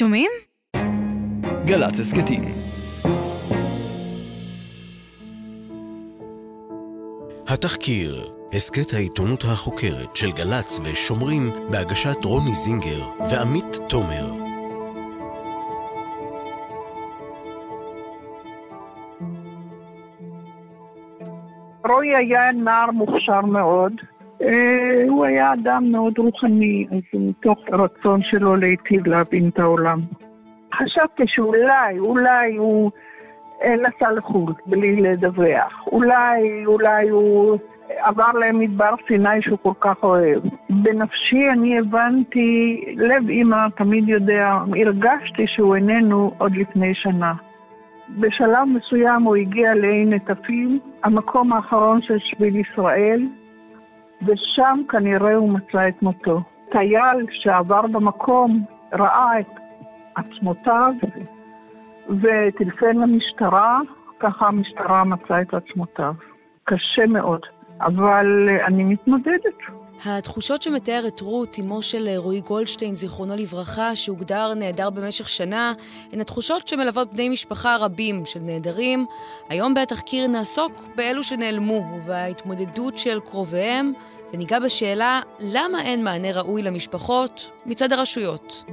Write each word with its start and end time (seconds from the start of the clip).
שומעים? 0.00 0.30
גל"צ 1.64 2.00
הסכתים. 2.00 2.44
התחקיר, 7.48 8.32
הסכת 8.52 8.94
העיתונות 8.94 9.44
החוקרת 9.44 10.16
של 10.16 10.32
גל"צ 10.32 10.80
ושומרים 10.84 11.50
בהגשת 11.70 12.24
רוני 12.24 12.54
זינגר 12.54 13.08
ועמית 13.30 13.78
תומר. 13.88 14.32
רוי 21.88 22.16
היה 22.16 22.52
נער 22.52 22.90
מוכשר 22.90 23.40
מאוד. 23.40 23.92
אה, 24.42 25.04
הוא 25.08 25.24
היה 25.24 25.52
אדם 25.52 25.92
מאוד 25.92 26.18
רוחני, 26.18 26.86
אז 26.90 27.20
מתוך 27.20 27.58
הרצון 27.72 28.22
שלו 28.22 28.56
להיטיב 28.56 29.06
להבין 29.06 29.48
את 29.48 29.58
העולם. 29.58 30.00
חשבתי 30.74 31.22
שאולי, 31.26 31.98
אולי 31.98 32.56
הוא 32.56 32.90
אה, 33.62 33.74
נסע 33.76 34.12
לחו"ל 34.12 34.52
בלי 34.66 34.96
לדווח. 34.96 35.86
אולי, 35.86 36.66
אולי 36.66 37.08
הוא 37.08 37.58
עבר 37.98 38.32
למדבר 38.32 38.94
סיני 39.08 39.42
שהוא 39.42 39.58
כל 39.62 39.72
כך 39.80 39.96
אוהב. 40.02 40.42
בנפשי 40.70 41.50
אני 41.50 41.78
הבנתי, 41.78 42.84
לב 42.96 43.28
אימא 43.28 43.68
תמיד 43.76 44.08
יודע, 44.08 44.58
הרגשתי 44.84 45.46
שהוא 45.46 45.76
איננו 45.76 46.32
עוד 46.38 46.56
לפני 46.56 46.94
שנה. 46.94 47.32
בשלב 48.08 48.64
מסוים 48.64 49.22
הוא 49.22 49.36
הגיע 49.36 49.74
לעין 49.74 50.12
נטפים, 50.12 50.80
המקום 51.04 51.52
האחרון 51.52 52.02
של 52.02 52.18
שביל 52.18 52.56
ישראל, 52.56 53.26
ושם 54.26 54.80
כנראה 54.88 55.34
הוא 55.34 55.50
מצא 55.50 55.88
את 55.88 56.02
מותו. 56.02 56.42
טייל 56.72 57.26
שעבר 57.30 57.86
במקום 57.86 58.64
ראה 58.92 59.40
את 59.40 59.46
עצמותיו 60.14 60.94
וטלפן 62.08 62.96
למשטרה, 62.96 63.80
ככה 64.20 64.46
המשטרה 64.46 65.04
מצאה 65.04 65.40
את 65.40 65.54
עצמותיו. 65.54 66.14
קשה 66.64 67.06
מאוד, 67.06 67.40
אבל 67.80 68.48
אני 68.66 68.84
מתמודדת. 68.84 69.79
התחושות 70.04 70.62
שמתארת 70.62 71.20
רות, 71.20 71.56
אמו 71.60 71.82
של 71.82 72.08
רועי 72.16 72.40
גולדשטיין, 72.40 72.94
זיכרונו 72.94 73.36
לברכה, 73.36 73.96
שהוגדר 73.96 74.54
נעדר 74.54 74.90
במשך 74.90 75.28
שנה, 75.28 75.72
הן 76.12 76.20
התחושות 76.20 76.68
שמלוות 76.68 77.12
בני 77.12 77.28
משפחה 77.28 77.76
רבים 77.76 78.26
של 78.26 78.40
נעדרים. 78.40 79.06
היום 79.48 79.74
בתחקיר 79.74 80.26
נעסוק 80.26 80.72
באלו 80.94 81.22
שנעלמו 81.22 81.84
ובהתמודדות 81.96 82.98
של 82.98 83.20
קרוביהם, 83.20 83.92
וניגע 84.32 84.58
בשאלה 84.58 85.20
למה 85.40 85.82
אין 85.82 86.04
מענה 86.04 86.32
ראוי 86.32 86.62
למשפחות 86.62 87.50
מצד 87.66 87.92
הרשויות. 87.92 88.64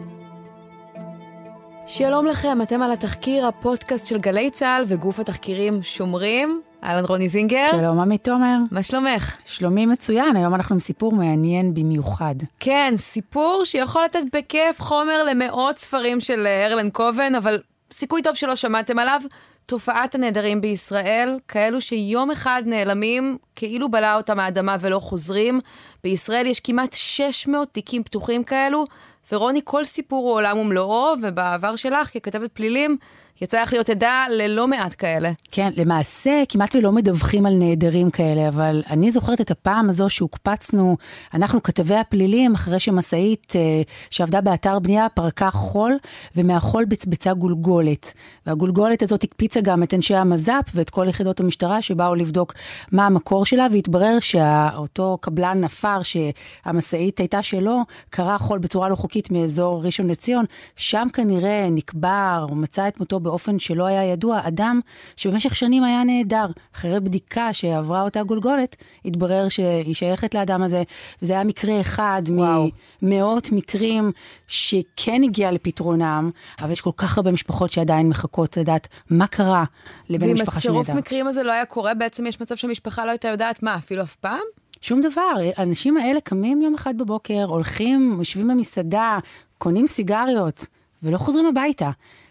שלום 1.88 2.26
לכם, 2.26 2.62
אתם 2.62 2.82
על 2.82 2.92
התחקיר, 2.92 3.46
הפודקאסט 3.46 4.08
של 4.08 4.18
גלי 4.18 4.52
צה"ל 4.52 4.84
וגוף 4.88 5.20
התחקירים 5.20 5.84
שומרים. 5.84 6.62
אהלן 6.84 7.06
רוני 7.06 7.30
זינגר. 7.30 7.68
שלום 7.72 8.00
עמית 8.00 8.24
תומר. 8.24 8.58
מה 8.72 8.84
שלומך? 8.84 9.38
שלומי 9.46 9.86
מצוין, 9.86 10.36
היום 10.36 10.56
אנחנו 10.56 10.74
עם 10.74 10.80
סיפור 10.80 11.14
מעניין 11.14 11.74
במיוחד. 11.74 12.36
כן, 12.60 12.94
סיפור 12.96 13.62
שיכול 13.66 14.04
לתת 14.06 14.24
בכיף 14.34 14.82
חומר 14.82 15.24
למאות 15.24 15.78
ספרים 15.78 16.20
של 16.20 16.48
הרלן 16.66 16.90
קובן, 16.90 17.36
אבל 17.36 17.62
סיכוי 17.92 18.22
טוב 18.22 18.36
שלא 18.36 18.56
שמעתם 18.56 19.00
עליו. 19.00 19.22
תופעת 19.66 20.16
הנעדרים 20.16 20.62
בישראל, 20.62 21.40
כאלו 21.48 21.82
שיום 21.82 22.32
אחד 22.32 22.64
נעלמים 22.66 23.38
כאילו 23.56 23.92
בלעה 23.92 24.16
אותם 24.16 24.40
האדמה 24.40 24.76
ולא 24.80 25.00
חוזרים. 25.00 25.60
בישראל 26.04 26.48
יש 26.48 26.60
כמעט 26.60 26.94
600 26.94 27.70
תיקים 27.72 28.04
פתוחים 28.04 28.44
כאלו, 28.44 28.84
ורוני, 29.32 29.62
כל 29.64 29.86
סיפור 29.86 30.26
הוא 30.26 30.34
עולם 30.34 30.58
ומלואו, 30.58 31.14
ובעבר 31.24 31.76
שלך, 31.76 32.14
ככתבת 32.14 32.52
פלילים, 32.52 32.98
יצא 33.42 33.64
לך 33.64 33.74
להיות 33.74 33.90
עדה 33.90 34.26
ללא 34.30 34.68
מעט 34.68 34.96
כאלה. 34.98 35.32
כן, 35.52 35.70
למעשה 35.78 36.44
כמעט 36.50 36.76
ולא 36.76 36.92
מדווחים 36.92 37.46
על 37.46 37.54
נעדרים 37.54 38.10
כאלה, 38.10 38.48
אבל 38.48 38.84
אני 38.90 39.12
זוכרת 39.12 39.42
את 39.42 39.52
הפעם 39.52 39.90
הזו 39.90 40.10
שהוקפצנו, 40.10 40.98
אנחנו 41.34 41.64
כתבי 41.64 41.96
הפלילים, 41.96 42.54
אחרי 42.54 42.80
שמשאית 42.80 43.54
אה, 43.56 43.82
שעבדה 44.10 44.42
באתר 44.42 44.80
בנייה 44.80 45.10
פרקה 45.10 45.52
חול, 45.52 45.98
ומהחול 46.36 46.86
בצבצה 46.86 47.34
גולגולת. 47.34 48.14
והגולגולת 48.46 49.04
הזאת 49.04 49.24
הקפיצה 49.24 49.62
גם 49.62 49.84
את 49.84 49.94
אנשי 49.94 50.16
המז"פ 50.16 50.72
ואת 50.76 50.90
כל 50.90 51.06
יחידות 51.10 51.40
המשטרה 51.40 51.82
שבאו 51.82 52.16
לבדוק 52.16 52.54
מה 52.92 53.06
המקור 53.06 53.46
שלה, 53.46 53.68
והתברר 53.72 54.18
שאותו 54.20 55.18
קבלן 55.22 55.62
נפר 55.62 56.00
שהמשאית 56.04 57.20
הייתה 57.20 57.44
שלו, 57.44 57.82
קרא 58.10 58.38
חול 58.38 58.60
בצורה 58.60 58.90
לא 58.90 58.96
חוקית 58.96 59.32
מאזור 59.32 59.84
ראשון 59.84 60.08
לציון, 60.08 60.46
שם 60.76 61.08
כנראה 61.14 61.68
נקבר 61.72 62.46
מצא 62.52 62.88
את 62.88 63.00
מותו 63.00 63.20
באופן 63.28 63.60
שלא 63.60 63.86
היה 63.86 64.04
ידוע, 64.04 64.40
אדם 64.48 64.80
שבמשך 65.16 65.56
שנים 65.56 65.84
היה 65.84 66.04
נעדר. 66.04 66.46
אחרי 66.76 67.00
בדיקה 67.00 67.54
שעברה 67.54 68.02
אותה 68.02 68.24
גולגולת, 68.24 68.76
התברר 69.06 69.50
שהיא 69.50 69.96
שייכת 69.96 70.36
לאדם 70.36 70.64
הזה, 70.64 70.84
וזה 71.22 71.34
היה 71.34 71.44
מקרה 71.44 71.82
אחד 71.82 72.22
וואו. 72.30 72.70
ממאות 73.02 73.52
מקרים 73.52 74.12
שכן 74.48 75.22
הגיע 75.24 75.52
לפתרונם, 75.52 76.30
אבל 76.62 76.72
יש 76.72 76.82
כל 76.82 76.92
כך 76.98 77.18
הרבה 77.18 77.32
משפחות 77.32 77.72
שעדיין 77.72 78.10
מחכות 78.10 78.58
לדעת 78.58 78.88
מה 79.10 79.28
קרה 79.28 79.64
לבן 80.10 80.34
משפחה 80.34 80.62
שנעדר. 80.62 80.76
ואם 80.76 80.82
הצירוף 80.82 81.00
מקרים 81.00 81.28
הזה 81.28 81.44
לא 81.44 81.52
היה 81.52 81.66
קורה, 81.66 81.94
בעצם 81.94 82.28
יש 82.28 82.42
מצב 82.42 82.56
שהמשפחה 82.56 83.06
לא 83.06 83.12
הייתה 83.12 83.28
יודעת 83.28 83.64
מה, 83.64 83.76
אפילו 83.76 84.04
אף 84.04 84.16
פעם? 84.16 84.44
שום 84.82 85.02
דבר, 85.02 85.34
האנשים 85.56 85.98
האלה 85.98 86.22
קמים 86.22 86.62
יום 86.62 86.76
אחד 86.76 86.98
בבוקר, 86.98 87.44
הולכים, 87.44 88.16
יושבים 88.20 88.48
במסעדה, 88.48 89.18
קונים 89.58 89.88
סיגריות, 89.88 90.66
ולא 91.04 91.18
חוזרים 91.18 91.46
הביתה. 91.46 91.90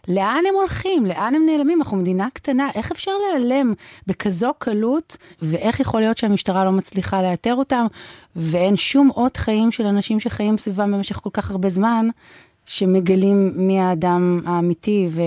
לאן 0.09 0.43
הם 0.49 0.55
הולכים? 0.55 1.07
לאן 1.07 1.35
הם 1.35 1.47
נעלמים? 1.47 1.83
אנחנו 1.83 1.97
מדינה 1.97 2.29
קטנה, 2.33 2.69
איך 2.75 2.91
אפשר 2.91 3.11
להיעלם 3.27 3.75
בכזו 4.07 4.51
קלות, 4.59 5.17
ואיך 5.43 5.81
יכול 5.81 6.01
להיות 6.01 6.19
שהמשטרה 6.19 6.65
לא 6.65 6.73
מצליחה 6.73 7.23
לאתר 7.23 7.55
אותם, 7.55 7.87
ואין 8.37 8.77
שום 8.77 9.11
אות 9.11 9.37
חיים 9.37 9.73
של 9.73 9.87
אנשים 9.87 10.21
שחיים 10.21 10.59
סביבם 10.59 10.93
במשך 10.93 11.17
כל 11.17 11.31
כך 11.33 11.51
הרבה 11.51 11.69
זמן, 11.69 12.09
שמגלים 12.67 13.53
מי 13.55 13.81
האדם 13.81 14.41
האמיתי 14.47 15.09
ו... 15.11 15.21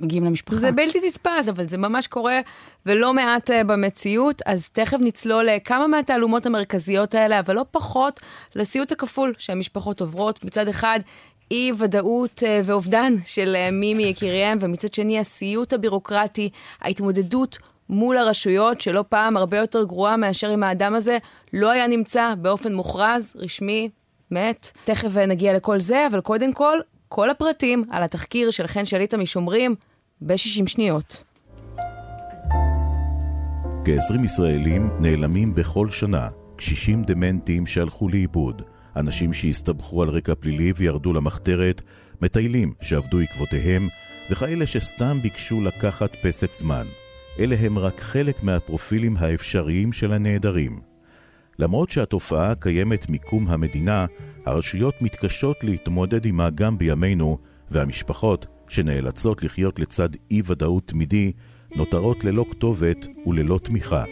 מגיעים 0.00 0.24
למשפחה. 0.24 0.56
זה 0.56 0.72
בלתי 0.72 0.98
נתפס, 1.06 1.48
אבל 1.48 1.68
זה 1.68 1.78
ממש 1.78 2.06
קורה 2.06 2.40
ולא 2.86 3.14
מעט 3.14 3.50
uh, 3.50 3.64
במציאות, 3.66 4.42
אז 4.46 4.68
תכף 4.68 4.96
נצלול 5.00 5.44
לכמה 5.44 5.86
מהתעלומות 5.86 6.46
המרכזיות 6.46 7.14
האלה, 7.14 7.40
אבל 7.40 7.54
לא 7.54 7.64
פחות 7.70 8.20
לסיוט 8.54 8.92
הכפול 8.92 9.34
שהמשפחות 9.38 10.00
עוברות. 10.00 10.44
מצד 10.44 10.68
אחד, 10.68 11.00
אי 11.50 11.72
ודאות 11.78 12.42
uh, 12.42 12.46
ואובדן 12.64 13.14
של 13.24 13.56
uh, 13.56 13.72
מי 13.72 13.94
מיקיריהם, 13.94 14.58
ומצד 14.60 14.94
שני 14.94 15.18
הסיוט 15.18 15.72
הבירוקרטי, 15.72 16.50
ההתמודדות 16.80 17.58
מול 17.88 18.18
הרשויות, 18.18 18.80
שלא 18.80 19.04
פעם 19.08 19.36
הרבה 19.36 19.58
יותר 19.58 19.84
גרועה 19.84 20.16
מאשר 20.16 20.54
אם 20.54 20.62
האדם 20.62 20.94
הזה 20.94 21.18
לא 21.52 21.70
היה 21.70 21.86
נמצא 21.86 22.34
באופן 22.38 22.74
מוכרז, 22.74 23.32
רשמי, 23.36 23.88
מת. 24.30 24.70
תכף 24.84 25.16
נגיע 25.16 25.56
לכל 25.56 25.80
זה, 25.80 26.06
אבל 26.06 26.20
קודם 26.20 26.52
כל, 26.52 26.78
כל 27.08 27.30
הפרטים 27.30 27.84
על 27.90 28.02
התחקיר 28.02 28.50
של 28.50 28.66
חן 28.66 28.84
שליטה 28.84 29.16
משומרים 29.16 29.74
ב-60 30.20 30.66
שניות. 30.66 31.24
כ-20 33.84 34.24
ישראלים 34.24 34.90
נעלמים 35.00 35.54
בכל 35.54 35.90
שנה, 35.90 36.28
קשישים 36.56 37.04
דמנטיים 37.04 37.66
שהלכו 37.66 38.08
לאיבוד, 38.08 38.62
אנשים 38.96 39.32
שהסתבכו 39.32 40.02
על 40.02 40.08
רקע 40.08 40.34
פלילי 40.34 40.72
וירדו 40.76 41.12
למחתרת, 41.12 41.82
מטיילים 42.22 42.72
שעבדו 42.80 43.20
עקבותיהם, 43.20 43.82
וכאלה 44.30 44.66
שסתם 44.66 45.18
ביקשו 45.22 45.60
לקחת 45.60 46.16
פסק 46.22 46.52
זמן. 46.52 46.86
אלה 47.38 47.56
הם 47.60 47.78
רק 47.78 48.00
חלק 48.00 48.42
מהפרופילים 48.42 49.16
האפשריים 49.16 49.92
של 49.92 50.12
הנעדרים. 50.12 50.80
למרות 51.58 51.90
שהתופעה 51.90 52.54
קיימת 52.54 53.10
מקום 53.10 53.48
המדינה, 53.48 54.06
הרשויות 54.46 55.02
מתקשות 55.02 55.64
להתמודד 55.64 56.26
עמה 56.26 56.50
גם 56.50 56.78
בימינו, 56.78 57.38
והמשפחות, 57.70 58.46
שנאלצות 58.68 59.42
לחיות 59.42 59.80
לצד 59.80 60.08
אי-ודאות 60.30 60.86
תמידי, 60.86 61.32
נותרות 61.76 62.24
ללא 62.24 62.44
כתובת 62.50 63.06
וללא 63.26 63.60
תמיכה. 63.62 64.04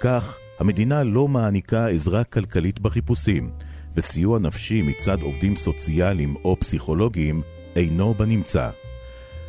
כך, 0.00 0.38
המדינה 0.58 1.04
לא 1.04 1.28
מעניקה 1.28 1.88
עזרה 1.88 2.24
כלכלית 2.24 2.80
בחיפושים, 2.80 3.50
וסיוע 3.96 4.38
נפשי 4.38 4.82
מצד 4.82 5.22
עובדים 5.22 5.56
סוציאליים 5.56 6.36
או 6.44 6.56
פסיכולוגיים 6.60 7.42
אינו 7.76 8.14
בנמצא. 8.14 8.70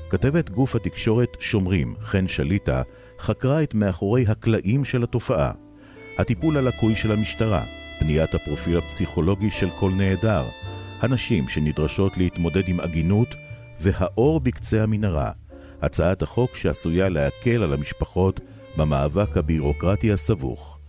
כתבת 0.09 0.49
גוף 0.49 0.75
התקשורת 0.75 1.37
שומרים, 1.39 1.95
חן 2.01 2.27
שליטה, 2.27 2.81
חקרה 3.19 3.63
את 3.63 3.73
מאחורי 3.73 4.25
הקלעים 4.27 4.85
של 4.85 5.03
התופעה. 5.03 5.51
הטיפול 6.17 6.57
הלקוי 6.57 6.95
של 6.95 7.11
המשטרה, 7.11 7.63
בניית 8.01 8.35
הפרופיל 8.35 8.77
הפסיכולוגי 8.77 9.51
של 9.51 9.69
כל 9.69 9.91
נעדר, 9.97 10.43
הנשים 10.99 11.49
שנדרשות 11.49 12.17
להתמודד 12.17 12.63
עם 12.67 12.79
עגינות 12.79 13.35
והאור 13.79 14.39
בקצה 14.39 14.83
המנהרה, 14.83 15.31
הצעת 15.81 16.21
החוק 16.21 16.55
שעשויה 16.55 17.09
להקל 17.09 17.63
על 17.63 17.73
המשפחות 17.73 18.39
במאבק 18.77 19.37
הבירוקרטי 19.37 20.11
הסבוך. 20.11 20.79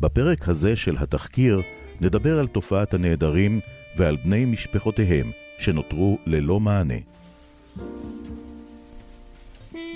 בפרק 0.00 0.48
הזה 0.48 0.76
של 0.76 0.96
התחקיר 0.98 1.60
נדבר 2.00 2.38
על 2.38 2.46
תופעת 2.46 2.94
הנעדרים 2.94 3.60
ועל 3.96 4.16
בני 4.16 4.44
משפחותיהם 4.44 5.26
שנותרו 5.58 6.18
ללא 6.26 6.60
מענה. 6.60 6.94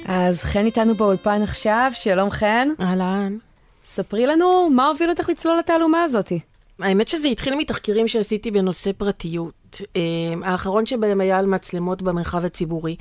אז 0.05 0.43
חן 0.43 0.67
איתנו 0.67 0.95
באולפן 0.95 1.43
עכשיו, 1.43 1.91
שלום 1.95 2.31
חן. 2.31 2.69
אהלן. 2.83 3.37
ספרי 3.87 4.27
לנו 4.27 4.71
מה 4.71 4.89
הוביל 4.89 5.11
אותך 5.11 5.29
לצלול 5.29 5.59
לתעלומה 5.59 6.03
הזאתי. 6.03 6.41
האמת 6.81 7.09
שזה 7.09 7.29
התחיל 7.29 7.55
מתחקירים 7.55 8.09
שעשיתי 8.09 8.51
בנושא 8.51 8.91
פרטיות. 8.93 9.55
אה, 9.97 10.03
האחרון 10.43 10.87
שבהם 10.87 11.21
היה 11.21 11.39
על 11.39 11.47
מצלמות 11.47 12.03
במרחב 12.03 12.45
הציבורי. 12.45 12.97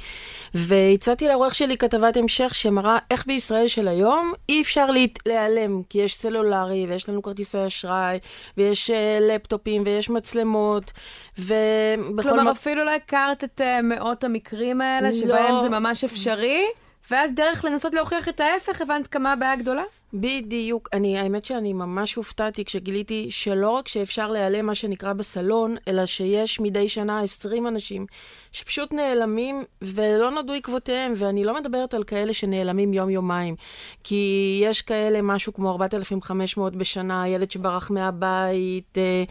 והצעתי 0.53 1.27
לעורך 1.27 1.55
שלי 1.55 1.77
כתבת 1.77 2.17
המשך 2.17 2.55
שמראה 2.55 2.97
איך 3.11 3.27
בישראל 3.27 3.67
של 3.67 3.87
היום 3.87 4.33
אי 4.49 4.61
אפשר 4.61 4.85
להיעלם, 5.25 5.81
כי 5.89 5.97
יש 5.97 6.15
סלולרי, 6.15 6.85
ויש 6.89 7.09
לנו 7.09 7.21
כרטיסי 7.21 7.57
אשראי, 7.67 8.19
ויש 8.57 8.89
אה, 8.89 9.19
לפטופים, 9.21 9.83
ויש 9.85 10.09
מצלמות, 10.09 10.91
ובכל... 11.39 12.29
כלומר, 12.29 12.43
מ... 12.43 12.47
אפילו 12.47 12.83
לא 12.83 12.91
הכרת 12.91 13.43
את 13.43 13.61
uh, 13.61 13.81
מאות 13.83 14.23
המקרים 14.23 14.81
האלה, 14.81 15.09
לא. 15.09 15.15
שבהם 15.15 15.55
זה 15.61 15.69
ממש 15.69 16.03
אפשרי, 16.03 16.65
ואז 17.11 17.31
דרך 17.35 17.65
לנסות 17.65 17.93
להוכיח 17.93 18.29
את 18.29 18.39
ההפך, 18.39 18.81
הבנת 18.81 19.07
כמה 19.07 19.31
הבעיה 19.31 19.55
גדולה? 19.55 19.83
בדיוק. 20.19 20.89
אני, 20.93 21.17
האמת 21.17 21.45
שאני 21.45 21.73
ממש 21.73 22.15
הופתעתי 22.15 22.65
כשגיליתי 22.65 23.27
שלא 23.31 23.69
רק 23.69 23.87
שאפשר 23.87 24.31
להיעלם 24.31 24.65
מה 24.65 24.75
שנקרא 24.75 25.13
בסלון, 25.13 25.75
אלא 25.87 26.05
שיש 26.05 26.59
מדי 26.59 26.89
שנה 26.89 27.21
20 27.21 27.67
אנשים 27.67 28.05
שפשוט 28.55 28.93
נעלמים 28.93 29.63
ולא 29.81 30.31
נודעו 30.31 30.55
עקבותיהם, 30.55 31.13
ואני 31.15 31.43
לא 31.43 31.55
מדברת 31.55 31.93
על 31.93 32.03
כאלה 32.03 32.33
שנעלמים 32.33 32.93
יום-יומיים, 32.93 33.55
כי 34.03 34.61
יש 34.63 34.81
כאלה 34.81 35.21
משהו 35.21 35.53
כמו 35.53 35.71
4,500 35.71 36.75
בשנה, 36.75 37.27
ילד 37.27 37.51
שברח 37.51 37.91
מהבית, 37.91 38.97
אה, 38.97 39.23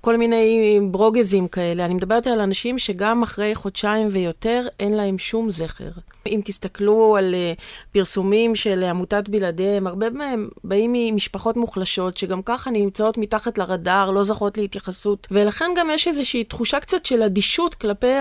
כל 0.00 0.16
מיני 0.16 0.80
ברוגזים 0.90 1.48
כאלה. 1.48 1.84
אני 1.84 1.94
מדברת 1.94 2.26
על 2.26 2.40
אנשים 2.40 2.78
שגם 2.78 3.22
אחרי 3.22 3.54
חודשיים 3.54 4.08
ויותר 4.10 4.66
אין 4.80 4.92
להם 4.92 5.18
שום 5.18 5.50
זכר. 5.50 5.90
אם 6.26 6.40
תסתכלו 6.44 7.16
על 7.16 7.34
אה, 7.34 7.52
פרסומים 7.92 8.54
של 8.54 8.84
עמותת 8.84 9.28
בלעדיהם, 9.28 9.86
הרבה 9.86 10.10
מהם 10.10 10.48
באים 10.64 10.92
ממשפחות 10.94 11.56
מוחלשות, 11.56 12.16
שגם 12.16 12.42
ככה 12.42 12.70
נמצאות 12.70 13.18
מתחת 13.18 13.58
לרדאר, 13.58 14.10
לא 14.10 14.24
זוכות 14.24 14.58
להתייחסות, 14.58 15.26
ולכן 15.30 15.70
גם 15.76 15.90
יש 15.90 16.08
איזושהי 16.08 16.44
תחושה 16.44 16.80
קצת 16.80 17.04
של 17.04 17.22
אדישות 17.22 17.74
כלפי 17.74 18.14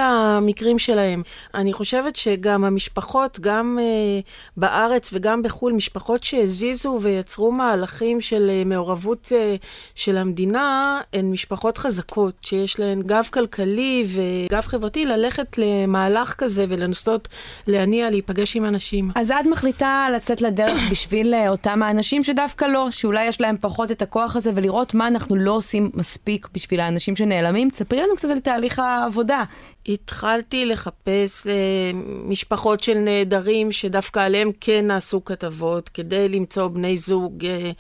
המקרים 0.48 0.80
שלהם. 0.80 1.22
אני 1.54 1.74
חושבת 1.74 2.16
שגם 2.16 2.64
המשפחות, 2.64 3.40
גם 3.40 3.80
uh, 3.80 4.24
בארץ 4.58 5.10
וגם 5.14 5.44
בחו"ל, 5.44 5.74
משפחות 5.74 6.24
שהזיזו 6.24 7.00
ויצרו 7.02 7.52
מהלכים 7.52 8.22
של 8.22 8.52
uh, 8.64 8.68
מעורבות 8.68 9.26
uh, 9.26 9.66
של 9.96 10.18
המדינה, 10.18 11.02
הן 11.14 11.32
משפחות 11.32 11.78
חזקות, 11.78 12.36
שיש 12.42 12.80
להן 12.80 13.02
גב 13.02 13.28
כלכלי 13.34 14.06
וגב 14.08 14.62
חברתי 14.62 15.06
ללכת 15.06 15.58
למהלך 15.58 16.34
כזה 16.38 16.66
ולנסות 16.70 17.28
להניע, 17.68 18.10
להיפגש 18.10 18.56
עם 18.56 18.66
אנשים. 18.66 19.12
אז 19.16 19.32
את 19.32 19.46
מחליטה 19.52 20.08
לצאת 20.16 20.42
לדרך 20.42 20.82
בשביל 20.92 21.34
אותם 21.48 21.84
האנשים 21.84 22.24
שדווקא 22.24 22.66
לא, 22.66 22.88
שאולי 22.92 23.26
יש 23.26 23.42
להם 23.42 23.56
פחות 23.62 23.92
את 23.92 24.02
הכוח 24.02 24.36
הזה, 24.36 24.52
ולראות 24.56 24.94
מה 24.94 25.08
אנחנו 25.08 25.36
לא 25.36 25.52
עושים 25.52 25.92
מספיק 25.94 26.48
בשביל 26.54 26.80
האנשים 26.80 27.16
שנעלמים. 27.16 27.70
תספרי 27.70 28.02
לנו 28.02 28.16
קצת 28.16 28.30
על 28.30 28.40
תהליך 28.40 28.80
העבודה. 28.80 29.44
התחלתי 29.88 30.66
לחפש 30.66 31.48
אה, 31.48 31.92
משפחות 32.24 32.84
של 32.84 32.94
נעדרים, 32.98 33.72
שדווקא 33.72 34.20
עליהם 34.20 34.52
כן 34.62 34.88
נעשו 34.88 35.26
כתבות, 35.26 35.90
כדי 35.90 36.30
למצוא 36.30 36.68
בני 36.68 36.98
זוג 36.98 37.46
אה, 37.46 37.72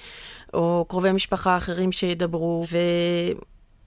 או 0.54 0.86
קרובי 0.89 1.12
משפחה 1.12 1.57
אחרים 1.57 1.92
שידברו. 1.92 2.65
ו... 2.71 2.77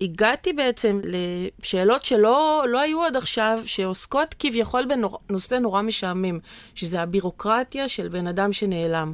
הגעתי 0.00 0.52
בעצם 0.52 1.00
לשאלות 1.04 2.04
שלא 2.04 2.64
לא 2.68 2.80
היו 2.80 3.04
עד 3.04 3.16
עכשיו, 3.16 3.60
שעוסקות 3.64 4.34
כביכול 4.38 4.84
בנושא 5.28 5.54
נורא 5.54 5.82
משעמם, 5.82 6.38
שזה 6.74 7.00
הבירוקרטיה 7.00 7.88
של 7.88 8.08
בן 8.08 8.26
אדם 8.26 8.52
שנעלם. 8.52 9.12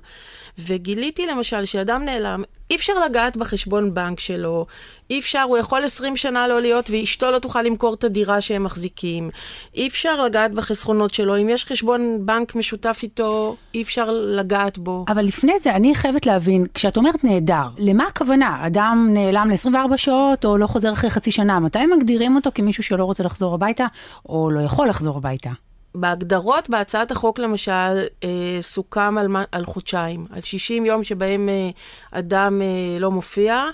וגיליתי 0.58 1.26
למשל 1.26 1.64
שאדם 1.64 2.04
נעלם, 2.04 2.42
אי 2.70 2.76
אפשר 2.76 2.92
לגעת 3.04 3.36
בחשבון 3.36 3.94
בנק 3.94 4.20
שלו, 4.20 4.66
אי 5.10 5.18
אפשר, 5.18 5.42
הוא 5.42 5.58
יכול 5.58 5.84
20 5.84 6.16
שנה 6.16 6.48
לא 6.48 6.60
להיות 6.60 6.90
ואשתו 6.90 7.30
לא 7.30 7.38
תוכל 7.38 7.62
למכור 7.62 7.94
את 7.94 8.04
הדירה 8.04 8.40
שהם 8.40 8.64
מחזיקים. 8.64 9.30
אי 9.74 9.88
אפשר 9.88 10.22
לגעת 10.22 10.52
בחסכונות 10.52 11.14
שלו, 11.14 11.36
אם 11.36 11.48
יש 11.48 11.64
חשבון 11.64 12.18
בנק 12.26 12.54
משותף 12.54 13.00
איתו, 13.02 13.56
אי 13.74 13.82
אפשר 13.82 14.10
לגעת 14.10 14.78
בו. 14.78 15.04
אבל 15.08 15.24
לפני 15.24 15.58
זה, 15.58 15.70
אני 15.70 15.94
חייבת 15.94 16.26
להבין, 16.26 16.66
כשאת 16.74 16.96
אומרת 16.96 17.24
נהדר, 17.24 17.68
למה 17.78 18.04
הכוונה? 18.06 18.66
אדם 18.66 19.08
נעלם 19.12 19.50
ל-24 19.50 19.96
שעות 19.96 20.44
או 20.44 20.58
לא 20.58 20.66
חוזר 20.66 20.92
אחרי 20.92 21.10
חצי 21.10 21.30
שנה? 21.30 21.60
מתי 21.60 21.86
מגדירים 21.86 22.36
אותו 22.36 22.50
כמישהו 22.54 22.82
שלא 22.82 23.04
רוצה 23.04 23.22
לחזור 23.22 23.54
הביתה 23.54 23.86
או 24.28 24.50
לא 24.50 24.60
יכול 24.60 24.88
לחזור 24.88 25.16
הביתה? 25.16 25.50
בהגדרות 25.96 26.70
בהצעת 26.70 27.10
החוק 27.10 27.38
למשל, 27.38 28.04
אה, 28.24 28.58
סוכם 28.60 29.18
על, 29.18 29.36
על 29.52 29.64
חודשיים, 29.64 30.24
על 30.30 30.40
60 30.40 30.86
יום 30.86 31.04
שבהם 31.04 31.48
אה, 31.48 31.70
אדם 32.10 32.62
אה, 32.62 32.98
לא 32.98 33.10
מופיע. 33.10 33.64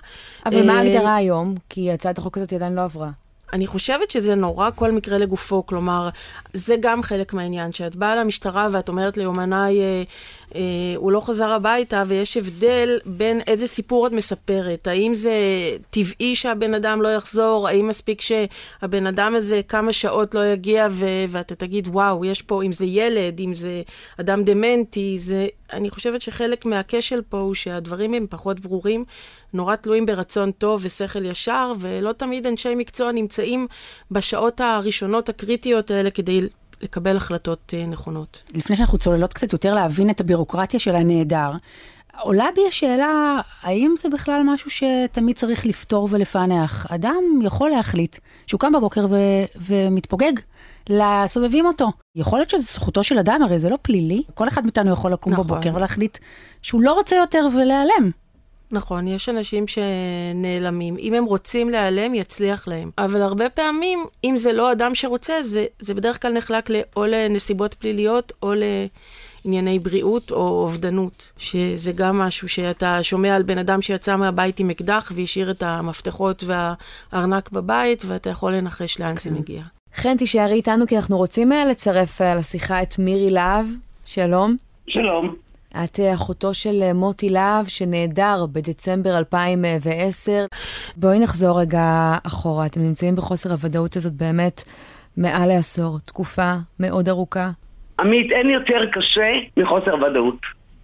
אבל 0.47 0.59
אה, 0.59 0.67
מה 0.67 0.79
ההגדרה 0.79 1.17
היום? 1.17 1.55
כי 1.69 1.93
הצעת 1.93 2.19
החוק 2.19 2.39
הזאת 2.39 2.53
עדיין 2.53 2.75
לא 2.75 2.81
עברה. 2.81 3.11
אני 3.53 3.67
חושבת 3.67 4.11
שזה 4.11 4.35
נורא 4.35 4.71
כל 4.75 4.91
מקרה 4.91 5.19
לגופו, 5.19 5.67
כלומר, 5.67 6.09
זה 6.53 6.77
גם 6.81 7.03
חלק 7.03 7.35
מהעניין, 7.35 7.73
שאת 7.73 7.97
באה 7.97 8.17
למשטרה 8.17 8.69
ואת 8.73 8.89
אומרת 8.89 9.17
ליומנאי, 9.17 9.81
אה, 9.81 10.03
אה, 10.55 10.61
הוא 10.97 11.13
לא 11.13 11.21
חזר 11.21 11.49
הביתה, 11.49 12.03
ויש 12.07 12.37
הבדל 12.37 12.99
בין 13.07 13.41
איזה 13.47 13.67
סיפור 13.67 14.07
את 14.07 14.13
מספרת. 14.13 14.87
האם 14.87 15.15
זה 15.15 15.35
טבעי 15.91 16.37
שהבן 16.37 16.75
אדם 16.75 17.03
לא 17.03 17.09
יחזור? 17.09 17.69
האם 17.69 17.89
מספיק 17.89 18.21
שהבן 18.21 19.07
אדם 19.07 19.35
הזה 19.35 19.61
כמה 19.69 19.93
שעות 19.93 20.35
לא 20.35 20.47
יגיע 20.47 20.87
ו- 20.91 21.25
ואתה 21.29 21.55
תגיד, 21.55 21.89
וואו, 21.89 22.25
יש 22.25 22.43
פה, 22.43 22.63
אם 22.63 22.73
זה 22.73 22.85
ילד, 22.87 23.41
אם 23.41 23.55
זה 23.55 23.83
אדם 24.21 24.45
דמנטי, 24.45 25.19
זה... 25.19 25.47
אני 25.73 25.91
חושבת 25.91 26.23
שחלק 26.23 26.67
מהכשל 26.67 27.23
פה 27.29 27.39
הוא 27.39 27.55
שהדברים 27.55 28.15
הם 28.15 28.27
פחות 28.31 28.61
ברורים, 28.61 29.05
נורא 29.53 29.77
תלויים 29.77 30.07
ברצון 30.07 30.51
טוב 30.51 30.81
ושכל 30.85 31.25
ישר, 31.25 31.73
ולא 31.81 32.13
תמיד 32.13 32.47
אנשי 32.47 32.75
מקצוע 32.75 33.13
נמצאים 33.13 33.67
בשעות 34.11 34.61
הראשונות 34.61 35.29
הקריטיות 35.29 35.91
האלה 35.91 36.11
כדי 36.11 36.41
לקבל 36.83 37.17
החלטות 37.17 37.75
אה, 37.77 37.87
נכונות. 37.87 38.43
לפני 38.55 38.77
שאנחנו 38.77 38.99
צוללות 38.99 39.33
קצת 39.33 39.53
יותר 39.53 39.75
להבין 39.75 40.11
את 40.11 40.21
הבירוקרטיה 40.21 40.81
של 40.81 40.97
הנעדר, 40.97 41.51
עולה 42.21 42.47
בי 42.55 42.61
השאלה, 42.69 43.41
האם 43.63 43.95
זה 44.03 44.09
בכלל 44.09 44.43
משהו 44.45 44.71
שתמיד 44.71 45.37
צריך 45.37 45.67
לפתור 45.67 46.09
ולפענח? 46.11 46.87
אדם 46.91 47.23
יכול 47.43 47.71
להחליט 47.71 48.17
שהוא 48.47 48.61
קם 48.61 48.73
בבוקר 48.73 49.07
ו- 49.11 49.17
ומתפוגג 49.67 50.33
לסובבים 50.89 51.67
אותו. 51.67 51.93
יכול 52.17 52.39
להיות 52.39 52.51
שזו 52.51 52.65
זכותו 52.73 53.05
של 53.05 53.19
אדם, 53.19 53.43
הרי 53.43 53.61
זה 53.61 53.71
לא 53.71 53.79
פלילי. 53.83 54.23
כל 54.35 54.49
אחד 54.49 54.65
מאיתנו 54.65 54.93
יכול 54.93 55.13
לקום 55.13 55.33
נכון. 55.33 55.47
בבוקר 55.47 55.75
ולהחליט 55.75 56.19
שהוא 56.63 56.83
לא 56.83 56.93
רוצה 56.93 57.17
יותר 57.17 57.49
ולהיעלם. 57.55 58.11
נכון, 58.73 59.09
יש 59.09 59.29
אנשים 59.29 59.65
שנעלמים. 59.67 60.97
אם 60.99 61.15
הם 61.15 61.25
רוצים 61.25 61.71
להיעלם, 61.71 62.15
יצליח 62.15 62.69
להם. 62.69 62.91
אבל 62.99 63.23
הרבה 63.23 63.51
פעמים, 63.51 64.07
אם 64.25 64.37
זה 64.37 64.53
לא 64.53 64.73
אדם 64.73 64.95
שרוצה, 64.95 65.43
זה, 65.43 65.67
זה 65.79 65.95
בדרך 65.95 66.23
כלל 66.23 66.33
נחלק 66.33 66.71
או 66.97 67.07
לנסיבות 67.07 67.75
פליליות 67.75 68.33
או 68.43 68.53
לענייני 69.45 69.79
בריאות 69.79 70.31
או 70.31 70.63
אובדנות, 70.63 71.33
שזה 71.39 71.93
גם 71.93 72.19
משהו 72.19 72.49
שאתה 72.49 73.03
שומע 73.03 73.37
על 73.37 73.43
בן 73.43 73.59
אדם 73.59 73.83
שיצא 73.83 74.17
מהבית 74.17 74.61
עם 74.61 74.71
אקדח 74.71 75.13
והשאיר 75.15 75.51
את 75.51 75.63
המפתחות 75.63 76.45
והארנק 76.47 77.51
בבית, 77.51 78.05
ואתה 78.07 78.31
יכול 78.31 78.53
לנחש 78.55 79.01
לאן 79.01 79.17
זה 79.17 79.31
כן. 79.31 79.35
מגיע. 79.35 79.63
חן, 79.95 80.17
תישארי 80.17 80.53
איתנו, 80.53 80.87
כי 80.87 80.97
אנחנו 80.97 81.17
רוצים 81.17 81.53
אה, 81.53 81.65
לצרף 81.65 82.21
אה, 82.21 82.35
לשיחה 82.35 82.83
את 82.83 82.99
מירי 82.99 83.31
להב. 83.31 83.67
שלום. 84.05 84.57
שלום. 84.87 85.35
את 85.85 86.01
אה, 86.01 86.15
אחותו 86.15 86.55
של 86.55 86.93
מוטי 86.95 87.29
להב, 87.29 87.67
שנעדר 87.67 88.47
בדצמבר 88.53 89.19
2010. 89.19 90.33
בואי 90.97 91.19
נחזור 91.19 91.61
רגע 91.61 92.15
אחורה. 92.27 92.67
אתם 92.67 92.81
נמצאים 92.81 93.17
בחוסר 93.17 93.51
הוודאות 93.51 93.97
הזאת 93.97 94.13
באמת 94.13 94.63
מעל 95.17 95.49
לעשור, 95.49 95.99
תקופה 95.99 96.53
מאוד 96.81 97.09
ארוכה. 97.09 97.51
עמית, 98.01 98.33
אין 98.33 98.51
יותר 98.51 98.87
קשה 98.93 99.33
מחוסר 99.57 99.95
ודאות. 99.95 100.41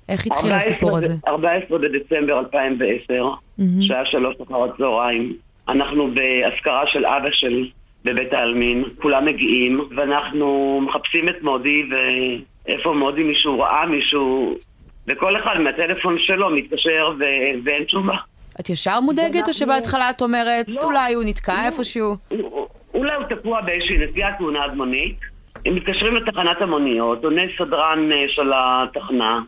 איך 0.08 0.26
התחיל 0.26 0.52
הסיפור 0.52 0.96
הזה? 0.96 1.14
14 1.28 1.78
בדצמבר 1.78 2.38
2010, 2.38 3.14
mm-hmm. 3.14 3.62
שעה 3.80 4.06
שלוש 4.06 4.36
אחר 4.46 4.64
הצהריים. 4.64 5.36
אנחנו 5.68 6.08
באזכרה 6.14 6.86
של 6.86 7.06
אבא 7.06 7.28
של 7.32 7.68
בבית 8.08 8.32
העלמין, 8.32 8.84
כולם 9.02 9.24
מגיעים, 9.24 9.80
ואנחנו 9.96 10.80
מחפשים 10.84 11.28
את 11.28 11.42
מודי, 11.42 11.82
ואיפה 11.90 12.92
מודי 12.92 13.22
מישהו 13.22 13.60
ראה 13.60 13.86
מישהו, 13.86 14.58
וכל 15.06 15.36
אחד 15.36 15.58
מהטלפון 15.58 16.16
שלו 16.18 16.50
מתקשר 16.50 17.10
ו... 17.18 17.22
ואין 17.64 17.84
תשובה. 17.84 18.16
את 18.60 18.70
ישר 18.70 19.00
מודאגת, 19.00 19.34
ואנחנו... 19.34 19.48
או 19.48 19.54
שבהתחלה 19.54 20.10
את 20.10 20.22
אומרת, 20.22 20.66
לא, 20.68 20.80
אולי 20.82 21.14
הוא 21.14 21.24
נתקע 21.26 21.54
לא, 21.62 21.66
איפשהו? 21.66 22.16
אולי 22.94 23.14
הוא 23.14 23.24
תקוע 23.24 23.60
באיזושהי 23.60 23.98
נסיעה 23.98 24.32
תאונת 24.38 24.72
מונית, 24.74 25.18
הם 25.66 25.74
מתקשרים 25.74 26.14
לתחנת 26.14 26.60
המוניות, 26.62 27.24
עונה 27.24 27.42
סדרן 27.58 28.12
אה, 28.12 28.22
של 28.28 28.50
התחנה, 28.54 29.40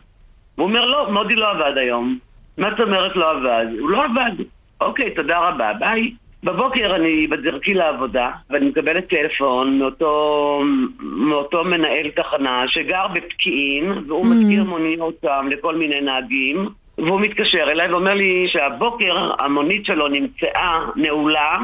והוא 0.57 0.67
אומר, 0.67 0.85
לא, 0.85 1.11
מודי 1.11 1.35
לא 1.35 1.51
עבד 1.51 1.77
היום. 1.77 2.19
מה 2.57 2.69
זאת 2.69 2.79
אומרת 2.79 3.15
לא 3.15 3.31
עבד? 3.31 3.65
הוא 3.79 3.89
לא 3.89 4.03
עבד. 4.05 4.43
אוקיי, 4.81 5.15
תודה 5.15 5.39
רבה, 5.39 5.73
ביי. 5.79 6.11
בבוקר 6.43 6.95
אני 6.95 7.27
בדרכי 7.27 7.73
לעבודה, 7.73 8.29
ואני 8.49 8.69
מקבלת 8.69 9.09
טלפון 9.09 9.79
מאותו, 9.79 10.61
מאותו 10.99 11.63
מנהל 11.63 12.09
תחנה 12.15 12.63
שגר 12.67 13.07
בפקיעין, 13.13 13.91
והוא 14.07 14.25
mm. 14.25 14.27
מזכיר 14.27 14.63
מוניות 14.63 15.15
שם 15.21 15.47
לכל 15.51 15.75
מיני 15.75 16.01
נהגים, 16.01 16.69
והוא 16.97 17.21
מתקשר 17.21 17.63
אליי 17.71 17.91
ואומר 17.91 18.13
לי 18.13 18.47
שהבוקר 18.47 19.31
המונית 19.39 19.85
שלו 19.85 20.07
נמצאה 20.07 20.79
נעולה 20.95 21.55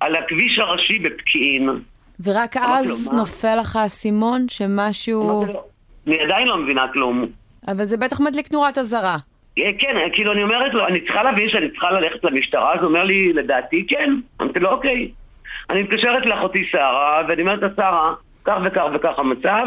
על 0.00 0.14
הכביש 0.14 0.58
הראשי 0.58 0.98
בפקיעין. 0.98 1.68
ורק 2.24 2.56
אז 2.56 3.06
כלומר, 3.08 3.20
נופל 3.20 3.56
לך 3.60 3.76
האסימון 3.76 4.46
שמשהו... 4.48 5.44
אני 6.06 6.20
עדיין 6.20 6.48
לא 6.48 6.56
מבינה 6.56 6.86
כלום. 6.92 7.26
אבל 7.68 7.84
זה 7.84 7.96
בטח 7.96 8.20
מדליק 8.20 8.52
נורת 8.52 8.78
אזהרה. 8.78 9.16
אה, 9.58 9.70
כן, 9.78 9.96
כאילו 10.12 10.32
אני 10.32 10.42
אומרת 10.42 10.74
לו, 10.74 10.86
אני 10.86 11.00
צריכה 11.00 11.22
להבין 11.22 11.48
שאני 11.48 11.70
צריכה 11.70 11.90
ללכת 11.90 12.24
למשטרה, 12.24 12.74
אז 12.74 12.80
הוא 12.80 12.88
אומר 12.88 13.04
לי, 13.04 13.32
לדעתי 13.32 13.86
כן. 13.88 14.10
אמרתי 14.42 14.60
לו, 14.60 14.70
אוקיי. 14.70 15.10
אני 15.70 15.82
מתקשרת 15.82 16.26
לאחותי 16.26 16.64
שרה, 16.70 17.22
ואני 17.28 17.42
אומרת 17.42 17.62
לה, 17.62 17.68
שרה, 17.76 18.14
כך 18.44 18.56
וכך 18.64 18.84
וכך 18.94 19.18
המצב, 19.18 19.66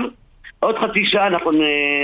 עוד 0.59 0.77
חצי 0.77 1.05
שעה 1.05 1.27
אנחנו 1.27 1.51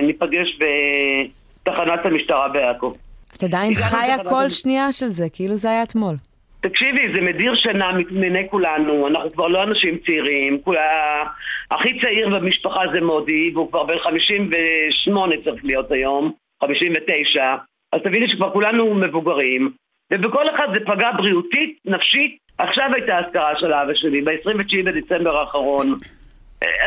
ניפגש 0.04 0.60
בתחנת 0.60 2.06
המשטרה 2.06 2.48
בעכו. 2.50 2.94
את 3.38 3.44
עדיין 3.44 3.76
חיה 3.76 4.24
כל 4.24 4.50
שנייה 4.50 4.92
של 4.92 5.08
זה, 5.08 5.26
כאילו 5.34 5.56
זה 5.56 5.70
היה 5.70 5.84
אתמול. 5.84 6.16
תקשיבי, 6.62 7.14
זה 7.16 7.22
מדיר 7.22 7.56
שינה 7.56 7.92
מעיני 8.12 8.48
כולנו, 8.50 9.08
אנחנו 9.08 9.34
כבר 9.34 9.48
לא 9.48 9.64
אנשים 9.64 9.98
צעירים, 10.06 10.62
כולה... 10.62 11.24
הכי 11.72 12.00
צעיר 12.02 12.30
במשפחה 12.30 12.82
זה 12.94 13.02
מודי, 13.02 13.52
והוא 13.54 13.70
כבר 13.70 13.84
בן 13.84 14.00
58 14.00 15.36
צריך 15.44 15.66
להיות 15.66 15.92
היום, 15.92 16.32
59, 16.64 17.56
אז 17.96 18.02
תביני 18.04 18.30
שכבר 18.30 18.52
כולנו 18.52 18.94
מבוגרים, 18.94 19.72
ובכל 20.14 20.44
אחד 20.56 20.68
זה 20.74 20.80
פגע 20.86 21.12
בריאותית, 21.18 21.78
נפשית. 21.86 22.38
עכשיו 22.58 22.90
הייתה 22.94 23.20
אזכרה 23.20 23.60
של 23.60 23.74
אבא 23.74 23.94
שלי, 23.94 24.22
ב-29 24.22 24.86
בדצמבר 24.86 25.40
האחרון. 25.40 26.00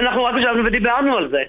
אנחנו 0.00 0.24
רק 0.24 0.34
ישבנו 0.38 0.64
ודיברנו 0.64 1.16
על 1.16 1.28
זה. 1.30 1.42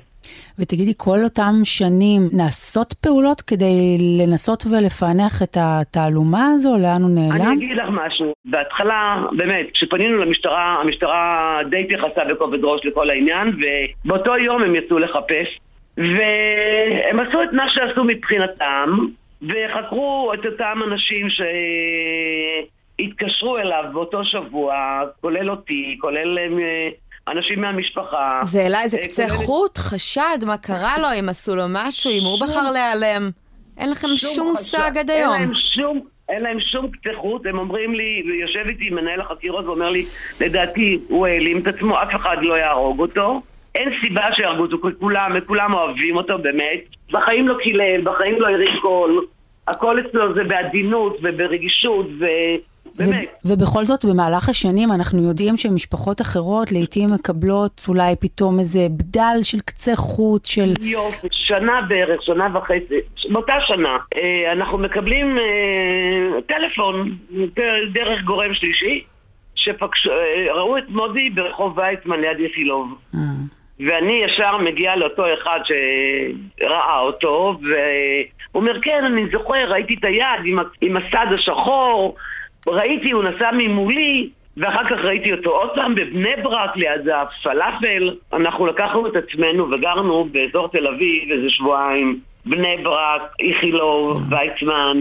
ותגידי, 0.60 0.94
כל 0.98 1.24
אותם 1.24 1.54
שנים 1.63 2.22
נעשות 2.34 2.94
פעולות 2.94 3.42
כדי 3.42 3.98
לנסות 4.20 4.63
ולפענח 4.72 5.44
את 5.44 5.58
התעלומה 5.60 6.51
הזו? 6.54 6.78
לאן 6.78 7.01
הוא 7.01 7.10
נעלם? 7.10 7.42
אני 7.42 7.54
אגיד 7.54 7.78
לך 7.78 7.89
משהו. 7.92 8.34
בהתחלה, 8.46 9.24
באמת, 9.38 9.66
כשפנינו 9.74 10.18
למשטרה, 10.18 10.82
המשטרה 10.82 11.58
די 11.70 11.80
התייחסה 11.80 12.25
בכובד 12.30 12.63
ראש 12.63 12.86
לכל 12.86 13.10
העניין, 13.10 13.48
ובאותו 14.06 14.38
יום 14.38 14.63
הם 14.63 14.75
יצאו 14.75 15.00
לחפש, 15.00 15.60
והם 15.98 17.20
עשו 17.20 17.44
את 17.44 17.54
מה 17.54 17.70
שעשו 17.70 18.04
מבחינתם, 18.04 18.98
וחקרו 19.41 20.31
את 20.34 20.46
אותם 20.46 20.79
אנשים 20.88 21.27
שהתקשרו 23.00 23.58
אליו 23.58 23.84
באותו 23.93 24.25
שבוע, 24.25 25.01
כולל 25.22 25.50
אותי, 25.50 25.98
כולל 26.01 26.38
אה, 26.39 26.89
אנשים 27.27 27.62
מהמשפחה. 27.62 28.39
זה 28.43 28.62
העלה 28.62 28.81
איזה 28.81 28.98
קצה 28.98 29.29
כולל... 29.29 29.46
חוט, 29.46 29.77
חשד, 29.77 30.38
מה 30.46 30.58
קרה 30.58 30.98
לו, 30.98 31.08
אם 31.19 31.29
עשו 31.29 31.55
לו 31.55 31.63
משהו, 31.69 32.12
אם 32.12 32.24
הוא 32.24 32.39
בחר 32.39 32.72
להיעלם. 32.72 33.29
אין 33.77 33.91
לכם 33.91 34.08
שום 34.17 34.48
מושג 34.48 34.98
עד 34.98 35.10
היום. 35.12 35.34
אין 35.34 35.41
להם 35.41 35.53
שום... 35.53 36.01
אין 36.29 36.43
להם 36.43 36.60
שום 36.60 36.91
קצה 36.91 37.10
חוט, 37.15 37.46
הם 37.46 37.58
אומרים 37.58 37.96
לי, 37.96 38.24
ויושב 38.27 38.65
איתי 38.69 38.89
מנהל 38.89 39.22
החקירות 39.22 39.65
ואומר 39.65 39.89
לי, 39.89 40.05
לדעתי 40.41 41.00
הוא 41.08 41.27
העלים 41.27 41.60
את 41.60 41.67
עצמו, 41.67 42.01
אף 42.03 42.15
אחד 42.15 42.38
לא 42.41 42.53
יהרוג 42.53 43.00
אותו. 43.00 43.41
אין 43.76 43.90
סיבה 44.02 44.34
שיהרגו 44.34 44.62
אותו, 44.62 44.78
כולם, 45.00 45.32
כולם 45.46 45.74
אוהבים 45.74 46.16
אותו 46.16 46.38
באמת. 46.38 46.96
בחיים 47.12 47.48
לא 47.48 47.56
קילל, 47.64 48.02
בחיים 48.04 48.42
לא 48.42 48.48
הרים 48.48 48.80
קול. 48.82 49.26
הכל 49.68 50.00
אצלו 50.00 50.34
זה 50.34 50.44
בעדינות 50.44 51.18
וברגישות 51.24 52.06
ו... 52.20 52.26
באמת. 52.96 53.26
ובכל 53.46 53.86
זאת, 53.86 54.06
במהלך 54.06 54.50
השנים 54.50 54.92
אנחנו 54.92 55.28
יודעים 55.28 55.58
שמשפחות 55.58 56.22
אחרות 56.22 56.72
לעיתים 56.72 57.14
מקבלות 57.14 57.82
אולי 57.88 58.16
פתאום 58.20 58.60
איזה 58.60 58.88
בדל 58.90 59.40
של 59.44 59.60
קצה 59.60 59.96
חוט 59.96 60.46
של... 60.46 60.74
יופי, 60.82 61.28
שנה 61.32 61.82
בערך, 61.88 62.24
שנה 62.24 62.48
וחצי, 62.58 62.96
באותה 63.30 63.54
שנה, 63.68 63.98
אה, 64.18 64.52
אנחנו 64.52 64.78
מקבלים 64.78 65.38
אה, 65.38 66.42
טלפון 66.48 67.16
דרך 67.94 68.24
גורם 68.24 68.54
שלישי, 68.54 69.04
שראו 69.56 70.76
אה, 70.76 70.80
את 70.80 70.90
מודי 70.90 71.30
ברחוב 71.30 71.78
ויצמן 71.78 72.20
ליד 72.20 72.40
יחילוב. 72.40 72.88
ואני 73.80 74.14
ישר 74.14 74.58
מגיע 74.58 74.96
לאותו 74.96 75.34
אחד 75.34 75.60
שראה 75.64 77.00
אותו, 77.00 77.58
והוא 77.62 78.26
אומר, 78.56 78.82
כן, 78.82 79.06
אני 79.06 79.26
זוכר, 79.32 79.72
ראיתי 79.72 79.96
את 80.00 80.04
היד 80.04 80.46
עם, 80.46 80.60
עם 80.82 80.98
הסד 80.98 81.34
השחור, 81.34 82.16
ראיתי, 82.68 83.12
הוא 83.12 83.24
נסע 83.24 83.50
ממולי, 83.54 84.30
ואחר 84.58 84.84
כך 84.84 85.06
ראיתי 85.06 85.32
אותו 85.32 85.50
עוד 85.50 85.70
פעם 85.76 85.96
בבני 85.96 86.36
ברק 86.44 86.78
ליד 86.78 87.10
הפלאפל. 87.10 88.16
אנחנו 88.34 88.66
לקחנו 88.66 89.08
את 89.08 89.16
עצמנו 89.16 89.72
וגרנו 89.72 90.28
באזור 90.32 90.68
תל 90.68 90.88
אביב 90.88 91.32
איזה 91.32 91.50
שבועיים. 91.50 92.20
בני 92.46 92.78
ברק, 92.84 93.22
איכילוב, 93.40 94.22
ויצמן, 94.30 94.98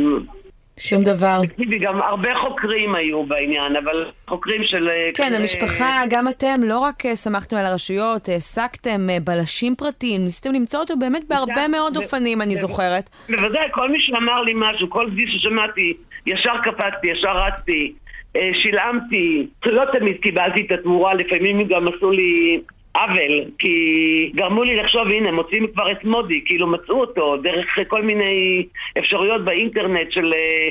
שום 0.78 1.02
דבר. 1.02 1.40
תקשיבי, 1.46 1.78
גם 1.78 2.02
הרבה 2.02 2.34
חוקרים 2.34 2.94
היו 2.94 3.24
בעניין, 3.24 3.76
אבל 3.76 4.06
חוקרים 4.28 4.64
של... 4.64 4.88
אה, 4.88 5.10
כן, 5.14 5.26
כזה... 5.26 5.36
המשפחה, 5.36 6.02
גם 6.10 6.28
אתם, 6.28 6.60
לא 6.64 6.78
רק 6.78 7.06
אה, 7.06 7.16
שמחתם 7.16 7.56
על 7.56 7.66
הרשויות, 7.66 8.28
העסקתם 8.28 9.10
אה, 9.10 9.16
בלשים 9.24 9.74
פרטיים, 9.74 10.24
ניסיתם 10.24 10.54
למצוא 10.54 10.80
אותו 10.80 10.96
באמת 10.96 11.28
בהרבה 11.28 11.68
מאוד 11.68 11.96
אופנים, 11.96 12.42
אני 12.42 12.56
זוכרת. 12.56 13.10
בוודאי, 13.28 13.68
כל 13.72 13.90
מי 13.90 14.00
שאמר 14.00 14.40
לי 14.40 14.52
משהו, 14.56 14.90
כל 14.90 15.10
גיל 15.10 15.30
ששמעתי, 15.30 15.94
ישר 16.26 16.54
קפצתי, 16.62 17.10
ישר 17.10 17.36
רצתי, 17.36 17.92
שילמתי, 18.52 19.46
לא 19.66 19.84
תמיד 19.98 20.16
קיבלתי 20.22 20.66
את 20.66 20.72
התמורה, 20.72 21.14
לפעמים 21.14 21.68
גם 21.68 21.88
עשו 21.88 22.10
לי 22.10 22.60
עוול, 22.98 23.44
כי 23.58 24.32
גרמו 24.34 24.62
לי 24.62 24.76
לחשוב, 24.76 25.08
הנה, 25.08 25.32
מוצאים 25.32 25.66
כבר 25.74 25.92
את 25.92 26.04
מודי, 26.04 26.42
כאילו 26.44 26.66
מצאו 26.66 27.00
אותו 27.00 27.36
דרך 27.36 27.66
כל 27.88 28.02
מיני 28.02 28.66
אפשרויות 28.98 29.44
באינטרנט 29.44 30.12
של... 30.12 30.32
אה, 30.34 30.68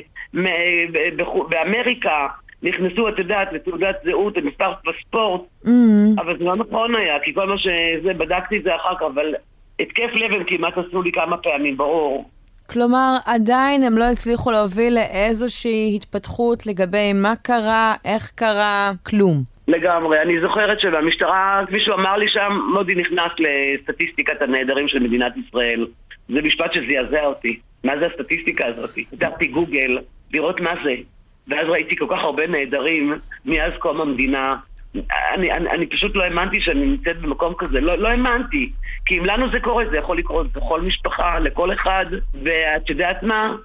באמריקה. 1.50 2.28
נכנסו, 2.64 3.10
את 3.10 3.20
יודעת, 3.20 3.48
לתעודת 3.54 3.96
זהות, 4.06 4.38
למספר 4.38 4.74
פספורט, 4.84 5.42
mm-hmm. 5.66 6.22
אבל 6.22 6.38
זה 6.38 6.44
לא 6.44 6.54
נכון 6.56 6.96
היה, 6.96 7.20
כי 7.24 7.34
כל 7.34 7.48
מה 7.48 7.58
שזה, 7.58 8.14
בדקתי 8.18 8.58
את 8.58 8.64
זה 8.64 8.76
אחר 8.76 8.96
כך, 8.96 9.02
אבל 9.14 9.34
התקף 9.80 10.10
לב 10.14 10.32
הם 10.32 10.44
כמעט 10.48 10.74
עשו 10.78 11.02
לי 11.02 11.12
כמה 11.12 11.38
פעמים, 11.38 11.78
ברור. 11.78 12.30
כלומר, 12.70 13.18
עדיין 13.26 13.84
הם 13.84 13.98
לא 13.98 14.04
הצליחו 14.04 14.52
להוביל 14.52 14.94
לאיזושהי 14.94 15.96
התפתחות 15.96 16.68
לגבי 16.68 17.14
מה 17.14 17.36
קרה, 17.36 17.94
איך 18.06 18.32
קרה, 18.36 18.92
כלום. 19.06 19.57
לגמרי. 19.68 20.22
אני 20.22 20.42
זוכרת 20.42 20.80
שבמשטרה, 20.80 21.62
כפי 21.68 21.80
שהוא 21.80 21.96
אמר 21.96 22.18
לי 22.18 22.28
שם, 22.28 22.60
מודי 22.74 22.96
נכנס 22.96 23.32
לסטטיסטיקת 23.40 24.42
הנעדרים 24.42 24.88
של 24.88 25.00
מדינת 25.00 25.34
ישראל. 25.38 25.88
זה 26.30 26.42
משפט 26.42 26.74
שזעזע 26.74 27.26
אותי. 27.26 27.60
מה 27.84 27.94
זה 28.00 28.06
הסטטיסטיקה 28.06 28.66
הזאת? 28.68 28.90
פתחתי 29.12 29.48
גוגל 29.48 29.98
לראות 30.34 30.62
מה 30.62 30.74
זה. 30.84 30.96
ואז 31.48 31.68
ראיתי 31.68 31.96
כל 31.96 32.06
כך 32.10 32.20
הרבה 32.20 32.48
נעדרים 32.48 33.14
מאז 33.46 33.74
קום 33.80 34.02
המדינה. 34.02 34.56
אני, 35.34 35.52
אני, 35.52 35.70
אני 35.70 35.86
פשוט 35.86 36.16
לא 36.16 36.24
האמנתי 36.24 36.62
שאני 36.62 36.86
נמצאת 36.86 37.22
במקום 37.22 37.54
כזה, 37.58 37.82
לא, 37.82 37.98
לא 37.98 38.08
האמנתי. 38.08 38.72
כי 39.06 39.20
אם 39.20 39.26
לנו 39.26 39.50
זה 39.52 39.60
קורה, 39.60 39.86
זה 39.90 39.98
יכול 39.98 40.18
לקרות 40.18 40.48
לכל 40.56 40.82
משפחה, 40.82 41.40
לכל 41.40 41.74
אחד, 41.74 42.06
ואת 42.44 42.90
יודעת 42.90 43.24
מה? 43.24 43.56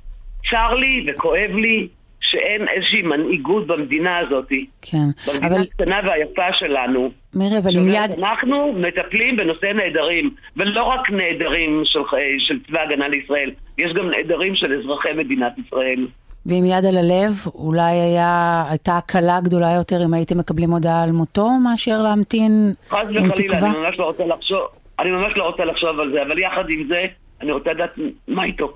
צר 0.51 0.75
לי 0.75 1.07
וכואב 1.09 1.51
לי 1.51 1.89
שאין 2.23 2.69
איזושהי 2.69 3.03
מנהיגות 3.03 3.67
במדינה 3.67 4.19
הזאת. 4.19 4.49
כן, 4.83 5.07
במדינה 5.27 5.47
אבל... 5.47 5.61
הקטנה 5.63 6.01
והיפה 6.07 6.53
שלנו. 6.53 7.11
מירי, 7.35 7.59
אבל 7.59 7.77
עם 7.77 7.89
יד... 7.89 8.11
אנחנו 8.19 8.73
מטפלים 8.73 9.37
בנושא 9.37 9.67
נעדרים, 9.67 10.31
ולא 10.57 10.83
רק 10.83 11.11
נעדרים 11.11 11.83
של, 11.85 12.01
של 12.39 12.59
צבא 12.67 12.81
ההגנה 12.81 13.09
לישראל, 13.09 13.51
יש 13.79 13.93
גם 13.93 14.11
נעדרים 14.11 14.55
של 14.55 14.79
אזרחי 14.79 15.13
מדינת 15.13 15.53
ישראל. 15.67 16.07
ועם 16.47 16.65
יד 16.65 16.85
על 16.85 16.97
הלב, 16.97 17.33
אולי 17.55 17.93
היה, 17.93 18.65
הייתה 18.71 18.97
הקלה 18.97 19.41
גדולה 19.41 19.73
יותר 19.73 20.05
אם 20.05 20.15
הייתם 20.15 20.39
מקבלים 20.39 20.71
הודעה 20.71 21.03
על 21.03 21.13
מותו, 21.13 21.49
מאשר 21.51 22.03
להמתין 22.03 22.73
עם 22.93 23.09
תקווה? 23.09 23.31
חס 23.31 23.33
וחלילה, 23.33 23.59
אני 23.59 23.79
ממש 23.79 23.99
לא 23.99 24.05
רוצה 24.05 24.27
לחשוב, 24.27 24.59
אני 24.99 25.11
ממש 25.11 25.33
לא 25.37 25.45
רוצה 25.45 25.65
לחשוב 25.65 26.01
על 26.01 26.13
זה, 26.13 26.23
אבל 26.23 26.39
יחד 26.39 26.65
עם 26.71 26.89
זה, 26.89 27.05
אני 27.41 27.53
רוצה 27.53 27.73
לדעת 27.73 27.99
מה 28.29 28.45
איתו. 28.45 28.73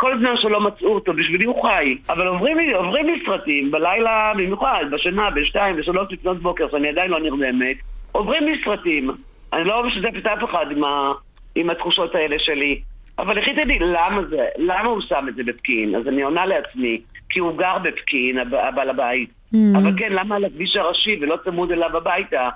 כל 0.00 0.18
זמן 0.18 0.36
שלא 0.36 0.60
מצאו 0.60 0.94
אותו, 0.94 1.12
בשבילי 1.12 1.44
הוא 1.44 1.62
חי. 1.62 1.96
אבל 2.08 2.26
עוברים 2.26 2.58
לי, 2.58 2.72
עוברים 2.72 3.06
לי 3.06 3.22
סרטים, 3.26 3.70
בלילה 3.70 4.32
במיוחד, 4.34 4.84
בשינה, 4.90 5.30
בשתיים, 5.30 5.76
בשלוש 5.76 6.12
לפנות 6.12 6.42
בוקר, 6.42 6.66
שאני 6.70 6.88
עדיין 6.88 7.10
לא 7.10 7.20
נרדמת, 7.20 7.76
עוברים 8.12 8.44
לי 8.44 8.60
סרטים. 8.64 9.10
אני 9.52 9.64
לא 9.64 9.84
משתפת 9.84 10.26
אף 10.26 10.50
אחד 10.50 10.66
עם, 10.70 10.84
ה, 10.84 11.12
עם 11.54 11.70
התחושות 11.70 12.14
האלה 12.14 12.36
שלי. 12.38 12.80
אבל 13.18 13.38
החליטה 13.38 13.60
לי 13.60 13.78
למה 13.78 14.24
זה, 14.30 14.44
למה 14.58 14.88
הוא 14.88 15.00
שם 15.00 15.26
את 15.28 15.34
זה 15.34 15.42
בפקיעין. 15.44 15.94
אז 15.94 16.08
אני 16.08 16.22
עונה 16.22 16.46
לעצמי, 16.46 17.00
כי 17.30 17.40
הוא 17.40 17.58
גר 17.58 17.78
בפקיעין, 17.82 18.38
הבעל 18.38 18.90
הבית. 18.90 19.30
Mm. 19.54 19.56
אבל 19.78 19.92
כן, 19.96 20.12
למה 20.12 20.36
על 20.36 20.44
הכביש 20.44 20.76
הראשי 20.76 21.18
ולא 21.20 21.36
צמוד 21.44 21.72
אליו 21.72 21.96
הביתה? 21.96 22.48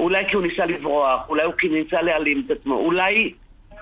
אולי 0.00 0.24
כי 0.24 0.36
הוא 0.36 0.42
ניסה 0.42 0.66
לברוח, 0.66 1.28
אולי 1.28 1.42
הוא 1.42 1.54
כי 1.58 1.68
ניסה 1.68 2.02
להעלים 2.02 2.42
את 2.46 2.50
עצמו, 2.50 2.74
אולי 2.74 3.32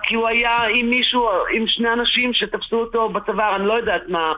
כי 0.02 0.14
הוא 0.14 0.28
היה 0.28 0.59
עם 0.75 0.90
מישהו, 0.90 1.28
עם 1.54 1.66
שני 1.66 1.92
אנשים 1.92 2.35
שתפסו 2.35 2.76
אותו 2.76 3.09
בצוואר, 3.09 3.56
אני 3.56 3.66
לא 3.66 3.73
יודעת 3.73 4.02
מה. 4.09 4.32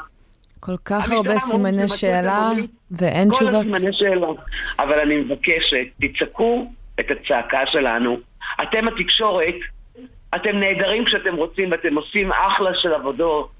כל 0.60 0.76
כך 0.84 1.12
הרבה 1.12 1.38
סימני 1.38 1.88
שאלה, 1.88 2.50
ואין 2.90 3.30
כל 3.30 3.34
תשובות. 3.36 3.52
כל 3.52 3.60
הסימני 3.60 3.92
שאלה. 3.92 4.26
אבל 4.78 5.00
אני 5.00 5.16
מבקשת, 5.16 5.86
תצעקו 6.00 6.72
את 7.00 7.06
הצעקה 7.10 7.66
שלנו. 7.66 8.18
אתם 8.62 8.88
התקשורת, 8.88 9.54
אתם 10.34 10.56
נהדרים 10.56 11.04
כשאתם 11.04 11.34
רוצים 11.34 11.70
ואתם 11.70 11.94
עושים 11.94 12.32
אחלה 12.32 12.70
של 12.74 12.94
עבודות. 12.94 13.50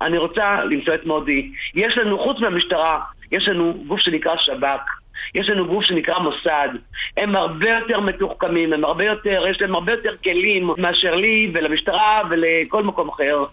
אני 0.00 0.18
רוצה 0.18 0.64
למצוא 0.64 0.94
את 0.94 1.06
מודי. 1.06 1.52
יש 1.74 1.98
לנו, 1.98 2.18
חוץ 2.18 2.40
מהמשטרה, 2.40 3.00
יש 3.32 3.48
לנו 3.48 3.84
גוף 3.86 4.00
שנקרא 4.00 4.36
שב"כ. 4.36 5.03
יש 5.34 5.48
לנו 5.48 5.66
גוף 5.66 5.84
שנקרא 5.84 6.18
מוסד. 6.18 6.68
הם 7.16 7.36
הרבה 7.36 7.70
יותר 7.70 8.00
מתוחכמים, 8.00 8.72
הם 8.72 8.84
הרבה 8.84 9.04
יותר, 9.04 9.44
יש 9.50 9.60
להם 9.60 9.74
הרבה 9.74 9.92
יותר 9.92 10.16
כלים 10.24 10.70
מאשר 10.78 11.14
לי 11.14 11.52
ולמשטרה 11.54 12.22
ולכל 12.30 12.82
מקום 12.82 13.08
אחר. 13.08 13.44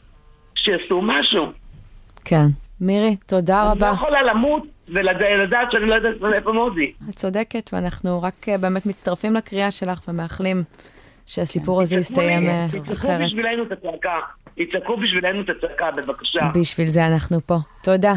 שיעשו 0.56 1.02
משהו. 1.02 1.46
כן. 2.26 2.46
מירי, 2.82 3.16
תודה 3.28 3.72
אני 3.72 3.80
לא 3.80 3.86
רבה. 3.86 3.92
יכולה 3.96 4.24
למות 4.24 4.64
ולדעת 4.88 5.72
שאני 5.72 5.86
לא 5.86 5.96
יודעת 5.96 6.34
איפה 6.34 6.52
מודי. 6.52 6.92
את 7.10 7.16
צודקת, 7.16 7.70
ואנחנו 7.74 8.22
רק 8.22 8.50
אה, 8.50 8.58
באמת 8.58 8.86
מצטרפים 8.86 9.34
לקריאה 9.34 9.72
שלך 9.72 10.00
ומאחלים 10.08 10.64
שהסיפור 11.26 11.82
הזה 11.82 11.96
יסתיים 11.96 12.50
אה, 12.50 12.66
אחרת. 12.94 13.22
בשבילנו 13.22 13.64
את 13.64 13.72
הצעקה. 13.72 14.20
תצעקו 14.56 14.98
בשבילנו 14.98 15.42
את 15.42 15.50
הצעקה, 15.50 15.92
בבקשה. 15.92 16.42
בשביל 16.56 16.88
זה 16.88 17.08
אנחנו 17.08 17.40
פה. 17.46 17.58
תודה. 17.84 18.14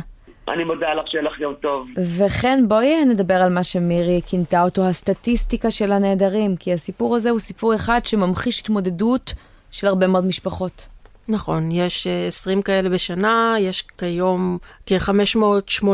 אני 0.49 0.65
מודה 0.65 0.95
לך, 0.95 1.09
שיהיה 1.09 1.25
לך 1.25 1.41
יום 1.41 1.55
טוב. 1.55 1.89
וכן, 2.19 2.65
בואי 2.69 3.05
נדבר 3.05 3.35
על 3.35 3.53
מה 3.53 3.65
שמירי 3.65 4.21
כינתה 4.27 4.63
אותו 4.63 4.85
הסטטיסטיקה 4.85 5.71
של 5.71 5.93
הנעדרים, 5.93 6.57
כי 6.57 6.73
הסיפור 6.73 7.17
הזה 7.17 7.31
הוא 7.31 7.41
סיפור 7.41 7.75
אחד 7.75 8.01
שממחיש 8.05 8.61
התמודדות 8.61 9.33
של 9.71 9.87
הרבה 9.87 10.07
מאוד 10.07 10.27
משפחות. 10.27 10.94
נכון, 11.29 11.71
יש 11.73 12.07
אה, 12.07 12.27
20 12.27 12.63
כאלה 12.63 12.89
בשנה, 12.89 13.55
יש 13.61 13.85
כיום 13.99 14.59
כ-580 14.87 15.87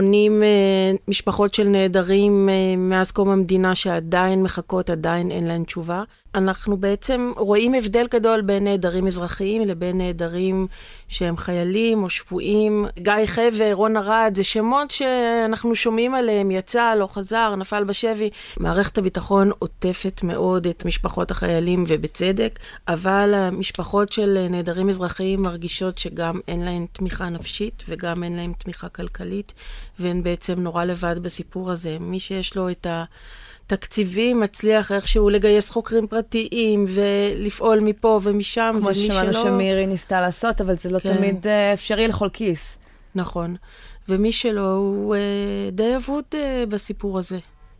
משפחות 1.08 1.54
של 1.54 1.68
נעדרים 1.68 2.48
אה, 2.48 2.76
מאז 2.76 3.10
קום 3.10 3.30
המדינה 3.30 3.74
שעדיין 3.74 4.42
מחכות, 4.42 4.90
עדיין 4.90 5.30
אין 5.30 5.48
להן 5.48 5.64
תשובה. 5.64 6.02
אנחנו 6.34 6.76
בעצם 6.76 7.32
רואים 7.36 7.74
הבדל 7.74 8.06
גדול 8.10 8.40
בין 8.40 8.64
נעדרים 8.64 9.06
אזרחיים 9.06 9.62
לבין 9.62 9.98
נעדרים 9.98 10.66
שהם 11.08 11.36
חיילים 11.36 12.02
או 12.02 12.10
שבויים. 12.10 12.86
גיא 12.98 13.12
חבר, 13.26 13.72
רון 13.72 13.96
ארד, 13.96 14.32
זה 14.34 14.44
שמות 14.44 14.90
שאנחנו 14.90 15.74
שומעים 15.74 16.14
עליהם, 16.14 16.50
יצא, 16.50 16.94
לא 16.94 17.06
חזר, 17.06 17.54
נפל 17.56 17.84
בשבי. 17.84 18.30
מערכת 18.60 18.98
הביטחון 18.98 19.50
עוטפת 19.58 20.20
מאוד 20.22 20.66
את 20.66 20.84
משפחות 20.84 21.30
החיילים, 21.30 21.84
ובצדק, 21.86 22.58
אבל 22.88 23.34
המשפחות 23.34 24.12
של 24.12 24.46
נעדרים 24.50 24.88
אזרחיים 24.88 25.19
מרגישות 25.36 25.98
שגם 25.98 26.40
אין 26.48 26.64
להן 26.64 26.86
תמיכה 26.92 27.28
נפשית 27.28 27.82
וגם 27.88 28.24
אין 28.24 28.36
להן 28.36 28.52
תמיכה 28.58 28.88
כלכלית, 28.88 29.52
והן 29.98 30.22
בעצם 30.22 30.60
נורא 30.60 30.84
לבד 30.84 31.18
בסיפור 31.18 31.70
הזה. 31.70 31.96
מי 32.00 32.20
שיש 32.20 32.56
לו 32.56 32.70
את 32.70 32.86
ה... 32.86 33.04
תקציבים, 33.70 34.40
מצליח 34.40 34.92
איכשהו 34.92 35.30
לגייס 35.30 35.70
חוקרים 35.70 36.06
פרטיים 36.06 36.84
ולפעול 36.88 37.80
מפה 37.80 38.20
ומשם, 38.22 38.74
כמו 38.78 38.86
ומי 38.86 38.94
ששמענו 38.94 39.32
שלא... 39.32 39.42
שמירי 39.42 39.86
ניסתה 39.86 40.20
לעשות, 40.20 40.60
אבל 40.60 40.76
זה 40.76 40.90
לא 40.90 40.98
כן. 40.98 41.16
תמיד 41.16 41.46
אה, 41.46 41.72
אפשרי 41.72 42.08
לכל 42.08 42.28
כיס. 42.32 42.78
נכון. 43.14 43.56
ומי 44.08 44.32
שלא, 44.32 44.72
הוא 44.72 45.14
אה, 45.14 45.20
די 45.72 45.96
אבוד 45.96 46.24
אה, 46.34 46.64
בסיפור 46.68 47.18
הזה. 47.18 47.38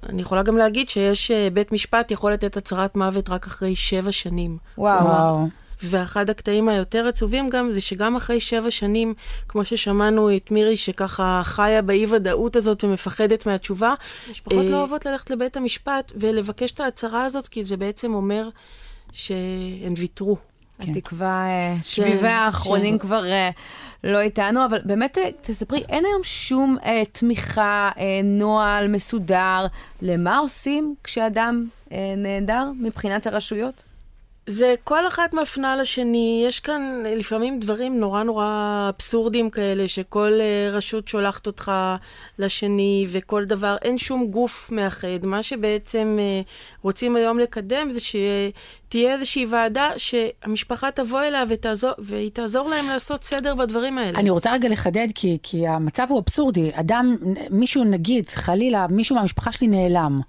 אני 0.09 0.23
יכולה 0.23 0.43
גם 0.43 0.57
להגיד 0.57 0.89
שיש 0.89 1.31
בית 1.53 1.73
משפט 1.73 2.11
יכול 2.11 2.33
לתת 2.33 2.57
הצהרת 2.57 2.97
מוות 2.97 3.29
רק 3.29 3.47
אחרי 3.47 3.77
שבע 3.77 4.13
שנים. 4.13 4.59
וואו. 4.79 5.05
וואו. 5.05 5.49
ואחד 5.83 6.31
הקטעים 6.31 6.69
היותר 6.69 7.07
עצובים 7.07 7.51
גם, 7.51 7.73
זה 7.73 7.81
שגם 7.81 8.17
אחרי 8.17 8.41
שבע 8.41 8.71
שנים, 8.71 9.15
כמו 9.49 9.65
ששמענו 9.65 10.37
את 10.37 10.51
מירי, 10.51 10.77
שככה 10.77 11.43
חיה 11.45 11.83
באי-ודאות 11.83 12.57
הזאת 12.57 12.85
ומפחדת 12.85 13.47
מהתשובה, 13.47 13.95
משפחות 14.31 14.65
אה, 14.65 14.71
לא 14.71 14.79
אוהבות 14.79 15.07
ללכת 15.07 15.31
לבית 15.31 15.57
המשפט 15.57 16.13
ולבקש 16.17 16.73
את 16.73 16.81
ההצהרה 16.81 17.25
הזאת, 17.25 17.49
כי 17.49 17.65
זה 17.65 17.77
בעצם 17.77 18.15
אומר 18.15 18.49
שהן 19.13 19.95
ויתרו. 19.97 20.37
התקווה, 20.81 21.47
אה, 21.47 21.77
שביבי 21.83 22.29
האחרונים 22.29 22.99
כבר 22.99 23.25
אה, 23.25 23.51
לא 24.05 24.21
איתנו, 24.21 24.65
אבל 24.65 24.79
באמת, 24.85 25.19
אה, 25.19 25.31
תספרי, 25.43 25.83
אין 25.89 26.05
היום 26.05 26.23
שום 26.23 26.77
אה, 26.85 27.03
תמיכה, 27.13 27.91
אה, 27.99 28.21
נוהל 28.25 28.89
מסודר 28.89 29.67
למה 30.03 30.39
עושים 30.39 30.95
כשאדם 31.05 31.67
אה, 31.93 32.15
נעדר 32.17 32.65
מבחינת 32.81 33.27
הרשויות? 33.27 33.90
זה 34.47 34.75
כל 34.85 35.09
אחת 35.09 35.35
מפנה 35.35 35.77
לשני, 35.77 36.45
יש 36.47 36.61
כאן 36.61 37.03
אה, 37.07 37.15
לפעמים 37.15 37.61
דברים 37.61 38.01
נורא 38.01 38.23
נורא 38.23 38.91
אבסורדים 38.97 39.51
כאלה, 39.51 39.89
שכל 39.89 40.33
אה, 40.41 40.71
רשות 40.73 41.09
שולחת 41.09 41.47
אותך 41.47 41.73
לשני 42.39 43.07
וכל 43.11 43.45
דבר, 43.45 43.77
אין 43.83 43.99
שום 43.99 44.27
גוף 44.31 44.69
מאחד. 44.73 45.27
מה 45.27 45.43
שבעצם 45.43 46.17
אה, 46.21 46.41
רוצים 46.83 47.17
היום 47.17 47.39
לקדם 47.39 47.91
זה 47.91 48.01
שתהיה 48.91 49.13
איזושהי 49.15 49.47
ועדה 49.47 49.91
שהמשפחה 49.97 50.91
תבוא 50.91 51.21
אליה 51.23 51.45
ותעזור, 51.49 51.91
והיא 51.99 52.31
תעזור 52.31 52.69
להם 52.69 52.89
לעשות 52.89 53.25
סדר 53.25 53.55
בדברים 53.55 53.99
האלה. 53.99 54.19
אני 54.19 54.31
רוצה 54.31 54.53
רגע 54.53 54.69
לחדד, 54.69 55.09
כי, 55.15 55.39
כי 55.43 55.69
המצב 55.69 56.07
הוא 56.09 56.19
אבסורדי. 56.21 56.71
אדם, 56.75 57.17
מישהו 57.51 57.85
נגיד, 57.85 58.29
חלילה, 58.29 58.87
מישהו 58.91 59.17
מהמשפחה 59.17 59.53
שלי 59.53 59.67
נעלם, 59.67 60.21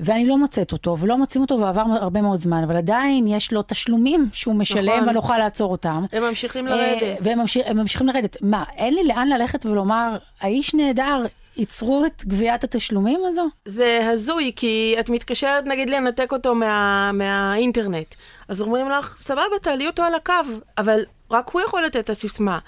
ואני 0.00 0.26
לא 0.26 0.38
מוצאת 0.38 0.72
אותו, 0.72 0.98
ולא 0.98 1.18
מוצאים 1.18 1.42
אותו 1.42 1.60
ועבר 1.60 1.80
הרבה 1.80 2.22
מאוד 2.22 2.38
זמן, 2.40 2.62
אבל 2.62 2.76
עדיין 2.76 3.26
יש 3.26 3.52
לו 3.52 3.62
תשלומים 3.62 4.28
שהוא 4.32 4.54
משלם, 4.54 4.88
נכון. 4.88 5.02
ואני 5.04 5.14
לא 5.14 5.18
יכולה 5.18 5.38
לעצור 5.38 5.72
אותם. 5.72 6.04
הם 6.12 6.22
ממשיכים 6.22 6.68
אה, 6.68 6.76
לרדת. 6.76 7.18
והם 7.20 7.38
ממשיך, 7.38 7.62
הם 7.66 7.76
ממשיכים 7.76 8.06
לרדת. 8.06 8.36
מה, 8.40 8.64
אין 8.76 8.94
לי 8.94 9.04
לאן 9.04 9.28
ללכת 9.28 9.66
ולומר, 9.66 10.16
האיש 10.40 10.74
נהדר, 10.74 11.26
ייצרו 11.56 12.06
את 12.06 12.24
גביית 12.26 12.64
התשלומים 12.64 13.20
הזו? 13.24 13.48
זה 13.64 14.08
הזוי, 14.12 14.52
כי 14.56 14.96
את 15.00 15.10
מתקשרת 15.10 15.66
נגיד 15.66 15.90
לנתק 15.90 16.32
אותו 16.32 16.54
מה, 16.54 17.10
מהאינטרנט. 17.12 18.14
אז 18.48 18.62
אומרים 18.62 18.90
לך, 18.90 19.16
סבבה, 19.18 19.58
תעלי 19.62 19.86
אותו 19.86 20.02
על 20.02 20.14
הקו, 20.14 20.32
אבל 20.78 21.00
רק 21.30 21.50
הוא 21.50 21.60
יכול 21.62 21.84
לתת 21.84 21.96
את 22.00 22.10
הסיסמה. 22.10 22.58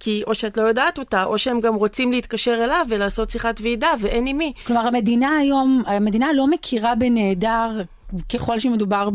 כי 0.00 0.22
או 0.26 0.34
שאת 0.34 0.56
לא 0.56 0.62
יודעת 0.62 0.98
אותה, 0.98 1.24
או 1.24 1.38
שהם 1.38 1.60
גם 1.60 1.74
רוצים 1.74 2.12
להתקשר 2.12 2.64
אליו 2.64 2.86
ולעשות 2.88 3.30
שיחת 3.30 3.60
ועידה, 3.60 3.90
ואין 4.00 4.26
עם 4.26 4.38
מי. 4.38 4.52
כלומר, 4.66 4.86
המדינה 4.86 5.36
היום, 5.38 5.82
המדינה 5.86 6.32
לא 6.32 6.46
מכירה 6.46 6.94
בנעדר 6.94 7.82
ככל 8.32 8.58
שמדובר 8.58 9.08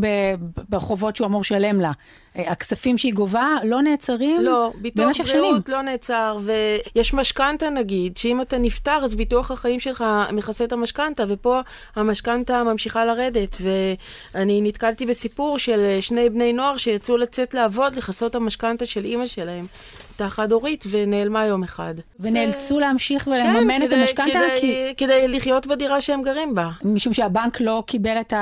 בחובות 0.69 1.15
שהוא 1.15 1.27
אמור 1.27 1.41
לשלם 1.41 1.81
לה. 1.81 1.91
אה, 2.37 2.51
הכספים 2.51 2.97
שהיא 2.97 3.13
גובה 3.13 3.55
לא 3.63 3.81
נעצרים 3.81 4.41
לא, 4.41 4.71
ביטוח 4.81 5.05
במשך 5.05 5.27
שנים. 5.27 5.41
בריאות 5.41 5.69
לא 5.69 5.81
נעצר, 5.81 6.37
ויש 6.95 7.13
משכנתה 7.13 7.69
נגיד, 7.69 8.17
שאם 8.17 8.41
אתה 8.41 8.57
נפטר, 8.57 8.99
אז 9.03 9.15
ביטוח 9.15 9.51
החיים 9.51 9.79
שלך 9.79 10.03
מכסה 10.33 10.63
את 10.65 10.71
המשכנתה, 10.73 11.23
ופה 11.27 11.59
המשכנתה 11.95 12.63
ממשיכה 12.63 13.05
לרדת. 13.05 13.55
ואני 14.33 14.61
נתקלתי 14.61 15.05
בסיפור 15.05 15.57
של 15.57 15.97
שני 16.01 16.29
בני 16.29 16.53
נוער 16.53 16.77
שיצאו 16.77 17.17
לצאת 17.17 17.53
לעבוד, 17.53 17.95
לכסות 17.95 18.35
המשכנתה 18.35 18.85
של 18.85 19.05
אימא 19.05 19.25
שלהם, 19.25 19.65
הייתה 20.09 20.29
חד-הורית, 20.29 20.83
ונעלמה 20.89 21.45
יום 21.45 21.63
אחד. 21.63 21.93
ונאלצו 22.19 22.79
להמשיך 22.79 23.23
כן, 23.23 23.31
ולממן 23.31 23.83
את 23.83 23.87
כדי- 23.89 23.95
המשכנתה, 24.01 24.29
כדי- 24.31 24.59
כי... 24.59 24.93
כדי 24.97 25.27
לחיות 25.27 25.67
בדירה 25.67 26.01
שהם 26.01 26.21
גרים 26.21 26.55
בה. 26.55 26.69
משום 26.83 27.13
שהבנק 27.13 27.61
לא 27.61 27.83
קיבל 27.87 28.17
את 28.21 28.33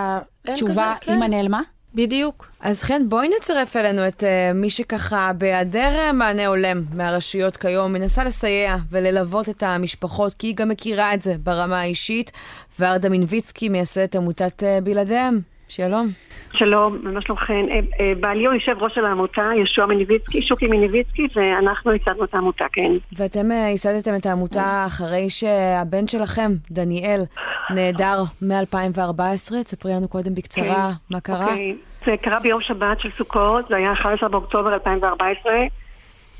התשובה, 0.45 0.93
כן. 1.01 1.13
אמא 1.13 1.25
נעלמה? 1.25 1.61
בדיוק. 1.95 2.47
אז 2.59 2.83
חן, 2.83 3.09
בואי 3.09 3.29
נצרף 3.37 3.75
אלינו 3.75 4.07
את 4.07 4.23
uh, 4.23 4.53
מי 4.53 4.69
שככה, 4.69 5.31
בהיעדר 5.37 5.95
אה, 5.95 6.11
מענה 6.11 6.47
הולם 6.47 6.83
מהרשויות 6.93 7.57
כיום, 7.57 7.93
מנסה 7.93 8.23
לסייע 8.23 8.75
וללוות 8.89 9.49
את 9.49 9.63
המשפחות, 9.63 10.33
כי 10.33 10.47
היא 10.47 10.55
גם 10.55 10.69
מכירה 10.69 11.13
את 11.13 11.21
זה 11.21 11.35
ברמה 11.43 11.79
האישית. 11.81 12.31
ורדה 12.79 13.09
מינביצקי, 13.09 13.69
מייסדת 13.69 14.15
עמותת 14.15 14.63
uh, 14.63 14.83
בלעדיהם. 14.83 15.56
שלום. 15.69 16.07
שלום, 16.53 16.97
מה 17.03 17.21
שלומכם? 17.21 17.65
אה, 17.71 17.79
אה, 17.99 18.13
בעלי 18.19 18.45
הוא 18.45 18.53
יושב 18.53 18.75
ראש 18.83 18.95
של 18.95 19.05
העמותה, 19.05 19.49
יהושע 19.57 19.85
מניביצקי, 19.85 20.41
שוקי 20.41 20.67
מניביצקי, 20.67 21.27
ואנחנו 21.35 21.91
ייסדנו 21.91 22.23
את 22.23 22.33
העמותה, 22.33 22.65
כן. 22.73 22.91
ואתם 23.17 23.51
אה, 23.51 23.55
ייסדתם 23.57 24.15
את 24.15 24.25
העמותה 24.25 24.83
אחרי 24.87 25.29
שהבן 25.29 26.07
שלכם, 26.07 26.51
דניאל, 26.71 27.21
נעדר 27.69 28.23
מ-2014. 28.41 29.21
תספרי 29.63 29.91
לנו 29.93 30.07
קודם 30.07 30.35
בקצרה 30.35 30.91
מה 31.09 31.19
קרה. 31.19 31.45
אוקיי. 31.51 31.75
זה 32.05 32.17
קרה 32.21 32.39
ביום 32.39 32.61
שבת 32.61 32.99
של 32.99 33.09
סוכות, 33.17 33.67
זה 33.69 33.75
היה 33.75 33.93
11 33.93 34.29
באוקטובר 34.29 34.73
2014. 34.73 35.51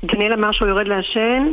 דניאל 0.04 0.32
אמר 0.32 0.52
שהוא 0.52 0.68
יורד 0.68 0.86
לעשן, 0.86 1.52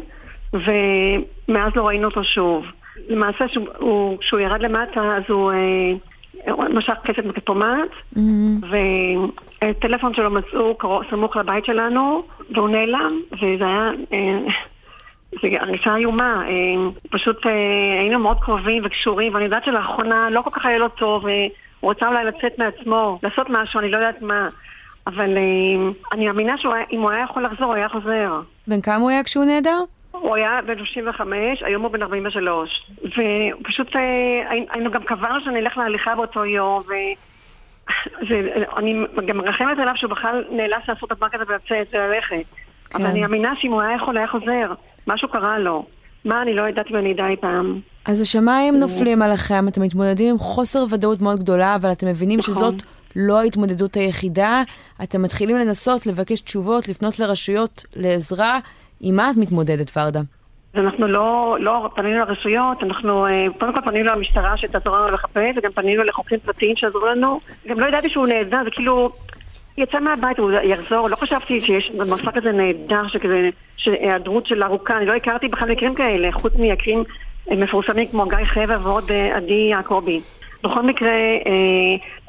ומאז 0.53 1.71
לא 1.75 1.87
ראינו 1.87 2.07
אותו 2.07 2.23
שוב. 2.23 2.65
למעשה, 3.09 3.45
שהוא- 3.47 3.67
הוא- 3.77 4.17
כשהוא 4.19 4.39
ירד 4.39 4.61
למטה, 4.61 5.01
אז 5.17 5.23
הוא 5.29 5.51
אה, 5.51 5.57
הוא 5.57 5.99
משך 6.73 6.93
כסף 7.03 7.25
מכספומט, 7.25 7.89
והטלפון 9.61 10.13
שלו 10.13 10.31
מצאו 10.31 10.75
קרוב, 10.75 11.03
סמוך 11.09 11.37
לבית 11.37 11.65
שלנו, 11.65 12.23
והוא 12.55 12.69
נעלם, 12.69 13.21
וזה 13.33 13.65
היה... 13.65 13.91
אה, 14.13 14.39
זו 15.41 15.47
הרגשה 15.59 15.95
איומה, 15.95 16.43
אה, 16.47 16.91
פשוט 17.11 17.45
אה, 17.45 17.51
היינו 17.99 18.19
מאוד 18.19 18.39
קרובים 18.39 18.83
וקשורים, 18.85 19.33
ואני 19.33 19.45
יודעת 19.45 19.65
שלאחרונה 19.65 20.29
לא 20.29 20.41
כל 20.41 20.49
כך 20.49 20.65
היה 20.65 20.77
לו 20.77 20.89
טוב, 20.89 21.27
אה, 21.27 21.45
הוא 21.79 21.91
רצה 21.91 22.07
אולי 22.07 22.25
לצאת 22.25 22.59
מעצמו, 22.59 23.19
לעשות 23.23 23.47
משהו, 23.49 23.79
אני 23.79 23.91
לא 23.91 23.97
יודעת 23.97 24.21
מה, 24.21 24.49
אבל 25.07 25.37
אני 26.13 26.25
מאמינה 26.25 26.57
שאם 26.57 27.01
הוא 27.01 27.11
היה 27.11 27.23
יכול 27.23 27.43
לחזור, 27.43 27.65
הוא 27.65 27.75
היה 27.75 27.89
חוזר. 27.89 28.41
בן 28.67 28.81
כמה 28.81 28.95
הוא 28.95 29.09
היה 29.09 29.23
כשהוא 29.23 29.45
נעדר? 29.45 29.79
הוא 30.21 30.35
היה 30.35 30.59
בן 30.65 30.77
35, 30.77 31.63
היום 31.63 31.81
הוא 31.83 31.91
בן 31.91 32.01
43. 32.01 32.91
ופשוט 33.03 33.95
אה, 33.95 34.01
היינו 34.73 34.91
גם 34.91 35.03
קבענו 35.03 35.41
שאני 35.43 35.59
אלך 35.59 35.77
להליכה 35.77 36.15
באותו 36.15 36.45
יום, 36.45 36.83
ואני 38.29 38.95
גם 39.25 39.37
מרחמת 39.37 39.79
עליו 39.79 39.93
שהוא 39.95 40.11
בכלל 40.11 40.43
נאלץ 40.51 40.87
לעשות 40.87 41.11
את 41.11 41.17
הזה 41.33 41.43
ולצאת 41.47 41.87
וללכת. 41.93 42.45
כן. 42.89 42.97
אבל 42.97 43.05
אני 43.05 43.21
מאמינה 43.21 43.53
שאם 43.59 43.71
הוא 43.71 43.81
היה 43.81 43.95
יכול, 43.95 44.17
היה 44.17 44.27
חוזר. 44.27 44.73
משהו 45.07 45.29
קרה 45.29 45.59
לו. 45.59 45.85
מה, 46.25 46.41
אני 46.41 46.53
לא 46.53 46.61
יודעת 46.61 46.85
אם 46.91 46.95
אני 46.95 47.13
אדע 47.13 47.27
אי 47.27 47.35
פעם. 47.35 47.79
אז 48.05 48.21
השמיים 48.21 48.75
נופלים 48.75 49.21
עליכם, 49.21 49.67
אתם 49.67 49.81
מתמודדים 49.81 50.29
עם 50.29 50.37
חוסר 50.37 50.85
ודאות 50.89 51.21
מאוד 51.21 51.39
גדולה, 51.39 51.75
אבל 51.75 51.91
אתם 51.91 52.07
מבינים 52.07 52.39
נכון. 52.39 52.53
שזאת 52.53 52.83
לא 53.15 53.39
ההתמודדות 53.39 53.95
היחידה. 53.95 54.63
אתם 55.03 55.21
מתחילים 55.21 55.57
לנסות 55.57 56.05
לבקש 56.05 56.41
תשובות, 56.41 56.87
לפנות 56.87 57.19
לרשויות 57.19 57.85
לעזרה. 57.95 58.59
עם 59.01 59.15
מה 59.15 59.29
את 59.29 59.37
מתמודדת, 59.37 59.97
ורדה? 59.97 60.21
אנחנו 60.75 61.07
לא, 61.07 61.57
לא 61.59 61.89
פנינו 61.95 62.17
לרשויות, 62.17 62.83
אנחנו 62.83 63.25
אה, 63.25 63.45
קודם 63.59 63.73
כל 63.73 63.81
פנינו 63.81 64.11
למשטרה 64.11 64.57
שתעזור 64.57 64.97
לנו 64.97 65.07
לחפש, 65.13 65.55
וגם 65.57 65.71
פנינו 65.71 66.03
לחוקרים 66.03 66.39
פרטיים 66.39 66.75
שעזרו 66.75 67.05
לנו. 67.05 67.39
גם 67.67 67.79
לא 67.79 67.85
ידעתי 67.85 68.09
שהוא 68.09 68.27
נהדר, 68.27 68.63
זה 68.63 68.69
כאילו... 68.71 69.11
יצא 69.77 69.99
מהבית, 69.99 70.39
הוא 70.39 70.51
יחזור, 70.51 71.09
לא 71.09 71.15
חשבתי 71.15 71.61
שיש 71.61 71.91
מסע 71.91 72.31
כזה 72.31 72.51
נהדר, 72.51 73.07
שכזה, 73.07 73.49
שהיעדרות 73.77 74.45
של 74.45 74.63
ארוכה, 74.63 74.97
אני 74.97 75.05
לא 75.05 75.13
הכרתי 75.13 75.47
בכלל 75.47 75.71
מקרים 75.71 75.95
כאלה, 75.95 76.31
חוץ 76.31 76.53
ממקרים 76.55 77.03
אה, 77.51 77.55
מפורסמים 77.55 78.07
כמו 78.07 78.25
גיא 78.25 78.45
חבר 78.45 78.77
ועוד 78.83 79.11
אה, 79.11 79.37
עדי 79.37 79.67
יעקבי. 79.71 80.21
בכל 80.63 80.81
מקרה, 80.81 81.11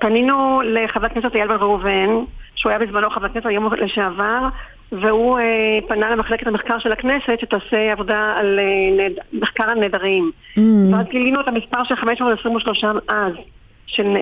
פנינו 0.00 0.60
לחבר 0.64 1.06
הכנסת 1.06 1.34
אייל 1.34 1.48
בן 1.48 1.54
ראובן, 1.54 2.08
שהוא 2.54 2.70
היה 2.70 2.78
בזמנו 2.78 3.10
חבר 3.10 3.26
הכנסת 3.26 3.46
היום 3.46 3.74
לשעבר, 3.74 4.48
והוא 4.92 5.38
אה, 5.38 5.78
פנה 5.88 6.10
למחלקת 6.10 6.46
המחקר 6.46 6.78
של 6.78 6.92
הכנסת 6.92 7.40
שתעשה 7.40 7.92
עבודה 7.92 8.34
על 8.36 8.58
אה, 8.58 9.04
נד... 9.04 9.12
מחקר 9.32 9.64
על 9.64 9.78
נדרים. 9.78 10.30
Mm. 10.56 10.60
ואז 10.92 11.06
גילינו 11.06 11.40
את 11.40 11.48
המספר 11.48 11.84
של 11.84 11.96
523 11.96 12.84
אז. 13.08 13.32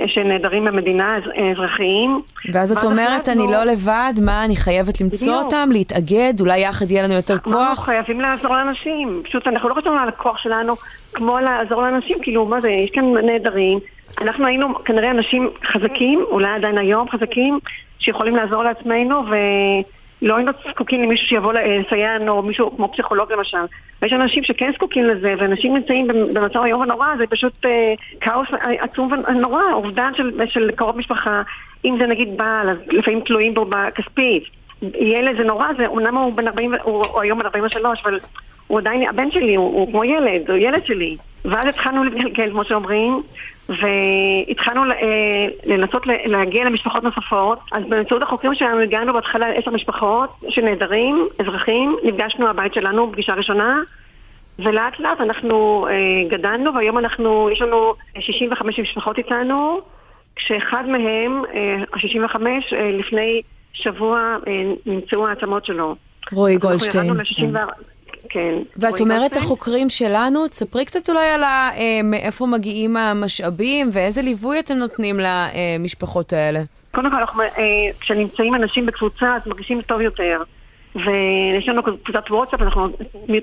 שנעדרים 0.06 0.64
במדינה 0.64 1.18
אזרחיים. 1.52 2.20
ואז 2.52 2.72
את 2.72 2.84
אומרת, 2.84 3.28
אני 3.28 3.42
לא 3.52 3.64
לבד, 3.64 4.12
מה, 4.22 4.44
אני 4.44 4.56
חייבת 4.56 5.00
למצוא 5.00 5.34
אותם, 5.34 5.68
להתאגד, 5.72 6.34
אולי 6.40 6.58
יחד 6.58 6.90
יהיה 6.90 7.02
לנו 7.02 7.14
יותר 7.14 7.38
כוח? 7.38 7.54
אנחנו 7.56 7.82
חייבים 7.84 8.20
לעזור 8.20 8.56
לאנשים. 8.56 9.22
פשוט 9.24 9.46
אנחנו 9.46 9.68
לא 9.68 9.74
חושבים 9.74 9.98
על 9.98 10.08
הכוח 10.08 10.38
שלנו 10.38 10.76
כמו 11.14 11.38
לעזור 11.38 11.82
לאנשים, 11.82 12.18
כאילו, 12.22 12.46
מה 12.46 12.60
זה, 12.60 12.70
יש 12.70 12.90
כאן 12.90 13.04
נעדרים. 13.26 13.78
אנחנו 14.20 14.46
היינו 14.46 14.74
כנראה 14.74 15.10
אנשים 15.10 15.50
חזקים, 15.64 16.24
אולי 16.30 16.48
עדיין 16.48 16.78
היום 16.78 17.08
חזקים, 17.10 17.58
שיכולים 17.98 18.36
לעזור 18.36 18.62
לעצמנו, 18.62 19.22
ו... 19.30 19.34
לא 20.22 20.36
היינו 20.36 20.52
זקוקים 20.70 21.02
למישהו 21.02 21.26
שיבוא 21.26 21.52
לסייע 21.52 22.18
לנו, 22.18 22.42
מישהו 22.42 22.76
כמו 22.76 22.92
פסיכולוג 22.92 23.32
למשל. 23.32 23.58
ויש 24.02 24.12
אנשים 24.12 24.44
שכן 24.44 24.70
זקוקים 24.74 25.04
לזה, 25.04 25.34
ואנשים 25.38 25.74
נמצאים 25.74 26.08
במצב 26.08 26.60
איום 26.64 26.80
ונורא, 26.80 27.06
זה 27.18 27.26
פשוט 27.26 27.66
אה, 27.66 27.94
כאוס 28.20 28.48
עצום 28.80 29.10
ונורא, 29.28 29.62
אובדן 29.72 30.12
של, 30.16 30.40
של 30.48 30.70
קרוב 30.76 30.98
משפחה, 30.98 31.42
אם 31.84 31.96
זה 32.00 32.06
נגיד 32.06 32.36
בעל, 32.36 32.70
אז 32.70 32.76
לפעמים 32.88 33.20
תלויים 33.20 33.54
בו 33.54 33.64
בכספית. 33.64 34.44
ילד 34.82 35.36
זה 35.36 35.44
נורא, 35.44 35.66
זה, 35.78 35.86
אומנם 35.86 36.16
הוא 36.16 36.32
בן 36.32 36.48
40, 36.48 36.74
הוא, 36.82 37.04
הוא 37.06 37.20
היום 37.20 37.38
בן 37.38 37.46
43, 37.46 38.02
אבל 38.04 38.18
הוא 38.66 38.78
עדיין, 38.78 39.08
הבן 39.08 39.30
שלי, 39.30 39.54
הוא, 39.54 39.66
הוא 39.66 39.90
כמו 39.90 40.04
ילד, 40.04 40.50
הוא 40.50 40.56
ילד 40.56 40.86
שלי. 40.86 41.16
ואז 41.44 41.66
התחלנו 41.68 42.04
להתגלגל, 42.04 42.50
כמו 42.50 42.64
שאומרים, 42.64 43.22
והתחלנו 43.68 44.82
אה, 44.92 45.46
לנסות 45.64 46.06
להגיע 46.06 46.64
למשפחות 46.64 47.04
נוספות. 47.04 47.58
אז 47.72 47.82
באמצעות 47.88 48.22
החוקרים 48.22 48.54
שלנו 48.54 48.80
הגענו 48.80 49.12
בהתחלה 49.12 49.48
לעשר 49.48 49.70
משפחות 49.70 50.30
של 50.48 50.62
נעדרים, 50.62 51.28
אזרחים, 51.38 51.96
נפגשנו 52.04 52.48
הבית 52.48 52.74
שלנו 52.74 53.12
פגישה 53.12 53.32
ראשונה, 53.34 53.80
ולאט 54.58 55.00
לאט 55.00 55.20
אנחנו 55.20 55.86
אה, 55.90 56.28
גדלנו, 56.28 56.74
והיום 56.74 56.98
אנחנו, 56.98 57.50
יש 57.52 57.62
לנו 57.62 57.94
65 58.20 58.78
משפחות 58.78 59.18
איתנו, 59.18 59.80
כשאחד 60.36 60.84
מהם, 60.88 61.42
ה-65, 61.92 62.36
אה, 62.72 62.90
לפני 62.92 63.42
שבוע 63.72 64.36
נמצאו 64.86 65.28
העצמות 65.28 65.64
שלו. 65.64 65.96
רועי 66.32 66.58
גולדשטיין. 66.58 67.12
כן. 68.28 68.54
ואת 68.76 69.00
אומרת 69.00 69.36
החוקרים 69.36 69.88
שלנו, 69.88 70.48
תספרי 70.48 70.84
קצת 70.84 71.10
אולי 71.10 71.26
על 71.26 71.44
אה, 71.44 72.00
מאיפה 72.04 72.46
מגיעים 72.46 72.96
המשאבים 72.96 73.90
ואיזה 73.92 74.22
ליווי 74.22 74.60
אתם 74.60 74.74
נותנים 74.74 75.20
למשפחות 75.20 76.32
האלה. 76.32 76.60
קודם 76.94 77.10
כל, 77.10 77.42
אה, 77.42 77.62
כשנמצאים 78.00 78.54
אנשים 78.54 78.86
בקבוצה, 78.86 79.36
אז 79.36 79.42
מרגישים 79.46 79.82
טוב 79.82 80.00
יותר. 80.00 80.42
ויש 80.94 81.68
לנו 81.68 81.82
קבוצת 81.82 82.30
וואטסאפ, 82.30 82.62
אנחנו 82.62 82.88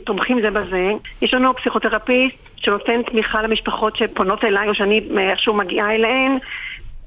תומכים 0.03 0.41
זה 0.41 0.49
בזה. 0.49 0.91
יש 1.21 1.33
לנו 1.33 1.53
פסיכותרפיסט 1.53 2.49
שנותן 2.57 3.01
תמיכה 3.03 3.41
למשפחות 3.41 3.95
שפונות 3.95 4.43
אליי, 4.43 4.69
או 4.69 4.75
שאני 4.75 5.01
איכשהו 5.17 5.53
מגיעה 5.53 5.95
אליהן. 5.95 6.37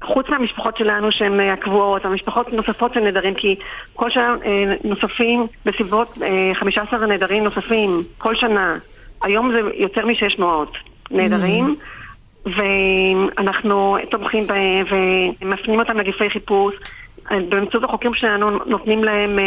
חוץ 0.03 0.29
מהמשפחות 0.29 0.77
שלנו 0.77 1.11
שהן 1.11 1.39
אה, 1.39 1.53
הקבועות, 1.53 2.05
המשפחות 2.05 2.53
נוספות 2.53 2.93
של 2.93 2.99
נדרים, 2.99 3.33
כי 3.33 3.55
כל 3.93 4.09
שנה 4.09 4.35
אה, 4.45 4.73
נוספים 4.83 5.47
בסביבות 5.65 6.17
15 6.53 7.01
אה, 7.01 7.05
נדרים 7.05 7.43
נוספים, 7.43 8.01
כל 8.17 8.35
שנה. 8.35 8.77
היום 9.23 9.51
זה 9.51 9.61
יותר 9.73 10.05
מ-600 10.05 10.43
נדרים. 11.11 11.75
Mm. 12.45 12.49
ואנחנו 12.55 13.97
תומכים 14.11 14.43
בהם 14.43 14.85
ומפנים 15.41 15.79
אותם 15.79 15.97
לגפי 15.97 16.29
חיפוש. 16.29 16.75
באמצעות 17.49 17.83
החוקים 17.83 18.13
שלנו 18.13 18.49
נותנים 18.65 19.03
להם 19.03 19.39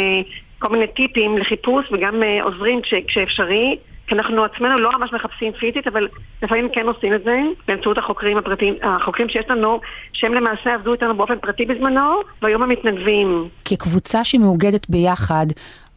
כל 0.58 0.68
מיני 0.68 0.87
טיפים 0.87 1.38
לחיפוש 1.38 1.87
וגם 1.92 2.22
עוזרים 2.42 2.80
כשאפשרי. 3.06 3.76
כי 4.09 4.14
אנחנו 4.14 4.44
עצמנו 4.44 4.79
לא 4.79 4.90
ממש 4.99 5.12
מחפשים 5.12 5.53
פיזית, 5.53 5.87
אבל 5.87 6.09
לפעמים 6.42 6.68
כן 6.73 6.87
עושים 6.87 7.14
את 7.14 7.25
זה 7.25 7.40
באמצעות 7.68 7.99
החוקרים 7.99 8.38
הפרטיים, 8.38 8.75
החוקרים 8.83 9.29
שיש 9.29 9.44
לנו, 9.49 9.81
שהם 10.12 10.35
למעשה 10.35 10.75
עבדו 10.75 10.92
איתנו 10.92 11.16
באופן 11.16 11.38
פרטי 11.38 11.64
בזמנו, 11.64 12.21
והיום 12.42 12.62
הם 12.62 12.68
מתנדבים. 12.68 13.49
כקבוצה 13.64 14.25
שמאוגדת 14.25 14.90
ביחד, 14.90 15.47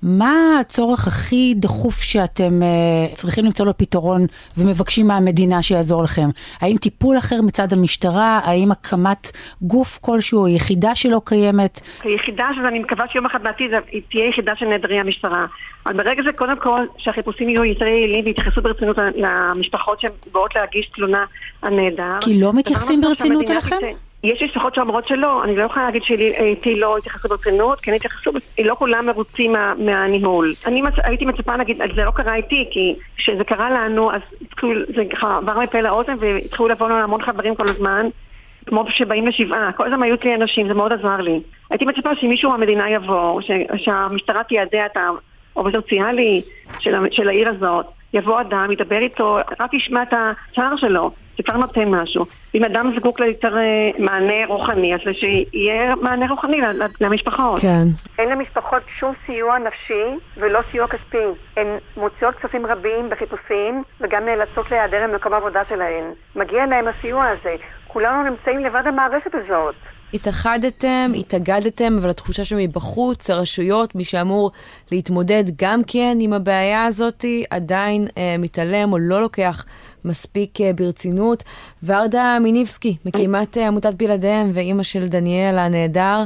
מה 0.04 0.60
הצורך 0.60 1.08
הכי 1.08 1.54
דחוף 1.56 2.02
שאתם 2.02 2.60
uh, 2.62 3.16
צריכים 3.16 3.46
למצוא 3.46 3.66
לו 3.66 3.78
פתרון 3.78 4.26
ומבקשים 4.58 5.08
מהמדינה 5.08 5.64
שיעזור 5.64 6.04
לכם? 6.04 6.30
האם 6.62 6.78
טיפול 6.78 7.18
אחר 7.18 7.42
מצד 7.42 7.74
המשטרה? 7.74 8.40
האם 8.44 8.72
הקמת 8.72 9.32
גוף 9.62 10.00
כלשהו, 10.02 10.48
יחידה 10.48 10.96
שלא 10.96 11.22
קיימת? 11.26 11.82
היחידה 12.04 12.48
שאני 12.56 12.80
מקווה 12.80 13.06
שיום 13.12 13.26
אחד 13.26 13.44
בעתיד 13.44 13.72
היא 13.92 14.02
תהיה 14.12 14.30
יחידה 14.30 14.56
של 14.56 14.66
נעדרי 14.66 15.00
המשטרה. 15.00 15.46
אבל 15.86 15.98
ברגע 15.98 16.24
זה 16.24 16.34
קודם 16.34 16.60
כל 16.60 16.86
שהחיפושים 16.98 17.50
יהיו 17.50 17.66
יותר 17.66 17.86
יעילים 17.86 18.26
ויתייחסו 18.26 18.62
ברצינות 18.62 18.98
למשפחות 19.16 20.00
שבאות 20.02 20.56
להגיש 20.56 20.90
תלונה 20.96 21.26
על 21.62 21.74
נעדר. 21.74 22.20
כי 22.22 22.42
לא 22.42 22.54
מתייחסים 22.54 23.02
ברצינות 23.02 23.50
אליכם? 23.50 23.76
יש 24.24 24.42
משפחות 24.42 24.76
שאומרות 24.76 25.08
שלא, 25.08 25.44
אני 25.44 25.56
לא 25.56 25.64
יכולה 25.64 25.86
להגיד 25.86 26.04
שאיתי 26.04 26.76
לא 26.76 26.98
התייחסו 26.98 27.30
ברצינות, 27.30 27.80
כן 27.80 27.94
התייחסו, 27.94 28.32
לא 28.64 28.76
כולם 28.76 29.06
מרוצים 29.06 29.52
מה, 29.52 29.74
מהניהול. 29.78 30.54
אני 30.66 30.82
מצ... 30.82 30.94
הייתי 31.04 31.26
מצפה 31.26 31.56
להגיד, 31.56 31.78
זה 31.96 32.04
לא 32.04 32.12
קרה 32.12 32.36
איתי, 32.36 32.70
כי 32.72 32.96
כשזה 33.18 33.44
קרה 33.44 33.70
לנו, 33.70 34.12
אז 34.12 34.22
זה 34.96 35.06
ככה 35.12 35.38
עבר 35.38 35.60
מפה 35.60 35.82
לאוזן 35.82 36.14
והתחילו 36.20 36.68
לבוא 36.68 36.90
לנו 36.90 37.00
המון 37.00 37.22
חברים 37.22 37.56
כל 37.56 37.70
הזמן, 37.70 38.06
כמו 38.66 38.86
שבאים 38.90 39.28
לשבעה, 39.28 39.72
כל 39.72 39.94
הזמן 39.94 40.04
היו 40.04 40.16
אצלי 40.16 40.36
אנשים, 40.36 40.68
זה 40.68 40.74
מאוד 40.74 40.94
עזר 40.94 41.18
לי. 41.18 41.40
הייתי 41.70 41.86
מצפה 41.86 42.16
שמישהו 42.16 42.50
מהמדינה 42.50 42.90
יבוא, 42.90 43.42
ש... 43.42 43.52
שהמשטרה 43.78 44.44
תיידע 44.44 44.86
את 44.86 44.98
העובד 45.56 45.72
סוציאלי 45.76 46.42
של, 46.80 46.94
של 47.12 47.28
העיר 47.28 47.50
הזאת, 47.50 47.86
יבוא 48.14 48.42
אדם, 48.42 48.72
ידבר 48.72 48.98
איתו, 48.98 49.38
רק 49.60 49.74
ישמע 49.74 50.04
את 50.04 50.14
הצער 50.14 50.76
שלו. 50.76 51.12
זה 51.38 51.44
כבר 51.44 51.58
נותן 51.58 51.90
משהו. 51.90 52.26
אם 52.56 52.64
אדם 52.64 52.92
זקוק 52.96 53.20
ליותר 53.20 53.58
אה, 53.58 53.90
מענה 54.00 54.46
רוחני, 54.48 54.96
אז 54.96 55.00
שיהיה 55.14 55.96
מענה 55.96 56.28
רוחני 56.30 56.58
למשפחות. 57.02 57.60
כן. 57.60 57.84
אין 58.20 58.30
למשפחות 58.30 58.84
שום 59.00 59.14
סיוע 59.26 59.58
נפשי 59.60 60.04
ולא 60.38 60.60
סיוע 60.72 60.88
כספי. 60.88 61.18
הן 61.58 61.68
מוציאות 61.98 62.36
כספים 62.36 62.66
רבים 62.66 63.10
בחיפושים, 63.10 63.84
וגם 64.02 64.26
נאלצות 64.26 64.72
להיעדר 64.72 65.08
ממקום 65.08 65.34
העבודה 65.34 65.62
שלהן. 65.70 66.04
מגיע 66.36 66.66
להם 66.66 66.88
הסיוע 66.88 67.28
הזה. 67.28 67.56
כולנו 67.88 68.30
נמצאים 68.30 68.60
לבד 68.60 68.84
במערכת 68.86 69.36
הזאת. 69.36 69.76
התאחדתם, 70.14 71.12
התאגדתם, 71.16 71.98
אבל 72.02 72.10
התחושה 72.10 72.44
שמבחוץ, 72.44 73.30
הרשויות, 73.30 73.96
מי 73.96 74.04
שאמור 74.04 74.52
להתמודד 74.92 75.44
גם 75.62 75.82
כן 75.88 76.18
עם 76.22 76.34
הבעיה 76.34 76.86
הזאת, 76.86 77.26
עדיין 77.50 78.08
אה, 78.18 78.36
מתעלם 78.40 78.94
או 78.94 78.98
לא 78.98 79.22
לוקח 79.22 79.66
מספיק 80.06 80.62
אה, 80.62 80.72
ברצינות. 80.76 81.44
ורדה 81.84 82.38
מיניבסקי, 82.42 82.98
מקימת 83.06 83.58
אה, 83.58 83.68
עמותת 83.68 83.94
בלעדיהם 83.94 84.52
ואימא 84.54 84.84
של 84.84 85.08
דניאל 85.08 85.58
הנהדר. 85.58 86.24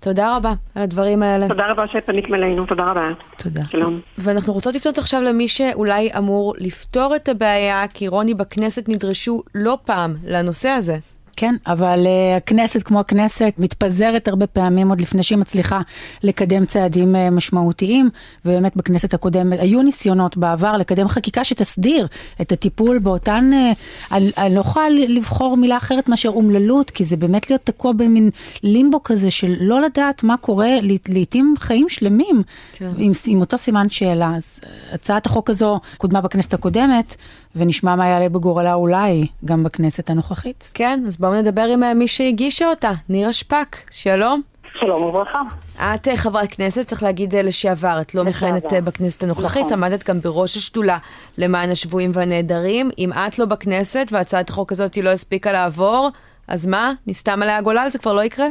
תודה 0.00 0.36
רבה 0.36 0.52
על 0.74 0.82
הדברים 0.82 1.22
האלה. 1.22 1.48
תודה 1.48 1.70
רבה 1.70 1.84
שפניתם 1.92 2.34
אלינו, 2.34 2.66
תודה 2.66 2.90
רבה. 2.90 3.02
תודה. 3.38 3.62
שלום. 3.70 4.00
ואנחנו 4.18 4.52
רוצות 4.52 4.74
לפנות 4.74 4.98
עכשיו 4.98 5.22
למי 5.22 5.48
שאולי 5.48 6.10
אמור 6.18 6.54
לפתור 6.58 7.16
את 7.16 7.28
הבעיה, 7.28 7.88
כי 7.94 8.08
רוני 8.08 8.34
בכנסת 8.34 8.88
נדרשו 8.88 9.42
לא 9.54 9.78
פעם 9.84 10.14
לנושא 10.26 10.68
הזה. 10.68 10.96
כן, 11.42 11.54
אבל 11.66 12.04
uh, 12.04 12.36
הכנסת 12.36 12.82
כמו 12.82 13.00
הכנסת 13.00 13.52
מתפזרת 13.58 14.28
הרבה 14.28 14.46
פעמים 14.46 14.88
עוד 14.88 15.00
לפני 15.00 15.22
שהיא 15.22 15.38
מצליחה 15.38 15.80
לקדם 16.22 16.66
צעדים 16.66 17.14
uh, 17.14 17.30
משמעותיים, 17.30 18.10
ובאמת 18.44 18.76
בכנסת 18.76 19.14
הקודמת 19.14 19.58
היו 19.60 19.82
ניסיונות 19.82 20.36
בעבר 20.36 20.76
לקדם 20.76 21.08
חקיקה 21.08 21.44
שתסדיר 21.44 22.06
את 22.40 22.52
הטיפול 22.52 22.98
באותן, 22.98 23.50
uh, 23.52 24.14
אני, 24.14 24.30
אני 24.38 24.54
לא 24.54 24.60
יכולה 24.60 24.88
לבחור 24.88 25.56
מילה 25.56 25.76
אחרת 25.76 26.08
מאשר 26.08 26.28
אומללות, 26.28 26.90
כי 26.90 27.04
זה 27.04 27.16
באמת 27.16 27.50
להיות 27.50 27.62
תקוע 27.64 27.92
במין 27.92 28.30
לימבו 28.62 29.02
כזה 29.02 29.30
של 29.30 29.56
לא 29.60 29.80
לדעת 29.80 30.22
מה 30.22 30.36
קורה, 30.36 30.70
לעתים 31.08 31.54
חיים 31.58 31.88
שלמים, 31.88 32.42
כן. 32.72 32.90
עם, 32.98 33.12
עם 33.26 33.40
אותו 33.40 33.58
סימן 33.58 33.90
שאלה. 33.90 34.32
אז 34.36 34.60
הצעת 34.92 35.26
החוק 35.26 35.50
הזו 35.50 35.80
קודמה 35.96 36.20
בכנסת 36.20 36.54
הקודמת, 36.54 37.16
ונשמע 37.56 37.96
מה 37.96 38.06
יעלה 38.06 38.28
בגורלה 38.28 38.74
אולי 38.74 39.26
גם 39.44 39.64
בכנסת 39.64 40.10
הנוכחית. 40.10 40.70
כן, 40.74 41.00
אז 41.06 41.16
בואו 41.16 41.34
נדבר 41.34 41.62
עם 41.72 41.82
אה, 41.82 41.94
מי 41.94 42.08
שהגישה 42.08 42.68
אותה, 42.68 42.90
נירה 43.08 43.32
שפק, 43.32 43.76
שלום. 43.90 44.42
שלום 44.74 45.02
וברכה. 45.02 45.40
את 45.76 46.08
אה, 46.08 46.16
חברת 46.16 46.54
כנסת, 46.54 46.86
צריך 46.86 47.02
להגיד 47.02 47.34
אה, 47.34 47.42
לשעבר, 47.42 47.98
את 48.00 48.14
לא 48.14 48.24
מכהנת 48.24 48.72
בכנסת 48.84 49.22
הנוכחית, 49.22 49.66
נכון. 49.66 49.84
עמדת 49.84 50.08
גם 50.08 50.20
בראש 50.20 50.56
השדולה 50.56 50.98
למען 51.38 51.70
השבויים 51.70 52.10
והנעדרים. 52.14 52.90
אם 52.98 53.10
את 53.12 53.38
לא 53.38 53.44
בכנסת 53.44 54.06
והצעת 54.10 54.50
החוק 54.50 54.72
הזאת 54.72 54.96
לא 54.96 55.10
הספיקה 55.10 55.52
לעבור, 55.52 56.08
אז 56.48 56.66
מה? 56.66 56.92
נסתם 57.06 57.42
עליה 57.42 57.58
הגולל? 57.58 57.86
זה 57.90 57.98
כבר 57.98 58.12
לא 58.12 58.22
יקרה? 58.24 58.46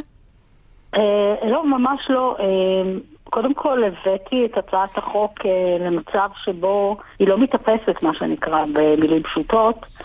לא, 1.42 1.66
ממש 1.66 2.00
לא. 2.10 2.36
קודם 3.32 3.54
כל 3.54 3.84
הבאתי 3.84 4.46
את 4.46 4.58
הצעת 4.58 4.98
החוק 4.98 5.32
אה, 5.44 5.86
למצב 5.86 6.28
שבו 6.44 6.96
היא 7.18 7.28
לא 7.28 7.38
מתאפסת, 7.38 8.02
מה 8.02 8.14
שנקרא, 8.14 8.64
במילים 8.72 9.22
פשוטות. 9.22 9.76
Mm. 10.00 10.04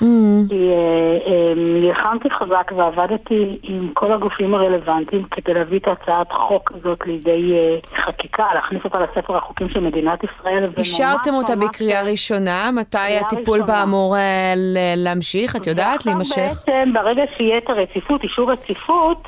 כי 0.49 0.69
אה, 0.71 1.53
נלחמתי 1.55 2.29
חזק 2.29 2.71
ועבדתי 2.75 3.59
עם 3.63 3.89
כל 3.93 4.11
הגופים 4.11 4.55
הרלוונטיים 4.55 5.23
כדי 5.31 5.53
להביא 5.53 5.79
את 5.79 5.87
הצעת 5.87 6.31
החוק 6.31 6.71
הזאת 6.75 6.99
לידי 7.05 7.53
אה, 7.57 7.77
חקיקה, 7.97 8.45
להכניס 8.53 8.83
אותה 8.85 8.99
לספר 8.99 9.37
החוקים 9.37 9.69
של 9.69 9.79
מדינת 9.79 10.19
ישראל. 10.23 10.63
אישרתם 10.77 11.33
אותה 11.33 11.55
בקריאה 11.55 12.03
ראשונה, 12.03 12.69
מתי 12.71 13.17
הטיפול 13.21 13.61
בה 13.61 13.83
אמור 13.83 14.15
להמשיך? 14.95 15.55
את 15.55 15.67
יודעת, 15.67 16.05
להימשך? 16.05 16.63
בעצם, 16.67 16.93
ברגע 16.93 17.23
שיהיה 17.37 17.57
את 17.57 17.69
הרציפות, 17.69 18.23
אישור 18.23 18.51
רציפות, 18.51 19.23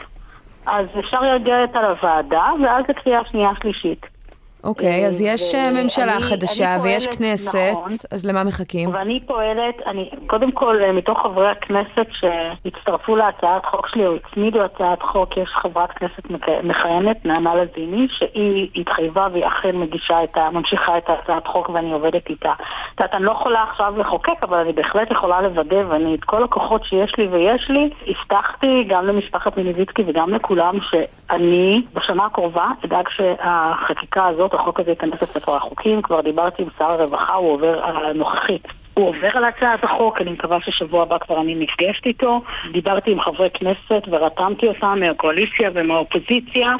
אז 0.69 0.85
אפשר 0.99 1.21
להגיע 1.21 1.61
אותה 1.61 1.81
לוועדה, 1.81 2.45
ואז 2.63 2.83
לקריאה 2.89 3.25
שנייה 3.25 3.49
שלישית. 3.61 4.18
אוקיי, 4.63 5.07
אז 5.07 5.21
יש 5.21 5.55
אה, 5.55 5.71
ממשלה 5.83 6.15
אני, 6.15 6.21
חדשה 6.21 6.75
אני 6.75 6.83
ויש 6.83 7.07
כנסת, 7.07 7.71
נכון, 7.71 7.91
אז 8.11 8.25
למה 8.25 8.43
מחכים? 8.43 8.93
ואני 8.93 9.19
פועלת, 9.25 9.75
אני, 9.85 10.09
קודם 10.27 10.51
כל, 10.51 10.81
אה, 10.83 10.91
מתוך 10.91 11.21
חברי 11.21 11.49
הכנסת 11.49 12.07
שהצטרפו 12.11 13.15
להצעת 13.15 13.65
חוק 13.65 13.87
שלי, 13.87 14.07
או 14.07 14.15
הצמידו 14.15 14.61
הצעת 14.61 15.01
חוק, 15.01 15.37
יש 15.37 15.49
חברת 15.49 15.91
כנסת 15.91 16.23
מכהנת, 16.63 17.25
נעמה 17.25 17.55
לזיני, 17.55 18.07
שהיא 18.09 18.69
התחייבה 18.75 19.27
והיא 19.31 19.47
אכן 19.47 19.75
מגישה 19.75 20.23
את 20.23 20.37
ה... 20.37 20.49
ממשיכה 20.49 20.97
את 20.97 21.09
הצעת 21.09 21.47
חוק 21.47 21.69
ואני 21.69 21.91
עובדת 21.91 22.29
איתה. 22.29 22.51
את 22.51 22.99
יודעת, 22.99 23.15
אני 23.15 23.23
לא 23.23 23.31
יכולה 23.31 23.63
עכשיו 23.63 23.93
לחוקק, 23.97 24.43
אבל 24.43 24.57
אני 24.57 24.73
בהחלט 24.73 25.11
יכולה 25.11 25.41
לוודא, 25.41 25.83
ואני 25.87 26.15
את 26.15 26.23
כל 26.23 26.43
הכוחות 26.43 26.83
שיש 26.85 27.13
לי 27.17 27.27
ויש 27.27 27.69
לי, 27.69 27.89
הבטחתי 28.07 28.83
גם 28.87 29.07
למשפחת 29.07 29.57
מיניביצקי 29.57 30.03
וגם 30.07 30.29
לכולם, 30.29 30.75
שאני 30.81 31.81
בשנה 31.93 32.25
הקרובה 32.25 32.65
אדאג 32.85 33.09
שהחקיקה 33.09 34.25
הזאת 34.27 34.48
הזאת, 34.49 34.61
החוק 34.61 34.79
הזה 34.79 34.89
ייכנס 34.89 35.21
לספר 35.21 35.55
החוקים, 35.55 36.01
כבר 36.01 36.21
דיברתי 36.21 36.63
עם 36.63 36.69
שר 36.77 36.85
הרווחה, 36.85 37.33
הוא 37.33 37.53
עובר 37.53 37.81
על 37.83 38.05
הנוכחית. 38.05 38.67
הוא 38.93 39.07
עובר 39.07 39.29
על 39.33 39.43
הצעת 39.43 39.83
החוק, 39.83 40.21
אני 40.21 40.31
מקווה 40.31 40.57
ששבוע 40.61 41.03
הבא 41.03 41.17
כבר 41.17 41.41
אני 41.41 41.55
נפגשת 41.55 42.05
איתו. 42.05 42.41
דיברתי 42.71 43.11
עם 43.11 43.21
חברי 43.21 43.49
כנסת 43.53 44.07
ורתמתי 44.11 44.67
אותם 44.67 44.97
מהקואליציה 44.99 45.69
ומהאופוזיציה. 45.73 46.75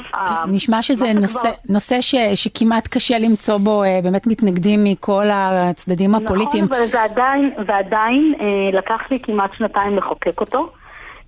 נשמע 0.48 0.82
שזה 0.82 1.12
נושא, 1.12 1.40
כבר... 1.40 1.50
נושא 1.68 2.00
ש, 2.00 2.14
שכמעט 2.34 2.88
קשה 2.88 3.18
למצוא 3.18 3.58
בו 3.58 3.82
אה, 3.82 4.00
באמת 4.02 4.26
מתנגדים 4.26 4.84
מכל 4.84 5.26
הצדדים 5.32 6.14
הפוליטיים. 6.14 6.64
נכון, 6.64 6.76
אבל 6.76 6.86
זה 6.86 7.02
עדיין, 7.02 7.50
ועדיין 7.66 8.34
אה, 8.40 8.78
לקח 8.78 9.10
לי 9.10 9.20
כמעט 9.20 9.50
שנתיים 9.54 9.96
לחוקק 9.96 10.40
אותו. 10.40 10.70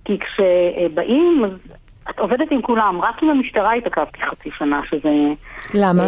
כי 0.05 0.17
כשבאים, 0.19 1.43
את 2.09 2.19
עובדת 2.19 2.51
עם 2.51 2.61
כולם, 2.61 3.01
רק 3.01 3.23
עם 3.23 3.29
המשטרה 3.29 3.73
התעכבתי 3.73 4.19
חצי 4.21 4.49
שנה, 4.57 4.81
שזה... 4.89 5.09
למה? 5.73 6.03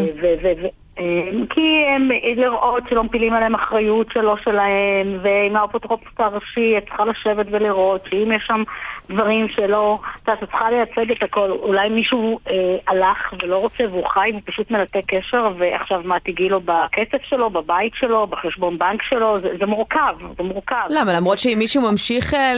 אה, 0.99 1.03
כי 1.49 1.85
הם 1.95 2.09
לראות 2.35 2.83
שלא 2.89 3.03
מפילים 3.03 3.33
עליהם 3.33 3.55
אחריות 3.55 4.07
שלא 4.13 4.37
שלהם, 4.43 5.19
ועם 5.21 5.55
האפוטרופוס 5.55 6.13
הראשי 6.17 6.77
את 6.77 6.83
צריכה 6.85 7.05
לשבת 7.05 7.45
ולראות 7.51 8.01
שאם 8.09 8.31
יש 8.31 8.43
שם 8.47 8.63
דברים 9.09 9.47
שלא, 9.47 9.99
את 10.23 10.27
יודעת, 10.27 10.43
את 10.43 10.49
צריכה 10.49 10.69
לייצג 10.71 11.11
את 11.11 11.23
הכל. 11.23 11.51
אולי 11.51 11.89
מישהו 11.89 12.39
אה, 12.49 12.53
הלך 12.87 13.33
ולא 13.43 13.57
רוצה 13.57 13.83
והוא 13.91 14.07
חי 14.07 14.31
ופשוט 14.37 14.71
מנתק 14.71 15.01
קשר, 15.07 15.49
ועכשיו 15.57 16.01
מה 16.03 16.19
תגיעי 16.19 16.49
לו 16.49 16.61
בכסף 16.61 17.23
שלו, 17.29 17.49
בבית 17.49 17.93
שלו, 17.95 18.27
בחשבון 18.27 18.77
בנק 18.77 19.03
שלו, 19.03 19.37
זה, 19.37 19.49
זה 19.59 19.65
מורכב, 19.65 20.15
זה 20.37 20.43
מורכב. 20.43 20.85
למה? 20.89 21.13
למרות 21.13 21.37
שאם 21.37 21.55
מישהו 21.59 21.91
ממשיך 21.91 22.33
אה, 22.33 22.51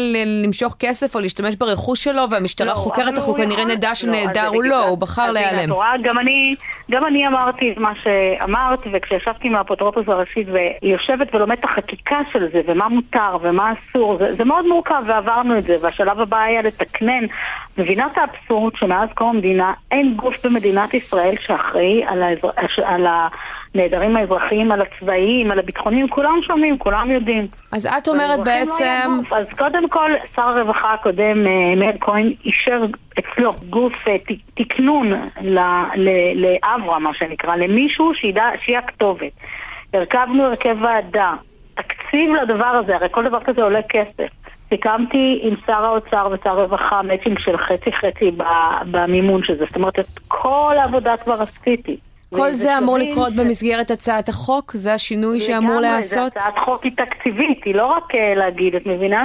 למשוך 0.44 0.76
כסף 0.80 1.16
או 1.16 1.20
להשתמש 1.20 1.56
ברכוש 1.56 2.04
שלו 2.04 2.30
והמשטרה 2.30 2.68
לא, 2.68 2.74
חוקרת, 2.74 3.18
אנחנו 3.18 3.36
כנראה 3.36 3.66
נדע 3.66 3.96
שנעדר 3.96 4.44
לא, 4.44 4.56
הוא 4.56 4.64
לא, 4.64 4.88
הוא 4.88 4.98
בחר 4.98 5.32
להיעלם. 5.32 5.74
גם 6.04 6.20
אני, 6.20 6.56
גם 6.92 7.06
אני 7.06 7.28
אמרתי 7.28 7.72
את 7.72 7.78
מה 7.78 7.94
שאמרת, 8.40 8.80
וכשישבתי 8.94 9.48
עם 9.48 9.56
האפוטרופוס 9.56 10.08
הראשי 10.08 10.44
והיא 10.52 10.94
יושבת 10.94 11.36
ולומדת 11.36 11.64
החקיקה 11.64 12.20
של 12.32 12.48
זה, 12.52 12.62
ומה 12.68 12.90
מותר 12.90 13.38
ומה 13.42 13.74
אסור, 13.74 14.18
זה, 14.18 14.34
זה 14.34 14.44
מאוד 14.44 14.68
מורכב 14.68 15.04
ועברנו 15.06 15.58
את 15.58 15.64
זה, 15.64 15.78
והשלב 15.82 16.20
הבא 16.20 16.38
היה 16.38 16.62
לתקנן. 16.62 17.26
מבינה 17.78 18.08
את 18.14 18.18
האבסורד 18.18 18.76
שמאז 18.76 19.10
קום 19.14 19.30
המדינה 19.30 19.74
אין 19.92 20.14
גוף 20.16 20.46
במדינת 20.46 20.94
ישראל 20.94 21.36
שאחראי 21.40 22.04
על, 22.08 22.24
האזר... 22.24 22.50
על 22.86 23.06
הנעדרים 23.78 24.16
האזרחיים, 24.16 24.72
על 24.72 24.82
הצבאיים, 24.82 25.52
על 25.52 25.60
הביטחוניים, 25.60 26.08
כולם 26.08 26.40
שומעים, 26.48 26.78
כולם 26.78 27.12
יודעים. 27.12 27.48
אז 27.72 27.86
את 27.86 28.08
אומרת 28.08 28.40
לא 28.40 28.46
בעצם... 28.46 29.10
לא 29.32 29.38
אז 29.38 29.46
קודם 29.58 29.90
כל, 29.90 30.12
שר 30.36 30.42
הרווחה 30.42 30.94
הקודם, 30.94 31.48
אה, 31.48 31.76
מאיר 31.78 31.98
כהן, 32.00 32.34
אישר 32.46 32.86
אצלו 33.20 33.54
גוף 33.70 33.94
אה, 34.08 34.16
תקנון 34.54 35.14
לאברה, 36.36 37.00
מה 37.00 37.14
שנקרא, 37.14 37.56
למישהו 37.56 38.14
שידע, 38.14 38.46
שיהיה 38.66 38.80
הכתובת. 38.80 39.32
הרכבנו 39.94 40.44
הרכב 40.44 40.78
ועדה, 40.82 41.34
תקציב 41.74 42.32
לדבר 42.42 42.66
הזה, 42.66 42.96
הרי 42.96 43.08
כל 43.12 43.26
דבר 43.26 43.40
כזה 43.44 43.64
עולה 43.64 43.82
כסף. 43.90 44.30
סיכמתי 44.70 45.40
עם 45.44 45.56
שר 45.66 45.86
האוצר 45.86 46.30
ושר 46.32 46.50
הרווחה 46.50 47.02
מצ'ינג 47.02 47.40
של 47.40 47.58
חצי-חצי 47.58 48.32
במימון 48.92 49.44
של 49.44 49.58
זה. 49.58 49.66
זאת 49.66 49.76
אומרת, 49.76 50.00
את 50.00 50.20
כל 50.28 50.74
העבודה 50.78 51.18
כבר 51.18 51.42
עשיתי. 51.42 51.98
כל 52.36 52.54
זה 52.54 52.78
אמור 52.78 52.98
לקרות 52.98 53.34
ש... 53.34 53.40
במסגרת 53.40 53.92
הצעת 53.92 54.30
החוק? 54.30 54.72
זה 54.76 54.94
השינוי 54.94 55.40
שאמור 55.40 55.80
להיעשות? 55.80 56.34
זה 56.34 56.40
הצעת 56.40 56.58
חוק 56.58 56.84
היא 56.84 56.92
תקציבית, 56.98 57.64
היא 57.66 57.76
לא 57.76 57.86
רק 57.86 58.16
uh, 58.16 58.18
להגיד, 58.36 58.76
את 58.76 58.86
מבינה? 58.86 59.24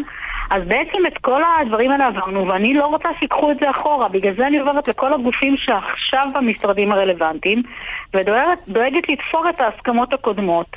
אז 0.50 0.62
בעצם 0.62 1.06
את 1.06 1.18
כל 1.18 1.40
הדברים 1.60 1.90
האלה 1.90 2.06
עברנו, 2.06 2.48
ואני 2.48 2.74
לא 2.74 2.86
רוצה 2.86 3.08
שיקחו 3.20 3.50
את 3.50 3.56
זה 3.60 3.70
אחורה. 3.70 4.08
בגלל 4.08 4.34
זה 4.36 4.46
אני 4.46 4.58
עוברת 4.58 4.88
לכל 4.88 5.12
הגופים 5.12 5.56
שעכשיו 5.56 6.26
במשרדים 6.34 6.92
הרלוונטיים, 6.92 7.62
ודואגת 8.14 9.08
לתפור 9.08 9.48
את 9.50 9.60
ההסכמות 9.60 10.14
הקודמות. 10.14 10.76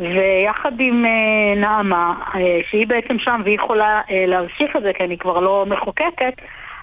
ויחד 0.00 0.72
עם 0.78 1.04
uh, 1.04 1.58
נעמה, 1.58 2.14
uh, 2.32 2.36
שהיא 2.70 2.86
בעצם 2.86 3.18
שם 3.18 3.40
והיא 3.44 3.54
יכולה 3.54 4.00
uh, 4.00 4.10
להמשיך 4.26 4.76
את 4.76 4.82
זה, 4.82 4.92
כי 4.92 5.04
אני 5.04 5.18
כבר 5.18 5.40
לא 5.40 5.64
מחוקקת, 5.68 6.34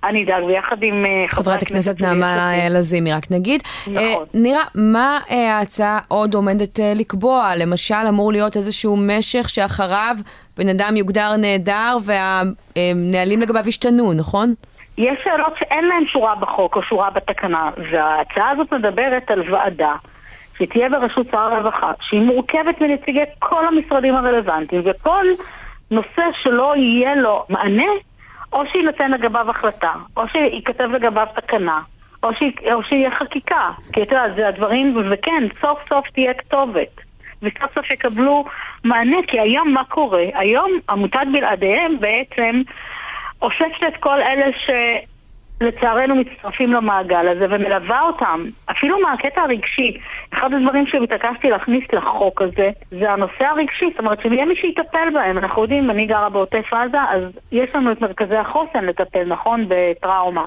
אני 0.08 0.24
אדאג, 0.24 0.43
ויחד 0.43 0.84
עם 0.84 1.06
uh, 1.06 1.32
חברת 1.32 1.62
הכנסת 1.62 2.02
נעמה 2.02 2.70
לזימי, 2.70 3.13
רק 3.13 3.32
נגיד. 3.32 3.62
נכון. 3.88 4.24
Uh, 4.24 4.28
נירה, 4.34 4.63
מה 4.76 5.20
ההצעה 5.30 6.00
עוד 6.08 6.34
עומדת 6.34 6.80
לקבוע? 6.96 7.52
למשל, 7.56 8.08
אמור 8.10 8.32
להיות 8.32 8.58
איזשהו 8.58 8.98
משך 8.98 9.50
שאחריו 9.50 10.15
בן 10.58 10.70
אדם 10.70 10.96
יוגדר 10.96 11.36
נהדר 11.38 11.98
והנהלים 12.06 13.41
לגביו 13.41 13.70
ישתנו, 13.70 14.13
נכון? 14.13 14.54
יש 14.98 15.20
שאלות 15.24 15.54
שאין 15.60 15.86
להן 15.86 16.06
שורה 16.08 16.36
בחוק 16.36 16.76
או 16.76 16.84
שורה 16.84 17.10
בתקנה, 17.10 17.70
וההצעה 17.91 18.50
הזאת 18.50 18.74
מדברת 18.74 19.32
על 19.32 19.54
ועדה. 19.54 19.93
שתהיה 20.58 20.89
בראשות 20.89 21.28
שר 21.32 21.38
הרווחה, 21.38 21.91
שהיא 22.02 22.22
מורכבת 22.22 22.82
מנציגי 22.82 23.24
כל 23.39 23.65
המשרדים 23.65 24.15
הרלוונטיים, 24.15 24.82
וכל 24.86 25.26
נושא 25.91 26.24
שלא 26.41 26.74
יהיה 26.76 27.15
לו 27.15 27.46
מענה, 27.50 27.91
או 28.53 28.63
שיינתן 28.71 29.12
לגביו 29.12 29.49
החלטה, 29.49 29.91
או 30.17 30.27
שייכתב 30.27 30.89
לגביו 30.91 31.27
תקנה, 31.36 31.79
או, 32.23 32.33
ש... 32.33 32.43
או 32.73 32.83
שיהיה 32.83 33.12
חקיקה. 33.12 33.71
כי 33.93 34.03
אתה 34.03 34.15
יודע, 34.15 34.36
זה 34.36 34.47
הדברים, 34.47 34.97
וכן, 35.12 35.43
סוף 35.62 35.79
סוף 35.89 36.10
תהיה 36.10 36.33
כתובת. 36.33 37.01
וסוף 37.41 37.75
סוף 37.75 37.91
יקבלו 37.91 38.45
מענה, 38.83 39.17
כי 39.27 39.39
היום 39.39 39.73
מה 39.73 39.83
קורה? 39.83 40.23
היום 40.33 40.71
עמותת 40.89 41.27
בלעדיהם 41.33 41.99
בעצם 41.99 42.62
אוספת 43.41 43.83
את 43.88 43.97
כל 43.99 44.21
אלה 44.21 44.45
ש... 44.57 44.69
לצערנו 45.62 46.15
מצטרפים 46.15 46.74
למעגל 46.74 47.28
הזה 47.28 47.46
ומלווה 47.50 48.02
אותם, 48.02 48.46
אפילו 48.72 49.00
מהקטע 49.00 49.41
הרגשי. 49.41 49.98
אחד 50.34 50.54
הדברים 50.54 50.88
שהתעקשתי 50.88 51.50
להכניס 51.50 51.84
לחוק 51.93 52.41
הזה 52.41 52.70
זה 52.91 53.12
הנושא 53.12 53.46
הרגשי, 53.46 53.86
זאת 53.91 54.00
אומרת 54.00 54.22
שיהיה 54.22 54.46
מי 54.46 54.56
שיטפל 54.56 55.10
בהם. 55.13 55.38
אנחנו 55.38 55.62
יודעים, 55.62 55.89
אני 55.89 56.06
גרה 56.06 56.30
בעוטף 56.30 56.74
עזה, 56.74 57.02
אז 57.10 57.24
יש 57.52 57.76
לנו 57.76 57.91
את 57.91 58.02
מרכזי 58.02 58.36
החוסן 58.36 58.86
לטפל, 58.86 59.24
נכון? 59.24 59.65
בטראומה. 59.67 60.46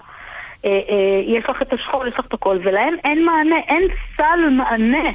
אה, 0.65 0.71
אה, 0.71 1.23
יש 1.27 1.51
לך 1.51 1.63
את 1.63 1.73
השכול, 1.73 2.07
יש 2.07 2.19
לך 2.19 2.27
את 2.27 2.35
הכל, 2.35 2.59
ולהם 2.63 2.95
אין 3.05 3.25
מענה, 3.25 3.57
אין 3.69 3.83
סל 4.17 4.51
מענה. 4.51 5.11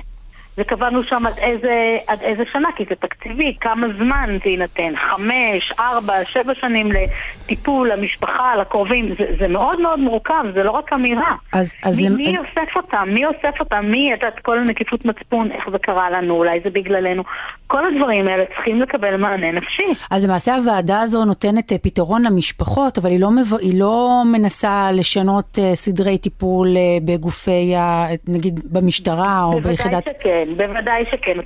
וקבענו 0.57 1.03
שם 1.03 1.25
עד 1.25 1.37
איזה, 1.37 1.97
עד 2.07 2.21
איזה 2.21 2.43
שנה, 2.51 2.69
כי 2.75 2.83
זה 2.89 2.95
תקציבי, 2.95 3.55
כמה 3.61 3.87
זמן 3.97 4.37
זה 4.43 4.49
יינתן, 4.49 4.93
חמש, 4.95 5.73
ארבע, 5.79 6.25
שבע 6.25 6.53
שנים 6.55 6.89
לטיפול, 6.91 7.91
למשפחה, 7.91 8.55
לקרובים, 8.55 9.13
זה, 9.19 9.25
זה 9.39 9.47
מאוד 9.47 9.81
מאוד 9.81 9.99
מורכב, 9.99 10.43
זה 10.53 10.63
לא 10.63 10.71
רק 10.71 10.93
אמירה. 10.93 11.35
אז, 11.53 11.73
אז 11.83 11.99
מי, 11.99 12.09
למ... 12.09 12.15
מי 12.15 12.37
אוסף 12.37 12.75
אותם? 12.75 13.09
מי 13.13 13.25
אוסף 13.25 13.59
אותם? 13.59 13.85
מי 13.85 14.13
את 14.13 14.39
כל 14.39 14.59
הנקיפות 14.59 15.05
מצפון, 15.05 15.51
איך 15.51 15.69
זה 15.71 15.77
קרה 15.79 16.09
לנו, 16.09 16.33
אולי 16.33 16.59
זה 16.63 16.69
בגללנו. 16.69 17.23
כל 17.67 17.85
הדברים 17.85 18.27
האלה 18.27 18.43
צריכים 18.55 18.81
לקבל 18.81 19.17
מענה 19.17 19.51
נפשי. 19.51 19.83
אז 20.11 20.25
למעשה 20.25 20.55
הוועדה 20.55 21.01
הזו 21.01 21.25
נותנת 21.25 21.71
אה, 21.71 21.77
פתרון 21.77 22.23
למשפחות, 22.23 22.97
אבל 22.97 23.09
היא 23.09 23.19
לא, 23.19 23.31
מב... 23.31 23.53
היא 23.61 23.79
לא 23.79 24.21
מנסה 24.31 24.91
לשנות 24.93 25.57
uh, 25.57 25.75
סדרי 25.75 26.17
טיפול 26.17 26.67
uh, 26.67 27.03
בגופי, 27.05 27.75
ה... 27.75 28.05
נגיד 28.27 28.59
במשטרה 28.71 29.43
או 29.43 29.61
ביחידת... 29.61 29.91
בוודאי 29.91 30.13
שכן, 30.19 30.44
בוודאי 30.58 31.03
שכן. 31.12 31.38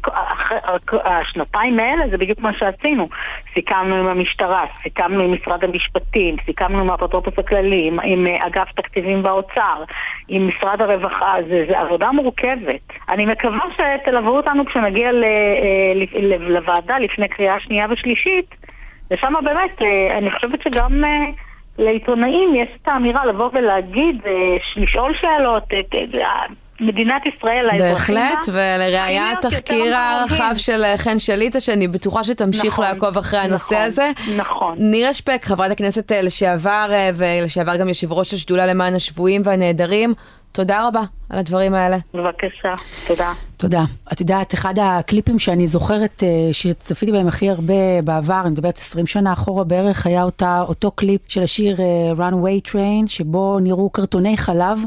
השנתיים 1.04 1.80
האלה 1.80 2.10
זה 2.12 2.18
בדיוק 2.18 2.40
מה 2.40 2.54
שעשינו. 2.54 3.10
סיכמנו 3.54 3.96
עם 3.96 4.06
המשטרה, 4.06 4.66
סיכמנו 4.84 5.24
עם 5.24 5.34
משרד 5.34 5.64
המשפטים, 5.64 6.36
סיכמנו 6.46 6.80
עם 6.80 6.90
האפוטרופוס 6.90 7.34
הכללי, 7.38 7.88
עם, 7.88 7.98
עם 8.04 8.28
אגף 8.28 8.72
תקציבים 8.76 9.24
באוצר, 9.24 9.84
עם 10.28 10.48
משרד 10.48 10.82
הרווחה, 10.82 11.34
זה, 11.50 11.66
זה 11.70 11.80
עבודה 11.80 12.12
מורכבת. 12.12 12.94
אני 13.10 13.26
מקווה 13.26 13.66
שתלוו 13.74 14.30
אותנו 14.30 14.66
כשנגיע 14.66 15.12
ל, 15.12 15.26
לוועדה 16.40 17.00
לפני 17.00 17.28
קריאה 17.28 17.60
שנייה 17.60 17.86
ושלישית, 17.90 18.56
ושם 19.12 19.34
באמת, 19.44 19.82
אני 20.18 20.32
חושבת 20.32 20.62
שגם... 20.62 21.04
לעיתונאים 21.80 22.56
יש 22.56 22.70
את 22.82 22.88
האמירה 22.88 23.26
לבוא 23.26 23.50
ולהגיד, 23.54 24.22
לשאול 24.78 25.14
שאלות, 25.14 25.64
מדינת 26.82 27.22
ישראל, 27.26 27.70
האזרחים 27.70 28.16
בהחלט, 28.16 28.46
ולראיה 28.48 29.32
התחקיר 29.32 29.96
הרחב 29.96 30.54
של 30.58 30.84
חן 30.98 31.20
שליטה, 31.20 31.60
שאני 31.60 31.88
בטוחה 31.88 32.24
שתמשיך 32.24 32.74
נכון, 32.74 32.86
לעקוב 32.86 33.18
אחרי 33.18 33.40
הנושא 33.40 33.74
נכון, 33.74 33.86
הזה. 33.86 34.12
נכון. 34.38 34.76
נירה 34.80 35.14
שפק, 35.14 35.42
חברת 35.46 35.72
הכנסת 35.72 36.12
לשעבר, 36.12 36.92
ולשעבר 37.16 37.76
גם 37.76 37.88
יושב 37.88 38.12
ראש 38.12 38.34
השדולה 38.34 38.66
למען 38.66 38.96
השבויים 38.96 39.42
והנעדרים, 39.46 40.14
תודה 40.52 40.88
רבה 40.88 41.02
על 41.30 41.40
הדברים 41.40 41.74
האלה. 41.74 41.98
בבקשה, 42.14 42.74
תודה. 43.08 43.34
תודה. 43.60 43.84
את 44.14 44.20
יודעת, 44.20 44.54
אחד 44.54 44.74
הקליפים 44.82 45.40
שאני 45.40 45.68
זוכרת 45.68 46.24
אה, 46.24 46.50
שצפיתי 46.52 47.12
בהם 47.12 47.28
הכי 47.28 47.50
הרבה 47.50 48.02
בעבר, 48.04 48.42
אני 48.42 48.50
מדברת 48.50 48.78
20 48.78 49.08
שנה 49.08 49.34
אחורה 49.34 49.64
בערך, 49.64 50.06
היה 50.06 50.24
אותה, 50.24 50.64
אותו 50.68 50.92
קליפ 50.92 51.22
של 51.28 51.44
השיר 51.44 51.78
uh, 51.78 52.20
Runway 52.20 52.72
Train, 52.72 53.08
שבו 53.08 53.60
נראו 53.60 53.90
קרטוני 53.90 54.38
חלב, 54.38 54.80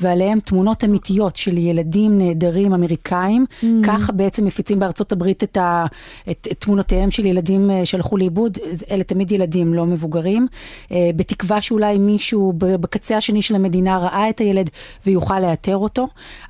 ועליהם 0.00 0.40
תמונות 0.40 0.84
אמיתיות 0.84 1.36
של 1.36 1.58
ילדים 1.58 2.18
נהדרים 2.18 2.74
אמריקאים. 2.74 3.46
Mm. 3.50 3.66
ככה 3.86 4.12
בעצם 4.12 4.44
מפיצים 4.44 4.80
בארצות 4.80 5.12
הברית 5.12 5.42
את, 5.42 5.56
ה, 5.56 5.86
את, 6.30 6.48
את 6.52 6.60
תמונותיהם 6.60 7.10
של 7.10 7.26
ילדים 7.26 7.70
uh, 7.70 7.86
שהלכו 7.86 8.16
לאיבוד. 8.16 8.58
אלה 8.90 9.04
תמיד 9.04 9.32
ילדים, 9.32 9.74
לא 9.74 9.86
מבוגרים. 9.86 10.46
בתקווה 10.90 11.60
שאולי 11.60 11.98
מישהו 11.98 12.52
בקצה 12.56 13.16
השני 13.16 13.42
של 13.42 13.54
המדינה 13.54 13.98
ראה 13.98 14.30
את 14.30 14.38
הילד 14.38 14.70
ויוכל 15.06 15.40
לאתר 15.40 15.76
אותו. 15.76 15.89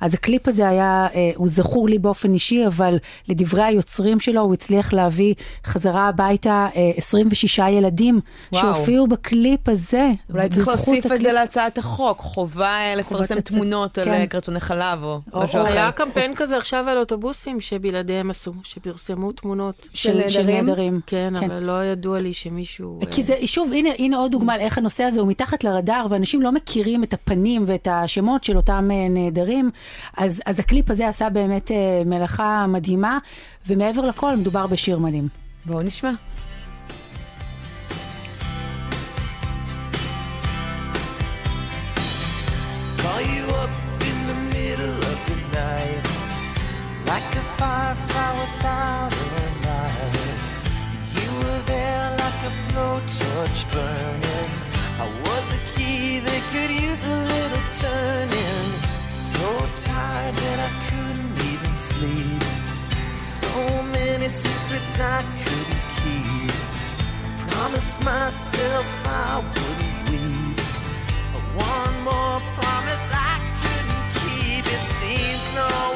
אז 0.01 0.13
הקליפ 0.13 0.47
הזה 0.47 0.69
היה, 0.69 1.07
uh, 1.11 1.15
הוא 1.35 1.47
זכור. 1.47 1.81
לי 1.91 1.99
באופן 1.99 2.33
אישי, 2.33 2.67
אבל 2.67 2.97
לדברי 3.27 3.63
היוצרים 3.63 4.19
שלו 4.19 4.41
הוא 4.41 4.53
הצליח 4.53 4.93
להביא 4.93 5.33
חזרה 5.65 6.07
הביתה 6.07 6.67
26 6.97 7.59
אה, 7.59 7.69
ילדים 7.69 8.19
וואו. 8.51 8.61
שהופיעו 8.61 9.07
בקליפ 9.07 9.69
הזה. 9.69 10.09
אולי 10.29 10.49
צריך 10.49 10.67
להוסיף 10.67 11.11
את 11.11 11.21
זה 11.21 11.31
להצעת 11.31 11.77
החוק, 11.77 12.19
חובה 12.19 12.67
אה, 12.67 12.95
לפרסם 12.95 13.39
תמונות 13.39 13.95
כן. 13.95 14.01
על 14.01 14.13
אה, 14.13 14.27
קרטוני 14.27 14.59
חלב 14.59 15.03
או, 15.03 15.19
או 15.33 15.43
משהו 15.43 15.61
אחר. 15.61 15.71
היה 15.71 15.91
קמפיין 15.91 16.35
כזה 16.35 16.57
עכשיו 16.57 16.89
על 16.89 16.97
אוטובוסים 16.97 17.61
שבלעדיהם 17.61 18.29
עשו, 18.29 18.51
שפרסמו 18.63 19.31
תמונות. 19.31 19.87
של, 19.93 20.29
של 20.29 20.45
נהדרים. 20.45 20.99
כן, 21.07 21.33
כן, 21.39 21.51
אבל 21.51 21.63
לא 21.63 21.85
ידוע 21.85 22.19
לי 22.19 22.33
שמישהו... 22.33 22.99
כי 23.11 23.23
זה, 23.23 23.35
שוב, 23.45 23.71
הנה, 23.73 23.89
הנה 23.99 24.17
עוד 24.17 24.31
דוגמה 24.31 24.53
על 24.53 24.59
איך 24.59 24.77
הנושא 24.77 25.03
הזה 25.03 25.19
הוא 25.19 25.27
מתחת 25.27 25.63
לרדאר, 25.63 26.05
ואנשים 26.09 26.41
לא 26.41 26.51
מכירים 26.51 27.03
את 27.03 27.13
הפנים 27.13 27.63
ואת 27.67 27.87
השמות 27.91 28.43
של 28.43 28.57
אותם 28.57 28.89
נהדרים. 29.31 29.71
אז, 30.17 30.41
אז 30.45 30.59
הקליפ 30.59 30.91
הזה 30.91 31.07
עשה 31.07 31.29
באמת 31.29 31.51
באמת 31.51 31.71
מלאכה 32.05 32.65
מדהימה, 32.67 33.17
ומעבר 33.67 34.01
לכל 34.01 34.35
מדובר 34.35 34.67
בשיר 34.67 34.99
מדהים. 34.99 35.27
בואו 35.65 35.81
נשמע. 35.81 36.11
Like 47.11 47.35
a 47.41 47.45
firefly 47.59 48.29
without 48.39 49.13
a 49.21 49.45
light 49.65 50.43
You 51.19 51.29
were 51.39 51.61
there 51.73 52.07
like 52.21 52.41
a 52.49 52.53
blowtorch 52.67 53.61
burning 53.73 54.51
I 55.03 55.30
sleep. 61.81 62.43
So 63.15 63.49
many 63.91 64.27
secrets 64.27 64.99
I 64.99 65.23
couldn't 65.43 65.83
keep. 65.97 66.53
I 67.25 67.47
promised 67.47 68.05
myself 68.05 68.85
I 69.07 69.41
wouldn't 69.51 70.09
weep. 70.09 70.57
But 71.33 71.45
one 71.73 71.95
more 72.05 72.39
promise 72.57 73.07
I 73.11 73.33
couldn't 73.63 74.07
keep. 74.21 74.63
It 74.77 74.83
seems 74.99 75.45
no 75.55 75.90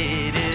it 0.00 0.34
is. 0.34 0.49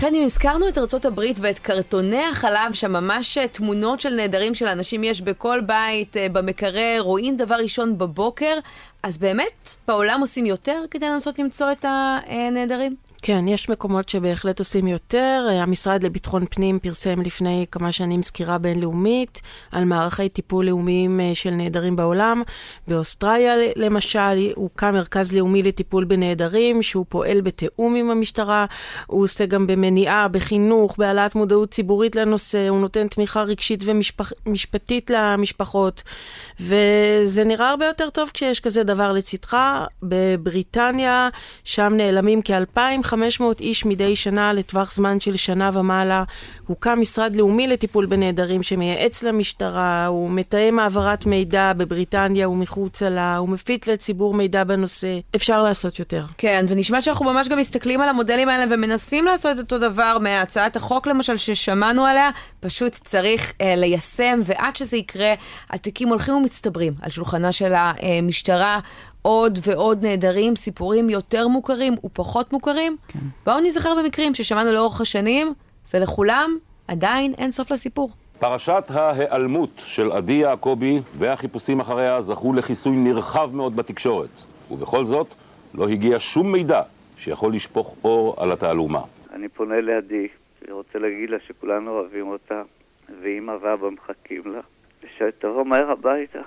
חן, 0.00 0.14
אם 0.14 0.22
הזכרנו 0.24 0.68
את 0.68 0.78
ארצות 0.78 1.04
הברית 1.04 1.36
ואת 1.40 1.58
קרטוני 1.58 2.24
החלב, 2.24 2.72
שם 2.72 2.92
ממש 2.92 3.38
אה, 3.38 3.48
תמונות 3.48 4.00
של 4.00 4.14
נעדרים 4.14 4.54
של 4.54 4.66
אנשים 4.66 5.04
יש 5.04 5.20
בכל 5.20 5.60
בית, 5.60 6.16
אה, 6.16 6.26
במקרר, 6.32 7.00
רואים 7.00 7.36
דבר 7.36 7.54
ראשון 7.54 7.98
בבוקר, 7.98 8.58
אז 9.02 9.18
באמת, 9.18 9.74
בעולם 9.88 10.20
עושים 10.20 10.46
יותר 10.46 10.84
כדי 10.90 11.06
לנסות 11.08 11.38
למצוא 11.38 11.72
את 11.72 11.84
הנעדרים? 11.84 12.96
כן, 13.22 13.48
יש 13.48 13.68
מקומות 13.68 14.08
שבהחלט 14.08 14.58
עושים 14.58 14.86
יותר. 14.86 15.48
המשרד 15.50 16.02
לביטחון 16.02 16.44
פנים 16.50 16.78
פרסם 16.78 17.20
לפני 17.20 17.66
כמה 17.72 17.92
שנים 17.92 18.22
סקירה 18.22 18.58
בינלאומית 18.58 19.40
על 19.72 19.84
מערכי 19.84 20.28
טיפול 20.28 20.66
לאומיים 20.66 21.20
אה, 21.20 21.30
של 21.34 21.50
נעדרים 21.50 21.96
בעולם. 21.96 22.42
באוסטרליה, 22.88 23.54
למשל, 23.76 24.52
הוקם 24.54 24.94
מרכז 24.94 25.32
לאומי 25.32 25.62
לטיפול 25.62 26.04
בנעדרים, 26.04 26.82
שהוא 26.82 27.06
פועל 27.08 27.40
בתיאום 27.40 27.94
עם 27.94 28.10
המשטרה. 28.10 28.66
הוא 29.06 29.22
עושה 29.22 29.46
גם 29.46 29.66
במניעה, 29.66 30.28
בחינוך, 30.28 30.96
בהעלאת 30.98 31.34
מודעות 31.34 31.70
ציבורית 31.70 32.16
לנושא, 32.16 32.68
הוא 32.68 32.80
נותן 32.80 33.08
תמיכה 33.08 33.42
רגשית 33.42 33.84
ומשפטית 34.46 35.10
למשפחות. 35.10 36.02
וזה 36.60 37.44
נראה 37.44 37.70
הרבה 37.70 37.86
יותר 37.86 38.10
טוב 38.10 38.30
כשיש 38.34 38.60
כזה 38.60 38.82
דבר 38.82 39.12
לצדך. 39.12 39.56
בבריטניה, 40.02 41.28
שם 41.64 41.92
נעלמים 41.96 42.42
כאלפיים 42.42 43.02
500 43.08 43.60
איש 43.60 43.86
מדי 43.86 44.16
שנה 44.16 44.52
לטווח 44.52 44.92
זמן 44.92 45.20
של 45.20 45.36
שנה 45.36 45.70
ומעלה. 45.72 46.24
הוקם 46.66 47.00
משרד 47.00 47.36
לאומי 47.36 47.66
לטיפול 47.68 48.06
בנעדרים 48.06 48.62
שמייעץ 48.62 49.22
למשטרה, 49.22 50.06
הוא 50.06 50.30
מתאם 50.30 50.78
העברת 50.78 51.26
מידע 51.26 51.72
בבריטניה 51.76 52.48
ומחוצה 52.48 53.10
לה, 53.10 53.36
הוא 53.36 53.48
מפיץ 53.48 53.86
לציבור 53.86 54.34
מידע 54.34 54.64
בנושא. 54.64 55.18
אפשר 55.36 55.62
לעשות 55.62 55.98
יותר. 55.98 56.24
כן, 56.38 56.66
ונשמע 56.68 57.02
שאנחנו 57.02 57.24
ממש 57.24 57.48
גם 57.48 57.58
מסתכלים 57.58 58.00
על 58.00 58.08
המודלים 58.08 58.48
האלה 58.48 58.74
ומנסים 58.74 59.24
לעשות 59.24 59.52
את 59.54 59.58
אותו 59.58 59.78
דבר 59.78 60.18
מהצעת 60.20 60.76
החוק 60.76 61.06
למשל 61.06 61.36
ששמענו 61.36 62.04
עליה, 62.06 62.30
פשוט 62.60 62.94
צריך 62.94 63.52
אה, 63.60 63.74
ליישם, 63.76 64.40
ועד 64.44 64.76
שזה 64.76 64.96
יקרה, 64.96 65.34
התיקים 65.70 66.08
הולכים 66.08 66.34
ומצטברים 66.34 66.92
על 67.02 67.10
שולחנה 67.10 67.52
של 67.52 67.72
המשטרה. 67.74 68.80
עוד 69.28 69.58
ועוד 69.62 70.06
נעדרים, 70.06 70.56
סיפורים 70.56 71.10
יותר 71.10 71.48
מוכרים 71.48 71.94
ופחות 72.04 72.52
מוכרים. 72.52 72.96
כן. 73.08 73.18
בואו 73.46 73.60
נזכר 73.60 73.94
במקרים 74.02 74.34
ששמענו 74.34 74.72
לאורך 74.72 75.00
השנים, 75.00 75.54
ולכולם 75.94 76.58
עדיין 76.88 77.34
אין 77.38 77.50
סוף 77.50 77.70
לסיפור. 77.70 78.10
פרשת 78.38 78.84
ההיעלמות 78.88 79.70
של 79.76 80.12
עדי 80.12 80.32
יעקבי 80.32 81.00
והחיפושים 81.18 81.80
אחריה 81.80 82.20
זכו 82.20 82.52
לכיסוי 82.52 82.96
נרחב 82.96 83.50
מאוד 83.54 83.76
בתקשורת, 83.76 84.42
ובכל 84.70 85.04
זאת 85.04 85.26
לא 85.74 85.88
הגיע 85.88 86.16
שום 86.20 86.52
מידע 86.52 86.82
שיכול 87.16 87.54
לשפוך 87.54 87.96
אור 88.04 88.34
על 88.38 88.52
התעלומה. 88.52 89.00
אני 89.32 89.48
פונה 89.48 89.80
לעדי, 89.80 90.28
ורוצה 90.68 90.98
להגיד 90.98 91.30
לה 91.30 91.36
שכולנו 91.46 91.90
אוהבים 91.90 92.28
אותה, 92.28 92.62
ואמא 93.22 93.52
ואבא 93.62 93.88
מחכים 93.90 94.42
לה, 94.46 94.60
ושתבוא 95.02 95.64
מהר 95.64 95.90
הביתה. 95.90 96.40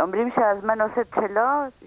אומרים 0.00 0.30
שהזמן 0.34 0.80
עושה 0.80 1.00
את 1.00 1.14
שלו, 1.14 1.42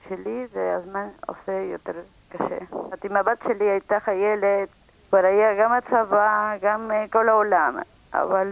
שלי 0.09 0.47
זה 0.53 0.75
הזמן 0.75 1.07
עושה 1.27 1.51
יותר 1.71 1.91
קשה. 2.29 2.57
אם 3.05 3.17
הבת 3.17 3.37
שלי 3.43 3.69
הייתה 3.69 3.99
חיילת, 3.99 4.69
כבר 5.09 5.25
היה 5.25 5.63
גם 5.63 5.71
הצבא, 5.73 6.53
גם 6.61 6.91
אה, 6.91 7.05
כל 7.11 7.29
העולם, 7.29 7.75
אבל 8.13 8.47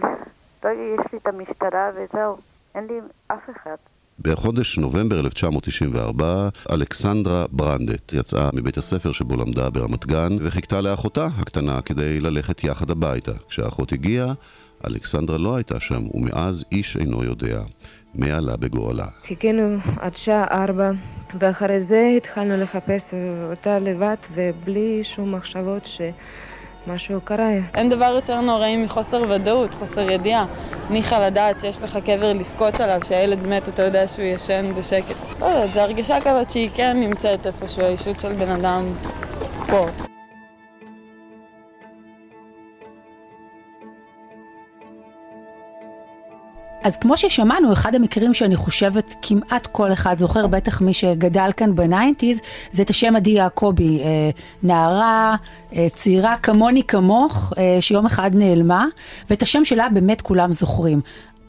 לא 0.64 0.70
יש 0.70 1.12
לי 1.12 1.18
את 1.18 1.26
המשטרה 1.26 1.90
וזהו, 1.94 2.36
אין 2.74 2.86
לי 2.86 3.00
אף 3.28 3.50
אחד. 3.56 3.76
בחודש 4.20 4.78
נובמבר 4.78 5.20
1994, 5.20 6.48
אלכסנדרה 6.70 7.44
ברנדט 7.52 8.12
יצאה 8.12 8.50
מבית 8.54 8.78
הספר 8.78 9.12
שבו 9.12 9.36
למדה 9.36 9.70
ברמת 9.70 10.06
גן 10.06 10.36
וחיכתה 10.40 10.80
לאחותה 10.80 11.28
הקטנה 11.38 11.82
כדי 11.82 12.20
ללכת 12.20 12.64
יחד 12.64 12.90
הביתה. 12.90 13.32
כשהאחות 13.48 13.92
הגיעה, 13.92 14.32
אלכסנדרה 14.86 15.38
לא 15.38 15.56
הייתה 15.56 15.80
שם, 15.80 16.02
ומאז 16.14 16.64
איש 16.72 16.96
אינו 16.96 17.24
יודע. 17.24 17.60
מעלה 18.14 18.56
בגורלה. 18.56 19.06
חיכינו 19.26 19.76
עד 20.00 20.16
שעה 20.16 20.44
ארבע, 20.50 20.90
ואחרי 21.40 21.80
זה 21.80 22.12
התחלנו 22.16 22.56
לחפש 22.56 23.14
אותה 23.50 23.78
לבד, 23.78 24.16
ובלי 24.34 25.00
שום 25.04 25.34
מחשבות 25.34 25.88
שמשהו 26.86 27.20
קרה. 27.20 27.50
אין 27.74 27.90
דבר 27.90 28.12
יותר 28.14 28.40
נוראי 28.40 28.84
מחוסר 28.84 29.22
ודאות, 29.30 29.74
חוסר 29.74 30.10
ידיעה. 30.10 30.46
ניחא 30.90 31.26
לדעת 31.26 31.60
שיש 31.60 31.82
לך 31.82 31.98
קבר 32.04 32.32
לבכות 32.32 32.80
עליו, 32.80 33.00
שהילד 33.04 33.46
מת, 33.46 33.68
אתה 33.68 33.82
יודע 33.82 34.08
שהוא 34.08 34.24
ישן 34.24 34.74
בשקט. 34.74 35.16
לא 35.40 35.46
יודעת, 35.46 35.74
זו 35.74 35.80
הרגשה 35.80 36.20
כזאת 36.20 36.50
שהיא 36.50 36.70
כן 36.74 36.96
נמצאת 37.00 37.46
איפשהו, 37.46 37.82
האישות 37.82 38.20
של 38.20 38.32
בן 38.32 38.50
אדם 38.50 38.84
פה. 39.66 39.86
אז 46.82 46.96
כמו 46.96 47.16
ששמענו, 47.16 47.72
אחד 47.72 47.94
המקרים 47.94 48.34
שאני 48.34 48.56
חושבת 48.56 49.14
כמעט 49.22 49.66
כל 49.66 49.92
אחד 49.92 50.18
זוכר, 50.18 50.46
בטח 50.46 50.80
מי 50.80 50.94
שגדל 50.94 51.50
כאן 51.56 51.74
בניינטיז, 51.74 52.40
זה 52.72 52.82
את 52.82 52.90
השם 52.90 53.16
עדי 53.16 53.30
יעקבי, 53.30 54.00
אה, 54.00 54.30
נערה 54.62 55.36
אה, 55.74 55.86
צעירה 55.94 56.36
כמוני 56.36 56.82
כמוך, 56.82 57.52
אה, 57.58 57.76
שיום 57.80 58.06
אחד 58.06 58.30
נעלמה, 58.34 58.86
ואת 59.30 59.42
השם 59.42 59.64
שלה 59.64 59.88
באמת 59.88 60.20
כולם 60.20 60.52
זוכרים. 60.52 61.00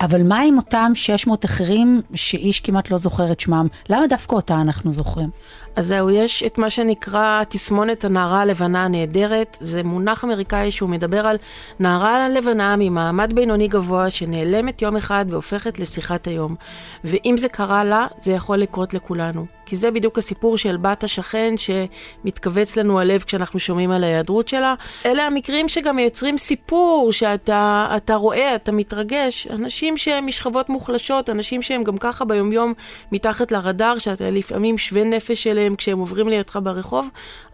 אבל 0.02 0.24
מה 0.24 0.40
עם 0.40 0.58
אותם 0.58 0.92
600 0.96 1.46
אחרים 1.46 2.02
שאיש 2.16 2.60
כמעט 2.60 2.92
לא 2.92 2.98
זוכר 2.98 3.32
את 3.32 3.40
שמם? 3.40 3.68
למה 3.90 4.08
דווקא 4.08 4.36
אותה 4.36 4.62
אנחנו 4.62 4.94
זוכרים? 4.94 5.30
אז 5.80 5.88
זהו, 5.88 6.10
יש 6.10 6.44
את 6.44 6.58
מה 6.58 6.70
שנקרא 6.70 7.44
תסמונת 7.50 8.06
הנערה 8.06 8.42
הלבנה 8.42 8.86
הנהדרת. 8.86 9.58
זה 9.60 9.84
מונח 9.84 10.24
אמריקאי 10.26 10.72
שהוא 10.72 10.90
מדבר 10.90 11.28
על 11.28 11.38
נערה 11.80 12.30
לבנה 12.30 12.76
ממעמד 12.78 13.34
בינוני 13.34 13.68
גבוה 13.68 14.10
שנעלמת 14.10 14.82
יום 14.82 14.96
אחד 14.96 15.26
והופכת 15.30 15.80
לשיחת 15.80 16.28
היום. 16.28 16.56
ואם 17.04 17.36
זה 17.38 17.50
קרה 17.50 17.84
לה, 17.84 18.08
זה 18.20 18.32
יכול 18.32 18.58
לקרות 18.58 18.94
לכולנו. 18.94 19.46
כי 19.70 19.76
זה 19.76 19.92
בדיוק 19.92 20.18
הסיפור 20.18 20.58
של 20.58 20.78
בת 20.78 21.04
השכן 21.04 21.54
שמתכווץ 21.58 22.78
לנו 22.78 23.00
הלב 23.00 23.24
כשאנחנו 23.24 23.60
שומעים 23.60 23.92
על 23.92 24.04
ההיעדרות 24.04 24.48
שלה. 24.48 24.76
אלה 25.06 25.24
המקרים 25.24 25.70
שגם 25.70 25.96
מייצרים 25.96 26.38
סיפור 26.38 27.12
שאתה 27.12 28.16
רואה, 28.16 28.56
אתה 28.56 28.72
מתרגש. 28.72 29.48
אנשים 29.48 29.98
שהם 29.98 30.28
משכבות 30.28 30.70
מוחלשות, 30.70 31.30
אנשים 31.30 31.62
שהם 31.62 31.84
גם 31.84 31.98
ככה 31.98 32.26
ביומיום 32.26 32.74
מתחת 33.12 33.52
לרדאר, 33.52 33.98
שאתה 33.98 34.32
לפעמים 34.32 34.78
שווה 34.78 35.04
נפש 35.04 35.44
שלהם 35.70 35.76
כשהם 35.76 36.00
עוברים 36.00 36.30
לידך 36.30 36.60
ברחוב, 36.64 37.08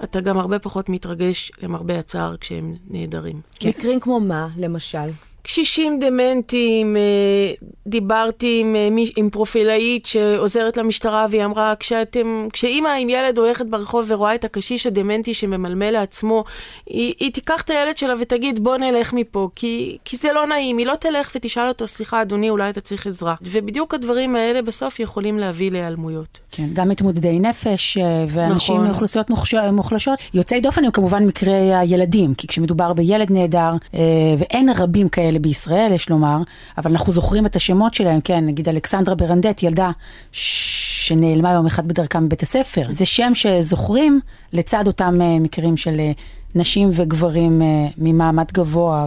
אתה 0.03 0.22
גם 0.22 0.38
הרבה 0.38 0.59
פחות 0.59 0.89
מתרגש, 0.89 1.51
למרבה 1.63 1.99
הצער, 1.99 2.38
כשהם 2.38 2.76
נהדרים. 2.89 3.41
מקרים 3.66 3.99
כמו 3.99 4.20
מה, 4.20 4.47
למשל? 4.57 5.09
קשישים 5.46 6.00
דמנטיים, 6.00 6.98
אה, 6.98 7.02
דיברתי 7.88 8.60
עם, 8.62 8.76
אה, 8.76 9.04
עם 9.16 9.30
פרופילאית 9.30 10.06
שעוזרת 10.06 10.78
למשטרה 10.78 11.26
והיא 11.30 11.46
אמרה, 11.46 11.74
כשאתם, 11.80 12.48
כשאימא 12.54 12.89
עם 12.89 13.10
ילד 13.10 13.38
הולכת 13.38 13.66
ברחוב 13.66 14.06
ורואה 14.08 14.36
את 14.36 14.46
הקשיש 14.46 14.88
הדמנטי 14.88 15.34
שממלמל 15.34 15.91
לעצמו, 15.91 16.43
היא, 16.86 17.14
היא 17.20 17.32
תיקח 17.32 17.62
את 17.62 17.70
הילד 17.70 17.98
שלה 17.98 18.14
ותגיד 18.20 18.64
בוא 18.64 18.78
נלך 18.78 19.14
מפה, 19.14 19.50
כי, 19.56 19.98
כי 20.06 20.18
זה 20.18 20.34
לא 20.34 20.48
נעים, 20.48 20.78
היא 20.78 20.86
לא 20.86 20.96
תלך 20.96 21.32
ותשאל 21.36 21.68
אותו, 21.68 21.88
סליחה 21.88 22.22
אדוני, 22.22 22.50
אולי 22.50 22.70
אתה 22.70 22.82
צריך 22.82 23.08
עזרה. 23.08 23.36
ובדיוק 23.41 23.93
הדברים 23.93 24.36
האלה 24.36 24.62
בסוף 24.62 25.00
יכולים 25.00 25.39
להביא 25.39 25.72
להיעלמויות. 25.72 26.39
כן, 26.52 26.68
גם 26.74 26.89
מתמודדי 26.89 27.39
נפש 27.39 27.98
אה, 27.98 28.26
ואנשים 28.30 28.76
נכון. 28.76 28.88
מאוכלוסיות 28.88 29.30
מוחלשות. 29.72 30.20
יוצאי 30.34 30.62
דופן 30.62 30.86
הם 30.86 30.91
כמובן 30.91 31.26
מקרי 31.26 31.76
הילדים, 31.76 32.34
כי 32.34 32.48
כשמדובר 32.48 32.93
בילד 32.93 33.32
נהדר, 33.32 33.72
ואין 34.38 34.70
רבים 34.78 35.10
כאלה, 35.10 35.35
כאלה 35.36 35.42
בישראל, 35.42 35.92
יש 35.92 36.10
לומר, 36.10 36.38
אבל 36.78 36.92
אנחנו 36.92 37.12
זוכרים 37.12 37.46
את 37.46 37.56
השמות 37.56 37.94
שלהם, 37.94 38.22
כן, 38.22 38.46
נגיד 38.46 38.70
אלכסנדרה 38.70 39.16
ברנדט, 39.16 39.64
ילדה 39.64 39.92
שנעלמה 40.32 41.52
יום 41.52 41.66
אחד 41.66 41.88
בדרכה 41.88 42.20
מבית 42.20 42.44
הספר. 42.44 42.86
זה 42.90 43.06
שם 43.06 43.32
שזוכרים 43.36 44.20
לצד 44.54 44.88
אותם 44.88 45.22
אה, 45.22 45.40
מקרים 45.40 45.78
של 45.78 46.00
אה, 46.00 46.12
נשים 46.56 46.90
וגברים 46.94 47.62
אה, 47.62 47.68
ממעמד 47.98 48.52
גבוה 48.54 49.06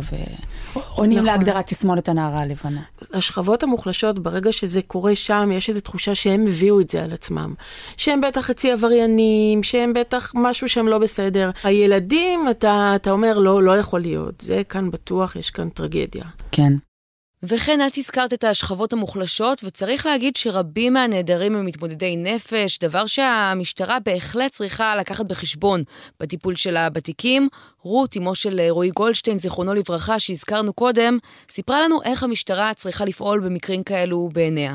ועונים 0.95 1.19
נכון. 1.19 1.27
להגדרת 1.27 1.67
תסמונת 1.67 2.09
הנערה 2.09 2.41
הלבנה. 2.41 2.81
השכבות 3.13 3.63
המוחלשות, 3.63 4.19
ברגע 4.19 4.53
שזה 4.53 4.83
קורה 4.83 5.15
שם, 5.15 5.49
יש 5.53 5.69
איזו 5.69 5.81
תחושה 5.81 6.15
שהם 6.15 6.47
הביאו 6.47 6.81
את 6.81 6.91
זה 6.91 7.05
על 7.05 7.13
עצמם. 7.13 7.55
שהם 7.97 8.21
בטח 8.21 8.41
חצי 8.41 8.73
עבריינים, 8.73 9.63
שהם 9.63 9.93
בטח 9.93 10.33
משהו 10.35 10.69
שהם 10.69 10.89
לא 10.89 10.99
בסדר. 10.99 11.51
הילדים, 11.65 12.51
אתה, 12.51 12.93
אתה 12.97 13.11
אומר, 13.11 13.39
לא, 13.39 13.63
לא 13.63 13.77
יכול 13.79 14.01
להיות. 14.01 14.41
זה 14.41 14.63
כאן 14.69 14.91
בטוח, 14.91 15.37
יש 15.37 15.51
כאן 15.51 15.69
טרגדיה. 15.69 16.25
כן. 16.53 16.73
וכן, 17.43 17.81
את 17.87 17.93
הזכרת 17.97 18.33
את 18.33 18.45
השכבות 18.45 18.93
המוחלשות, 18.93 19.61
וצריך 19.65 20.07
להגיד 20.07 20.37
שרבים 20.37 20.93
מהנעדרים 20.93 21.57
הם 21.57 21.67
מתמודדי 21.67 22.17
נפש, 22.17 22.79
דבר 22.79 23.07
שהמשטרה 23.07 23.99
בהחלט 24.05 24.51
צריכה 24.51 24.97
לקחת 24.97 25.27
בחשבון 25.27 25.81
בטיפול 26.21 26.57
שלה 26.57 26.91
בתיקים. 26.91 27.49
רות, 27.81 28.17
אמו 28.17 28.35
של 28.35 28.61
רועי 28.71 28.91
גולדשטיין, 28.91 29.39
זיכרונו 29.39 29.75
לברכה, 29.75 30.19
שהזכרנו 30.19 30.73
קודם, 30.73 31.15
סיפרה 31.49 31.81
לנו 31.81 32.03
איך 32.03 32.23
המשטרה 32.23 32.75
צריכה 32.75 33.05
לפעול 33.05 33.41
במקרים 33.41 33.83
כאלו 33.83 34.29
בעיניה. 34.35 34.75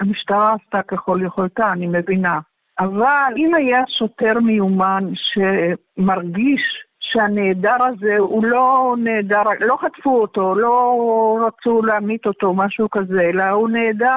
המשטרה 0.00 0.54
עשתה 0.54 0.82
ככל 0.88 1.20
יכולתה, 1.26 1.72
אני 1.72 1.86
מבינה. 1.86 2.38
אבל 2.80 3.32
אם 3.36 3.54
היה 3.54 3.80
שוטר 3.88 4.38
מיומן 4.40 5.04
שמרגיש 5.14 6.85
שהנעדר 7.10 7.76
הזה 7.84 8.16
הוא 8.18 8.44
לא 8.44 8.94
נעדר, 8.98 9.42
לא 9.60 9.76
חטפו 9.80 10.20
אותו, 10.20 10.54
לא 10.54 11.38
רצו 11.46 11.82
להמית 11.82 12.26
אותו, 12.26 12.54
משהו 12.54 12.90
כזה, 12.90 13.20
אלא 13.20 13.44
הוא 13.48 13.68
נעדר 13.68 14.16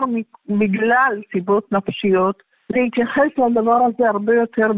בגלל 0.50 1.22
סיבות 1.32 1.72
נפשיות. 1.72 2.44
להתייחס 2.70 3.28
לדבר 3.38 3.80
הזה 3.86 4.10
הרבה 4.10 4.36
יותר 4.36 4.72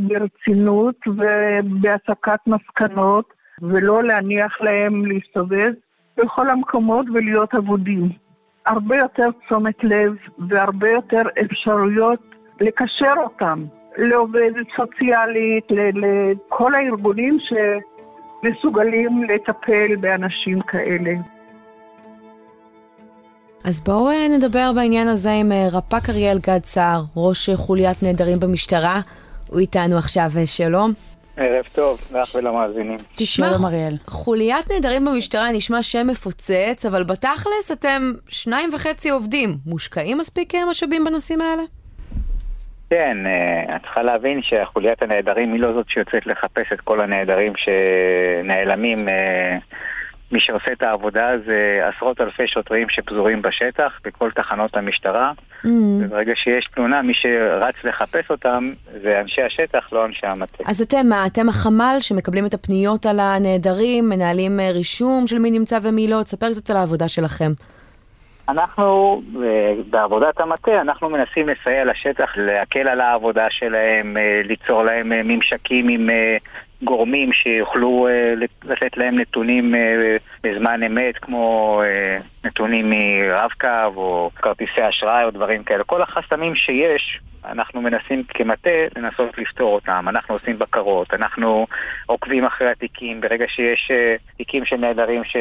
ברצינות 0.00 0.96
ובהסקת 1.06 2.40
מסקנות, 2.46 3.32
ולא 3.62 4.02
להניח 4.02 4.60
להם 4.60 5.06
להסתובב 5.06 5.72
בכל 6.16 6.50
המקומות 6.50 7.06
ולהיות 7.14 7.54
אבודים. 7.54 8.08
הרבה 8.66 8.96
יותר 8.96 9.30
תשומת 9.30 9.84
לב 9.84 10.12
והרבה 10.38 10.88
יותר 10.90 11.22
אפשרויות 11.44 12.20
לקשר 12.60 13.14
אותם 13.16 13.64
לעובדת 13.98 14.66
סוציאלית, 14.76 15.64
לכל 15.70 16.74
הארגונים 16.74 17.38
שמסוגלים 18.42 19.22
לטפל 19.24 19.96
באנשים 19.96 20.60
כאלה. 20.60 21.12
אז 23.64 23.80
בואו 23.80 24.10
אה, 24.10 24.28
נדבר 24.28 24.70
בעניין 24.74 25.08
הזה 25.08 25.32
עם 25.32 25.52
אה, 25.52 25.68
רפ"ק 25.72 26.10
אריאל 26.10 26.38
גד 26.38 26.64
סער, 26.64 27.02
ראש 27.16 27.50
חוליית 27.50 28.02
נעדרים 28.02 28.40
במשטרה. 28.40 29.00
הוא 29.48 29.58
איתנו 29.60 29.98
עכשיו, 29.98 30.30
אה, 30.36 30.46
שלום. 30.46 30.92
ערב 31.36 31.64
טוב, 31.72 32.00
לך 32.14 32.34
ולמאזינים. 32.34 32.98
תשמע, 33.16 33.50
שלום 33.50 33.64
אריאל. 33.64 33.96
חוליית 34.06 34.70
נעדרים 34.70 35.04
במשטרה 35.04 35.52
נשמע 35.52 35.82
שם 35.82 36.06
מפוצץ, 36.06 36.86
אבל 36.88 37.04
בתכלס 37.04 37.72
אתם 37.72 38.12
שניים 38.28 38.70
וחצי 38.74 39.10
עובדים. 39.10 39.56
מושקעים 39.66 40.18
מספיק 40.18 40.54
משאבים 40.70 41.04
בנושאים 41.04 41.40
האלה? 41.40 41.62
כן, 42.90 43.16
את 43.76 43.82
צריכה 43.82 44.02
להבין 44.02 44.40
שחוליית 44.42 45.02
הנעדרים 45.02 45.52
היא 45.52 45.60
לא 45.60 45.72
זאת 45.72 45.88
שיוצאת 45.88 46.26
לחפש 46.26 46.72
את 46.72 46.80
כל 46.80 47.00
הנעדרים 47.00 47.52
שנעלמים 47.56 49.08
מי 50.32 50.40
שעושה 50.40 50.72
את 50.72 50.82
העבודה 50.82 51.30
זה 51.46 51.74
עשרות 51.82 52.20
אלפי 52.20 52.46
שוטרים 52.46 52.88
שפזורים 52.88 53.42
בשטח, 53.42 53.92
בכל 54.04 54.30
תחנות 54.30 54.76
המשטרה. 54.76 55.32
Mm. 55.64 55.68
וברגע 56.00 56.32
שיש 56.36 56.68
תלונה, 56.74 57.02
מי 57.02 57.14
שרץ 57.14 57.74
לחפש 57.84 58.30
אותם 58.30 58.72
זה 59.02 59.20
אנשי 59.20 59.42
השטח, 59.42 59.88
לא 59.92 60.06
אנשי 60.06 60.26
המטה. 60.26 60.64
אז 60.66 60.82
אתם 60.82 61.06
מה? 61.08 61.26
אתם 61.26 61.48
החמ"ל 61.48 61.96
שמקבלים 62.00 62.46
את 62.46 62.54
הפניות 62.54 63.06
על 63.06 63.20
הנעדרים, 63.20 64.08
מנהלים 64.08 64.60
אה, 64.60 64.70
רישום 64.70 65.26
של 65.26 65.38
מי 65.38 65.50
נמצא 65.50 65.78
ומי 65.82 66.08
לא? 66.08 66.22
תספר 66.22 66.46
קצת 66.52 66.70
על 66.70 66.76
העבודה 66.76 67.08
שלכם. 67.08 67.52
אנחנו, 68.48 69.22
אה, 69.42 69.74
בעבודת 69.90 70.40
המטה, 70.40 70.80
אנחנו 70.80 71.08
מנסים 71.08 71.48
לסייע 71.48 71.84
לשטח, 71.84 72.36
להקל 72.36 72.88
על 72.88 73.00
העבודה 73.00 73.46
שלהם, 73.50 74.16
אה, 74.16 74.40
ליצור 74.44 74.82
להם 74.82 75.08
ממשקים 75.08 75.88
עם 75.88 76.08
גורמים 76.82 77.32
שיוכלו 77.32 78.08
לתת 78.64 78.96
להם 78.96 79.18
נתונים 79.18 79.74
בזמן 80.42 80.82
אמת, 80.82 81.18
כמו 81.18 81.82
נתונים 82.44 82.90
מרב-קו 82.90 83.92
או 83.96 84.30
כרטיסי 84.36 84.88
אשראי 84.88 85.24
או 85.24 85.30
דברים 85.30 85.64
כאלה. 85.64 85.84
כל 85.84 86.02
החסמים 86.02 86.54
שיש, 86.54 87.20
אנחנו 87.44 87.82
מנסים 87.82 88.22
כמטה 88.28 88.70
לנסות 88.96 89.38
לפתור 89.38 89.74
אותם. 89.74 90.08
אנחנו 90.08 90.34
עושים 90.34 90.58
בקרות, 90.58 91.14
אנחנו 91.14 91.66
עוקבים 92.06 92.44
אחרי 92.44 92.70
התיקים. 92.70 93.20
ברגע 93.20 93.44
שיש 93.48 93.90
תיקים 94.36 94.64
של 94.64 94.76
נעדרים 94.76 95.24
ש... 95.24 95.36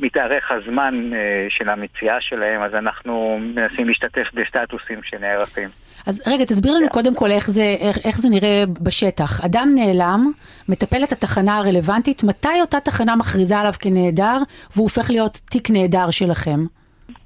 מתארך 0.00 0.52
הזמן 0.52 1.10
uh, 1.12 1.16
של 1.48 1.68
המציאה 1.68 2.20
שלהם, 2.20 2.62
אז 2.62 2.74
אנחנו 2.74 3.38
מנסים 3.40 3.88
להשתתף 3.88 4.26
בסטטוסים 4.34 5.00
שנערכים. 5.02 5.68
אז 6.06 6.22
רגע, 6.26 6.44
תסביר 6.44 6.74
לנו 6.74 6.88
קודם 6.88 7.14
כל 7.14 7.30
איך 7.30 7.50
זה, 7.50 7.76
איך, 7.80 7.98
איך 8.04 8.18
זה 8.18 8.28
נראה 8.28 8.64
בשטח. 8.82 9.44
אדם 9.44 9.68
נעלם, 9.74 10.32
מטפלת 10.68 11.12
התחנה 11.12 11.56
הרלוונטית, 11.56 12.24
מתי 12.24 12.60
אותה 12.60 12.80
תחנה 12.80 13.16
מכריזה 13.16 13.58
עליו 13.58 13.72
כנעדר, 13.80 14.38
והוא 14.74 14.84
הופך 14.84 15.10
להיות 15.10 15.40
תיק 15.50 15.70
נעדר 15.70 16.10
שלכם? 16.10 16.60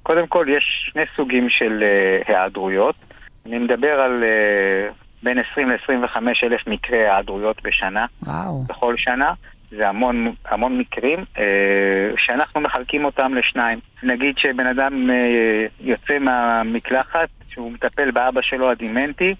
קודם 0.03 0.27
כל, 0.27 0.45
יש 0.49 0.91
שני 0.91 1.03
סוגים 1.15 1.49
של 1.49 1.83
uh, 1.83 2.29
היעדרויות. 2.29 2.95
אני 3.45 3.59
מדבר 3.59 3.93
על 4.01 4.23
uh, 4.23 4.93
בין 5.23 5.37
20 5.51 5.69
ל-25 5.69 6.17
אלף 6.43 6.67
מקרי 6.67 6.97
היעדרויות 6.97 7.63
בשנה. 7.63 8.05
וואו. 8.23 8.63
בכל 8.69 8.97
שנה. 8.97 9.33
זה 9.77 9.89
המון, 9.89 10.33
המון 10.45 10.77
מקרים 10.77 11.19
אה, 11.37 11.43
שאנחנו 12.17 12.61
מחלקים 12.61 13.05
אותם 13.05 13.33
לשניים. 13.33 13.79
נגיד 14.03 14.37
שבן 14.37 14.67
אדם 14.67 15.09
אה, 15.09 15.65
יוצא 15.79 16.19
מהמקלחת, 16.19 17.29
שהוא 17.49 17.71
מטפל 17.71 18.11
באבא 18.11 18.41
שלו 18.41 18.71
הדימנטי, 18.71 19.35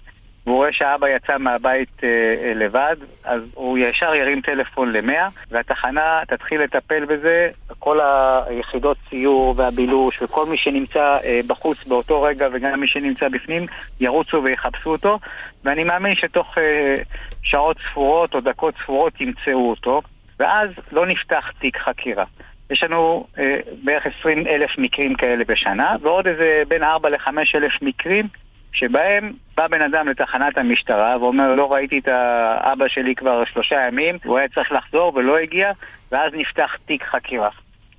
והוא 0.46 0.56
רואה 0.56 0.72
שהאבא 0.72 1.08
יצא 1.08 1.38
מהבית 1.38 2.04
אה, 2.04 2.08
אה, 2.08 2.54
לבד, 2.54 2.96
אז 3.24 3.42
הוא 3.54 3.78
ישר 3.78 4.14
ירים 4.14 4.40
טלפון 4.40 4.92
למאה, 4.92 5.28
והתחנה 5.50 6.22
תתחיל 6.28 6.62
לטפל 6.62 7.04
בזה, 7.04 7.48
כל 7.78 7.98
היחידות 8.46 8.96
ציור 9.10 9.54
והבילוש 9.56 10.22
וכל 10.22 10.46
מי 10.46 10.56
שנמצא 10.56 11.16
אה, 11.24 11.40
בחוץ 11.46 11.84
באותו 11.86 12.22
רגע 12.22 12.48
וגם 12.52 12.80
מי 12.80 12.88
שנמצא 12.88 13.28
בפנים, 13.28 13.66
ירוצו 14.00 14.42
ויחפשו 14.44 14.90
אותו, 14.90 15.18
ואני 15.64 15.84
מאמין 15.84 16.14
שתוך 16.14 16.58
אה, 16.58 16.96
שעות 17.42 17.76
ספורות 17.90 18.34
או 18.34 18.40
דקות 18.40 18.74
ספורות 18.82 19.20
ימצאו 19.20 19.70
אותו. 19.70 20.02
ואז 20.42 20.70
לא 20.92 21.06
נפתח 21.06 21.50
תיק 21.60 21.76
חקירה. 21.78 22.24
יש 22.70 22.82
לנו 22.82 23.26
אה, 23.38 23.56
בערך 23.84 24.06
20 24.20 24.46
אלף 24.46 24.70
מקרים 24.78 25.14
כאלה 25.14 25.44
בשנה, 25.44 25.96
ועוד 26.00 26.26
איזה 26.26 26.62
בין 26.68 26.82
4 26.82 27.08
ל-5 27.08 27.28
אלף 27.54 27.72
מקרים 27.82 28.28
שבהם 28.72 29.32
בא 29.56 29.66
בן 29.68 29.82
אדם 29.82 30.08
לתחנת 30.08 30.58
המשטרה 30.58 31.16
ואומר 31.20 31.54
לא 31.54 31.72
ראיתי 31.72 31.98
את 31.98 32.08
האבא 32.08 32.88
שלי 32.88 33.14
כבר 33.14 33.44
שלושה 33.44 33.82
ימים, 33.88 34.18
הוא 34.24 34.38
היה 34.38 34.48
צריך 34.48 34.72
לחזור 34.72 35.12
ולא 35.14 35.38
הגיע, 35.38 35.72
ואז 36.12 36.32
נפתח 36.34 36.76
תיק 36.86 37.04
חקירה. 37.04 37.50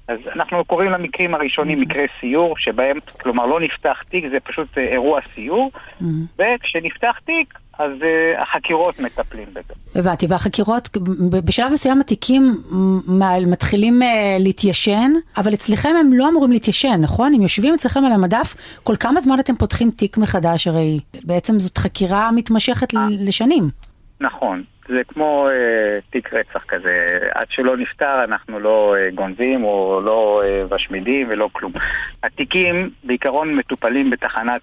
אז 0.08 0.20
אנחנו 0.36 0.66
קוראים 0.66 0.92
למקרים 0.92 1.36
הראשונים 1.36 1.82
מקרי 1.82 2.08
סיור, 2.20 2.58
שבהם, 2.58 2.98
כלומר 3.22 3.46
לא 3.46 3.60
נפתח 3.60 4.02
תיק, 4.10 4.26
זה 4.32 4.40
פשוט 4.40 4.78
אה, 4.78 4.84
אירוע 4.84 5.20
סיור, 5.36 5.72
וכשנפתח 6.40 7.20
תיק, 7.26 7.54
אז 7.80 7.92
uh, 7.92 8.42
החקירות 8.42 9.00
מטפלים 9.00 9.48
בזה. 9.50 10.00
הבנתי, 10.00 10.26
והחקירות, 10.30 10.98
בשלב 11.46 11.74
מסוים 11.74 12.00
התיקים 12.00 12.64
מתחילים 13.48 14.02
uh, 14.02 14.06
להתיישן, 14.40 15.12
אבל 15.38 15.54
אצלכם 15.54 15.90
הם 16.00 16.14
לא 16.14 16.30
אמורים 16.30 16.52
להתיישן, 16.52 17.02
נכון? 17.02 17.34
הם 17.34 17.42
יושבים 17.42 17.74
אצלכם 17.74 18.06
על 18.06 18.12
המדף, 18.12 18.56
כל 18.84 18.96
כמה 18.96 19.22
זמן 19.22 19.40
אתם 19.40 19.56
פותחים 19.56 19.92
תיק 19.92 20.18
מחדש? 20.18 20.68
הרי 20.68 21.00
בעצם 21.24 21.60
זאת 21.60 21.78
חקירה 21.78 22.32
מתמשכת 22.32 22.94
לשנים. 23.10 23.70
נכון. 24.22 24.64
זה 24.88 25.04
כמו 25.08 25.48
אה, 25.50 26.00
תיק 26.10 26.34
רצח 26.34 26.64
כזה, 26.64 27.18
עד 27.34 27.48
שלא 27.50 27.78
נפתר 27.78 28.24
אנחנו 28.24 28.60
לא 28.60 28.96
אה, 28.98 29.12
גונבים 29.12 29.64
או 29.64 30.02
לא 30.06 30.42
אה, 30.46 30.64
משמידים 30.76 31.28
ולא 31.30 31.50
כלום. 31.52 31.72
התיקים 32.24 32.90
בעיקרון 33.04 33.56
מטופלים 33.56 34.10
בתחנת 34.10 34.62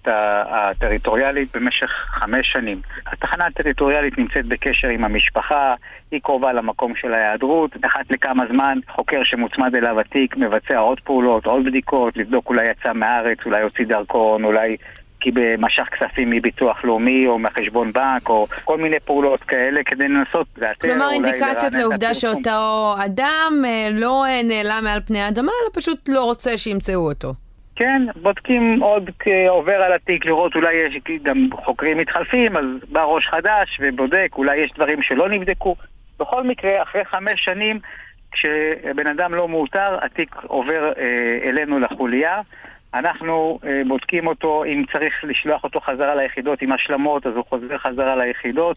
הטריטוריאלית 0.50 1.56
במשך 1.56 1.90
חמש 1.90 2.52
שנים. 2.52 2.80
התחנה 3.06 3.46
הטריטוריאלית 3.46 4.18
נמצאת 4.18 4.46
בקשר 4.46 4.88
עם 4.88 5.04
המשפחה, 5.04 5.74
היא 6.10 6.20
קרובה 6.20 6.52
למקום 6.52 6.96
של 6.96 7.12
ההיעדרות, 7.12 7.70
אחת 7.86 8.10
לכמה 8.10 8.44
זמן 8.52 8.78
חוקר 8.88 9.20
שמוצמד 9.24 9.74
אליו 9.74 10.00
התיק 10.00 10.36
מבצע 10.36 10.78
עוד 10.78 11.00
פעולות, 11.00 11.46
עוד 11.46 11.64
בדיקות, 11.64 12.16
לבדוק 12.16 12.48
אולי 12.48 12.70
יצא 12.70 12.92
מהארץ, 12.92 13.38
אולי 13.46 13.62
הוציא 13.62 13.86
דרכון, 13.86 14.44
אולי 14.44 14.76
כי 15.20 15.30
במשך 15.30 15.82
כספים 15.82 16.30
מביטוח 16.30 16.84
לאומי 16.84 17.26
או 17.26 17.38
מחשבון 17.38 17.92
בנק 17.92 18.28
או 18.28 18.46
כל 18.64 18.78
מיני 18.78 19.00
פעולות 19.00 19.42
כאלה 19.42 19.80
כדי 19.84 20.08
לנסות 20.08 20.46
לאתר 20.58 20.88
כלומר 20.88 21.10
אינדיקציות 21.10 21.74
לעובדה 21.74 22.14
שאותו 22.14 22.94
אדם 23.04 23.52
אה, 23.66 23.88
לא 23.92 24.24
אה, 24.26 24.42
נעלם 24.42 24.84
מעל 24.84 25.00
פני 25.06 25.20
האדמה, 25.20 25.52
אלא 25.62 25.80
פשוט 25.80 26.08
לא 26.08 26.24
רוצה 26.24 26.58
שימצאו 26.58 27.08
אותו. 27.08 27.34
כן, 27.76 28.02
בודקים 28.16 28.82
עוד 28.82 29.10
עובר 29.48 29.74
על 29.74 29.92
התיק 29.92 30.26
לראות 30.26 30.54
אולי 30.54 30.74
יש 30.74 30.98
גם 31.22 31.48
חוקרים 31.64 31.98
מתחלפים, 31.98 32.56
אז 32.56 32.64
בא 32.88 33.02
ראש 33.02 33.26
חדש 33.26 33.80
ובודק, 33.80 34.28
אולי 34.36 34.56
יש 34.56 34.72
דברים 34.76 35.02
שלא 35.02 35.28
נבדקו. 35.28 35.76
בכל 36.20 36.44
מקרה, 36.44 36.82
אחרי 36.82 37.04
חמש 37.04 37.44
שנים, 37.44 37.78
כשבן 38.32 39.06
אדם 39.06 39.34
לא 39.34 39.48
מאותר, 39.48 39.98
התיק 40.02 40.34
עובר 40.46 40.92
אה, 40.98 41.38
אלינו 41.44 41.78
לחוליה. 41.78 42.40
אנחנו 42.94 43.58
אה, 43.64 43.82
בודקים 43.88 44.26
אותו, 44.26 44.64
אם 44.64 44.84
צריך 44.92 45.14
לשלוח 45.22 45.64
אותו 45.64 45.80
חזרה 45.80 46.14
ליחידות 46.14 46.62
עם 46.62 46.72
השלמות, 46.72 47.26
אז 47.26 47.32
הוא 47.36 47.44
חוזר 47.48 47.78
חזרה 47.78 48.16
ליחידות. 48.16 48.76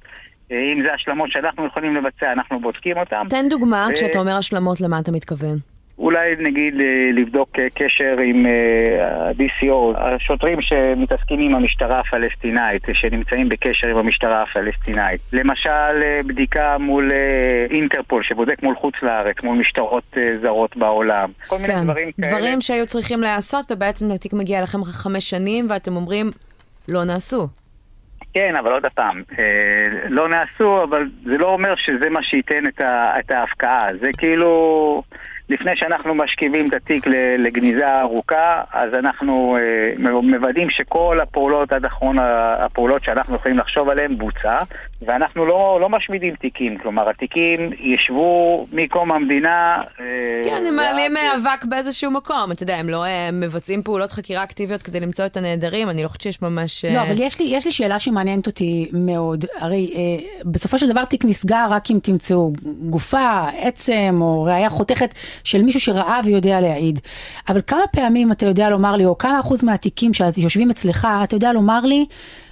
אה, 0.51 0.57
אם 0.73 0.83
זה 0.85 0.93
השלמות 0.93 1.31
שאנחנו 1.31 1.65
יכולים 1.65 1.95
לבצע, 1.95 2.31
אנחנו 2.31 2.59
בודקים 2.59 2.97
אותן. 2.97 3.23
תן 3.29 3.49
דוגמה, 3.49 3.87
ו... 3.91 3.93
כשאתה 3.93 4.19
אומר 4.19 4.37
השלמות, 4.37 4.81
למה 4.81 4.99
אתה 4.99 5.11
מתכוון? 5.11 5.72
אולי 5.97 6.35
נגיד 6.39 6.73
אה, 6.81 7.11
לבדוק 7.13 7.49
אה, 7.59 7.67
קשר 7.73 8.17
עם 8.25 8.45
ה-DCO, 8.45 9.97
אה, 9.97 10.15
השוטרים 10.15 10.61
שמתעסקים 10.61 11.39
עם 11.39 11.55
המשטרה 11.55 11.99
הפלסטינאית, 11.99 12.83
שנמצאים 12.93 13.49
בקשר 13.49 13.87
עם 13.87 13.97
המשטרה 13.97 14.43
הפלסטינאית. 14.43 15.21
למשל, 15.33 16.21
בדיקה 16.27 16.77
מול 16.77 17.11
אינטרפול, 17.69 18.23
שבודק 18.23 18.63
מול 18.63 18.75
חוץ 18.75 18.93
לארץ, 19.03 19.35
מול 19.43 19.57
משטרות 19.57 20.17
זרות 20.41 20.77
בעולם. 20.77 21.29
כל 21.47 21.57
מיני 21.57 21.67
כן, 21.67 21.83
דברים 21.83 22.11
כאלה. 22.11 22.31
דברים 22.31 22.61
שהיו 22.61 22.85
צריכים 22.85 23.21
להיעשות, 23.21 23.71
ובעצם 23.71 24.11
התיק 24.11 24.33
מגיע 24.33 24.61
לכם 24.61 24.81
אחרי 24.81 24.93
חמש 24.93 25.29
שנים, 25.29 25.65
ואתם 25.69 25.95
אומרים, 25.95 26.31
לא 26.87 27.03
נעשו. 27.03 27.47
כן, 28.33 28.55
אבל 28.59 28.71
עוד 28.71 28.85
פעם, 28.95 29.23
אה, 29.39 29.45
לא 30.09 30.29
נעשו, 30.29 30.83
אבל 30.83 31.09
זה 31.25 31.37
לא 31.37 31.47
אומר 31.47 31.75
שזה 31.75 32.09
מה 32.09 32.23
שייתן 32.23 32.67
את, 32.67 32.81
ה, 32.81 33.13
את 33.19 33.31
ההפקעה. 33.31 33.87
זה 34.01 34.09
כאילו, 34.17 35.01
לפני 35.49 35.71
שאנחנו 35.75 36.15
משכיבים 36.15 36.69
את 36.69 36.73
התיק 36.73 37.07
לגניזה 37.37 38.01
ארוכה, 38.01 38.61
אז 38.73 38.93
אנחנו 38.93 39.57
אה, 39.57 40.11
מוודאים 40.21 40.69
שכל 40.69 41.19
הפעולות 41.21 41.73
עד 41.73 41.85
אחרון 41.85 42.17
הפעולות 42.59 43.03
שאנחנו 43.03 43.35
יכולים 43.35 43.57
לחשוב 43.57 43.89
עליהן 43.89 44.17
בוצע, 44.17 44.57
ואנחנו 45.01 45.45
לא, 45.45 45.77
לא 45.81 45.89
משמידים 45.89 46.35
תיקים, 46.35 46.77
כלומר 46.77 47.09
התיקים 47.09 47.69
ישבו 47.79 48.67
מקום 48.71 49.11
המדינה... 49.11 49.81
אה, 49.99 50.05
כן, 50.43 50.63
הם 50.67 50.75
מעלים 50.75 51.17
אבק 51.17 51.65
באיזשהו 51.65 52.11
מקום, 52.11 52.51
אתה 52.51 52.63
יודע, 52.63 52.75
הם 52.75 52.89
לא 52.89 53.05
הם 53.05 53.39
מבצעים 53.39 53.83
פעולות 53.83 54.11
חקירה 54.11 54.43
אקטיביות 54.43 54.83
כדי 54.83 54.99
למצוא 54.99 55.25
את 55.25 55.37
הנעדרים, 55.37 55.89
אני 55.89 56.03
לא 56.03 56.07
חושבת 56.07 56.21
שיש 56.21 56.41
ממש... 56.41 56.85
לא, 56.85 57.01
אבל 57.01 57.15
יש 57.17 57.39
לי, 57.39 57.45
יש 57.45 57.65
לי 57.65 57.71
שאלה 57.71 57.99
שמעניינת 57.99 58.47
אותי 58.47 58.89
מאוד. 58.93 59.45
הרי 59.59 59.91
אה, 59.95 60.01
בסופו 60.45 60.79
של 60.79 60.89
דבר 60.89 61.05
תיק 61.05 61.25
נסגר 61.25 61.65
רק 61.69 61.91
אם 61.91 61.99
תמצאו 62.03 62.53
גופה, 62.89 63.41
עצם 63.57 64.17
או 64.21 64.43
ראייה 64.43 64.69
חותכת 64.69 65.13
של 65.43 65.61
מישהו 65.61 65.79
שראה 65.79 66.19
ויודע 66.25 66.61
להעיד. 66.61 66.99
אבל 67.49 67.61
כמה 67.67 67.87
פעמים 67.91 68.31
אתה 68.31 68.45
יודע 68.45 68.69
לומר 68.69 68.95
לי, 68.95 69.05
או 69.05 69.17
כמה 69.17 69.39
אחוז 69.39 69.63
מהתיקים 69.63 70.11
שיושבים 70.13 70.69
אצלך, 70.69 71.07
אתה 71.23 71.35
יודע 71.35 71.53
לומר 71.53 71.81
לי, 71.81 72.05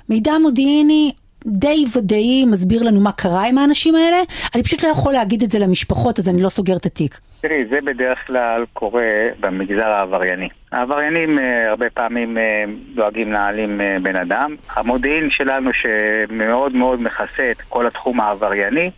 מידע 0.09 0.37
מודיעיני 0.37 1.11
די 1.45 1.85
ודאי 1.95 2.45
מסביר 2.45 2.83
לנו 2.83 2.99
מה 2.99 3.11
קרה 3.11 3.47
עם 3.47 3.57
האנשים 3.57 3.95
האלה, 3.95 4.17
אני 4.55 4.63
פשוט 4.63 4.83
לא 4.83 4.89
יכול 4.89 5.13
להגיד 5.13 5.43
את 5.43 5.51
זה 5.51 5.59
למשפחות, 5.59 6.19
אז 6.19 6.29
אני 6.29 6.41
לא 6.41 6.49
סוגר 6.49 6.77
את 6.77 6.85
התיק. 6.85 7.19
תראי, 7.41 7.65
זה 7.71 7.79
בדרך 7.81 8.27
כלל 8.27 8.65
קורה 8.73 9.27
במגזר 9.39 9.85
העברייני. 9.85 10.49
העבריינים 10.71 11.39
אה, 11.39 11.69
הרבה 11.69 11.89
פעמים 11.89 12.37
אה, 12.37 12.63
דואגים 12.95 13.31
להעלים 13.31 13.81
אה, 13.81 13.97
בן 14.01 14.15
אדם. 14.15 14.55
המודיעין 14.75 15.29
שלנו 15.29 15.69
שמאוד 15.73 16.75
מאוד 16.75 17.01
מכסה 17.01 17.51
את 17.51 17.61
כל 17.69 17.87
התחום 17.87 18.19
העברייני, 18.19 18.91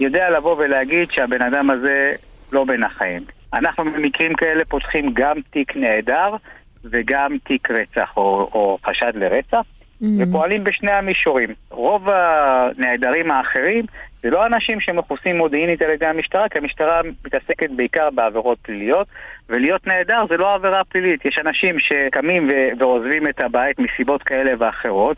יודע 0.00 0.30
לבוא 0.30 0.56
ולהגיד 0.58 1.10
שהבן 1.10 1.42
אדם 1.42 1.70
הזה 1.70 2.12
לא 2.52 2.64
בין 2.64 2.82
החיים. 2.82 3.22
אנחנו 3.52 3.84
במקרים 3.84 4.34
כאלה 4.34 4.64
פותחים 4.64 5.10
גם 5.14 5.36
תיק 5.50 5.76
נעדר 5.76 6.36
וגם 6.84 7.36
תיק 7.44 7.70
רצח 7.70 8.10
או, 8.16 8.22
או 8.52 8.78
חשד 8.86 9.12
לרצח. 9.14 9.75
Mm-hmm. 10.02 10.06
ופועלים 10.18 10.64
בשני 10.64 10.92
המישורים. 10.92 11.54
רוב 11.70 12.08
הנעדרים 12.08 13.30
האחרים 13.30 13.84
זה 14.22 14.30
לא 14.30 14.46
אנשים 14.46 14.80
שמכוסים 14.80 15.38
מודיעינית 15.38 15.82
על 15.82 15.90
ידי 15.90 16.06
המשטרה, 16.06 16.48
כי 16.48 16.58
המשטרה 16.58 17.00
מתעסקת 17.24 17.70
בעיקר 17.70 18.08
בעבירות 18.10 18.58
פליליות, 18.62 19.06
ולהיות 19.48 19.86
נעדר 19.86 20.24
זה 20.28 20.36
לא 20.36 20.54
עבירה 20.54 20.84
פלילית. 20.84 21.24
יש 21.24 21.38
אנשים 21.38 21.78
שקמים 21.78 22.48
ו- 22.48 22.78
ועוזבים 22.78 23.28
את 23.28 23.40
הבית 23.40 23.78
מסיבות 23.78 24.22
כאלה 24.22 24.50
ואחרות, 24.58 25.16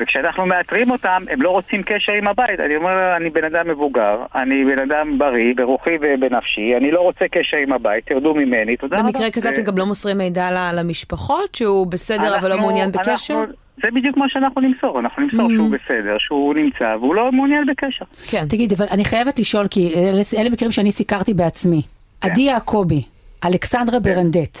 וכשאנחנו 0.00 0.46
מאתרים 0.46 0.90
אותם, 0.90 1.22
הם 1.30 1.42
לא 1.42 1.50
רוצים 1.50 1.82
קשר 1.82 2.12
עם 2.12 2.28
הבית. 2.28 2.60
אני 2.60 2.76
אומר, 2.76 3.16
אני 3.16 3.30
בן 3.30 3.44
אדם 3.44 3.68
מבוגר, 3.68 4.16
אני 4.34 4.64
בן 4.64 4.82
אדם 4.82 5.18
בריא, 5.18 5.54
ברוחי 5.56 5.96
ובנפשי, 6.00 6.76
אני 6.76 6.90
לא 6.90 7.00
רוצה 7.00 7.28
קשר 7.28 7.56
עם 7.56 7.72
הבית, 7.72 8.06
תרדו 8.06 8.34
ממני, 8.34 8.76
תודה 8.76 8.96
רבה. 8.96 9.06
במקרה 9.06 9.30
כזה 9.30 9.50
אתם 9.50 9.62
גם 9.62 9.78
לא 9.78 9.86
מוסרים 9.86 10.18
מידע 10.18 10.48
למשפחות, 10.72 11.54
שהוא 11.54 11.86
בסדר 11.86 12.38
אבל 12.38 12.48
לא 12.48 12.58
מעוניין 12.58 12.92
בקשר? 12.92 13.34
אנחנו, 13.34 13.54
זה 13.82 13.90
בדיוק 13.94 14.16
מה 14.16 14.28
שאנחנו 14.28 14.60
נמסור, 14.60 15.00
אנחנו 15.00 15.22
נמסור 15.22 15.48
mm-hmm. 15.48 15.54
שהוא 15.54 15.70
בסדר, 15.70 16.16
שהוא 16.18 16.54
נמצא 16.54 16.96
והוא 17.00 17.14
לא 17.14 17.32
מעוניין 17.32 17.66
בקשר. 17.66 18.04
כן. 18.28 18.44
תגיד, 18.48 18.72
אבל 18.72 18.86
אני 18.90 19.04
חייבת 19.04 19.38
לשאול, 19.38 19.66
כי 19.68 19.92
אלה, 19.94 20.22
אלה 20.38 20.50
מקרים 20.50 20.72
שאני 20.72 20.92
סיקרתי 20.92 21.34
בעצמי. 21.34 21.82
כן. 22.20 22.30
עדי 22.30 22.40
יעקבי, 22.40 23.02
אלכסנדרה 23.44 23.98
כן. 24.00 24.02
ברנדט. 24.02 24.58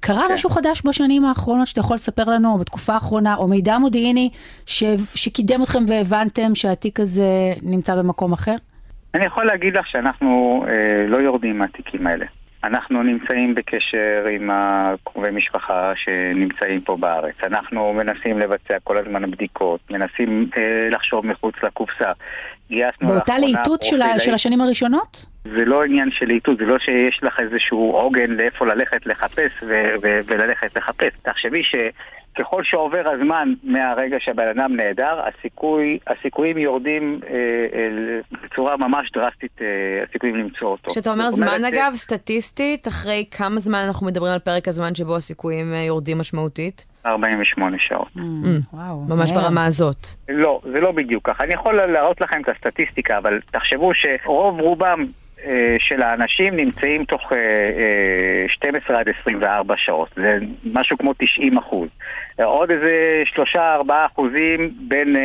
קרה 0.00 0.24
כן. 0.28 0.34
משהו 0.34 0.50
חדש 0.50 0.82
בשנים 0.84 1.24
האחרונות 1.24 1.66
שאתה 1.66 1.80
יכול 1.80 1.94
לספר 1.94 2.24
לנו, 2.24 2.52
או 2.52 2.58
בתקופה 2.58 2.94
האחרונה, 2.94 3.36
או 3.36 3.48
מידע 3.48 3.78
מודיעיני 3.78 4.30
ש... 4.66 4.84
שקידם 5.14 5.62
אתכם 5.62 5.84
והבנתם 5.88 6.54
שהתיק 6.54 7.00
הזה 7.00 7.52
נמצא 7.62 7.96
במקום 7.96 8.32
אחר? 8.32 8.54
אני 9.14 9.26
יכול 9.26 9.46
להגיד 9.46 9.76
לך 9.76 9.86
שאנחנו 9.86 10.64
אה, 10.70 11.06
לא 11.08 11.16
יורדים 11.16 11.58
מהתיקים 11.58 12.06
האלה. 12.06 12.26
אנחנו 12.64 13.02
נמצאים 13.02 13.54
בקשר 13.54 14.24
עם 14.30 14.50
הקרובי 14.52 15.30
משפחה 15.30 15.92
שנמצאים 15.96 16.80
פה 16.80 16.96
בארץ. 16.96 17.34
אנחנו 17.42 17.92
מנסים 17.92 18.38
לבצע 18.38 18.78
כל 18.84 18.98
הזמן 18.98 19.30
בדיקות, 19.30 19.80
מנסים 19.90 20.50
אה, 20.56 20.88
לחשוב 20.90 21.26
מחוץ 21.26 21.54
לקופסה. 21.62 22.10
גייסנו 22.68 23.08
באותה 23.08 23.38
להיטות 23.38 23.82
של, 23.82 24.00
של 24.18 24.34
השנים 24.34 24.60
הראשונות? 24.60 25.24
זה 25.44 25.64
לא 25.64 25.82
עניין 25.84 26.10
של 26.10 26.26
להיטות, 26.26 26.58
זה 26.58 26.64
לא 26.64 26.78
שיש 26.78 27.20
לך 27.22 27.40
איזשהו 27.40 27.92
עוגן 27.92 28.30
לאיפה 28.30 28.66
ללכת 28.66 29.06
לחפש 29.06 29.62
ו- 29.62 29.94
ו- 30.02 30.20
וללכת 30.26 30.76
לחפש. 30.76 31.12
תחשבי 31.22 31.62
ש... 31.62 31.74
ככל 32.38 32.64
שעובר 32.64 33.02
הזמן 33.06 33.52
מהרגע 33.62 34.16
שהבן 34.20 34.48
אדם 34.48 34.76
נעדר, 34.76 35.20
הסיכוי, 35.28 35.98
הסיכויים 36.06 36.58
יורדים 36.58 37.20
אה, 37.26 37.34
אה, 37.34 38.38
בצורה 38.42 38.76
ממש 38.76 39.12
דרסטית, 39.12 39.62
אה, 39.62 39.66
הסיכויים 40.08 40.36
למצוא 40.36 40.68
אותו. 40.68 40.90
כשאתה 40.90 41.10
אומר 41.10 41.30
זמן 41.30 41.46
אומרת, 41.46 41.72
אגב, 41.72 41.92
סטטיסטית, 41.94 42.88
אחרי 42.88 43.24
כמה 43.30 43.60
זמן 43.60 43.78
אנחנו 43.86 44.06
מדברים 44.06 44.32
על 44.32 44.38
פרק 44.38 44.68
הזמן 44.68 44.94
שבו 44.94 45.16
הסיכויים 45.16 45.74
אה, 45.74 45.78
יורדים 45.78 46.18
משמעותית? 46.18 46.86
48 47.06 47.76
שעות. 47.78 48.08
Mm, 48.16 48.20
mm, 48.20 48.76
וואו. 48.76 49.00
ממש 49.00 49.32
ברמה 49.32 49.64
הזאת. 49.64 50.06
לא, 50.28 50.60
זה 50.72 50.80
לא 50.80 50.92
בדיוק 50.92 51.30
ככה. 51.30 51.44
אני 51.44 51.54
יכול 51.54 51.86
להראות 51.86 52.20
לכם 52.20 52.42
את 52.42 52.48
הסטטיסטיקה, 52.48 53.18
אבל 53.18 53.40
תחשבו 53.50 53.90
שרוב 53.94 54.60
רובם 54.60 55.06
של 55.78 56.02
האנשים 56.02 56.56
נמצאים 56.56 57.04
תוך 57.04 57.32
12 58.48 58.96
אה, 58.96 59.00
עד 59.00 59.08
24 59.22 59.74
שעות. 59.76 60.08
זה 60.16 60.38
משהו 60.72 60.98
כמו 60.98 61.12
90 61.18 61.58
אחוז. 61.58 61.88
עוד 62.44 62.70
איזה 62.70 63.22
3-4 63.54 63.58
אחוזים 64.06 64.72
בין 64.88 65.16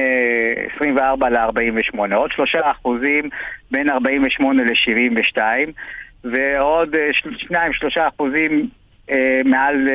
24 0.76 1.30
ל-48, 1.30 2.16
עוד 2.16 2.32
3 2.32 2.56
אחוזים 2.56 3.30
בין 3.72 3.90
48 3.90 4.64
ל-72, 4.64 5.40
ועוד 6.24 6.96
2-3 7.52 7.56
אחוזים 8.08 8.70
מעל, 9.46 9.88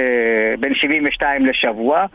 בין 0.60 0.74
72 0.74 1.46
לשבוע. 1.46 2.06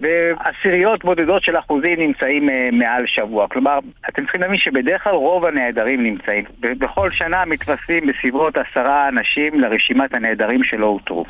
ועשיריות 0.00 1.04
בודדות 1.04 1.42
של 1.42 1.58
אחוזים 1.58 2.00
נמצאים 2.00 2.48
uh, 2.48 2.52
מעל 2.72 3.06
שבוע. 3.06 3.48
כלומר, 3.48 3.78
אתם 4.10 4.22
צריכים 4.22 4.40
להבין 4.40 4.58
שבדרך 4.58 5.04
כלל 5.04 5.14
רוב 5.14 5.44
הנעדרים 5.46 6.02
נמצאים. 6.02 6.44
בכל 6.60 7.10
שנה 7.10 7.44
מתווספים 7.44 8.06
בסביבות 8.06 8.54
עשרה 8.56 9.08
אנשים 9.08 9.60
לרשימת 9.60 10.14
הנעדרים 10.14 10.64
שלא 10.64 10.86
אותרו. 10.86 11.24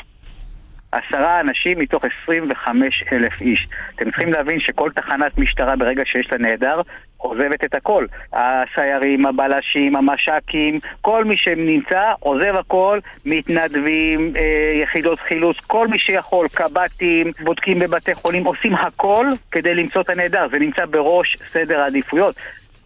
עשרה 0.93 1.41
אנשים 1.41 1.79
מתוך 1.79 2.05
25 2.23 3.05
אלף 3.13 3.41
איש. 3.41 3.69
אתם 3.95 4.11
צריכים 4.11 4.33
להבין 4.33 4.61
שכל 4.61 4.91
תחנת 4.95 5.39
משטרה 5.39 5.77
ברגע 5.77 6.03
שיש 6.07 6.33
לה 6.33 6.39
נעדר, 6.39 6.81
עוזבת 7.17 7.65
את 7.65 7.75
הכל. 7.75 8.07
הסיירים, 8.33 9.27
הבלשים, 9.27 9.97
המש"קים, 9.97 10.81
כל 11.01 11.25
מי 11.25 11.37
שנמצא 11.37 12.13
עוזב 12.21 12.55
הכל, 12.59 12.99
מתנדבים, 13.27 14.33
אה, 14.37 14.81
יחידות 14.83 15.21
חילוץ, 15.21 15.57
כל 15.67 15.89
מי 15.89 15.99
שיכול, 15.99 16.49
קב"טים, 16.49 17.33
בודקים 17.45 17.79
בבתי 17.79 18.15
חולים, 18.15 18.45
עושים 18.45 18.75
הכל 18.75 19.27
כדי 19.51 19.75
למצוא 19.75 20.01
את 20.01 20.11
הנעדר. 20.11 20.47
זה 20.51 20.59
נמצא 20.59 20.87
בראש 20.87 21.37
סדר 21.53 21.81
העדיפויות. 21.81 22.35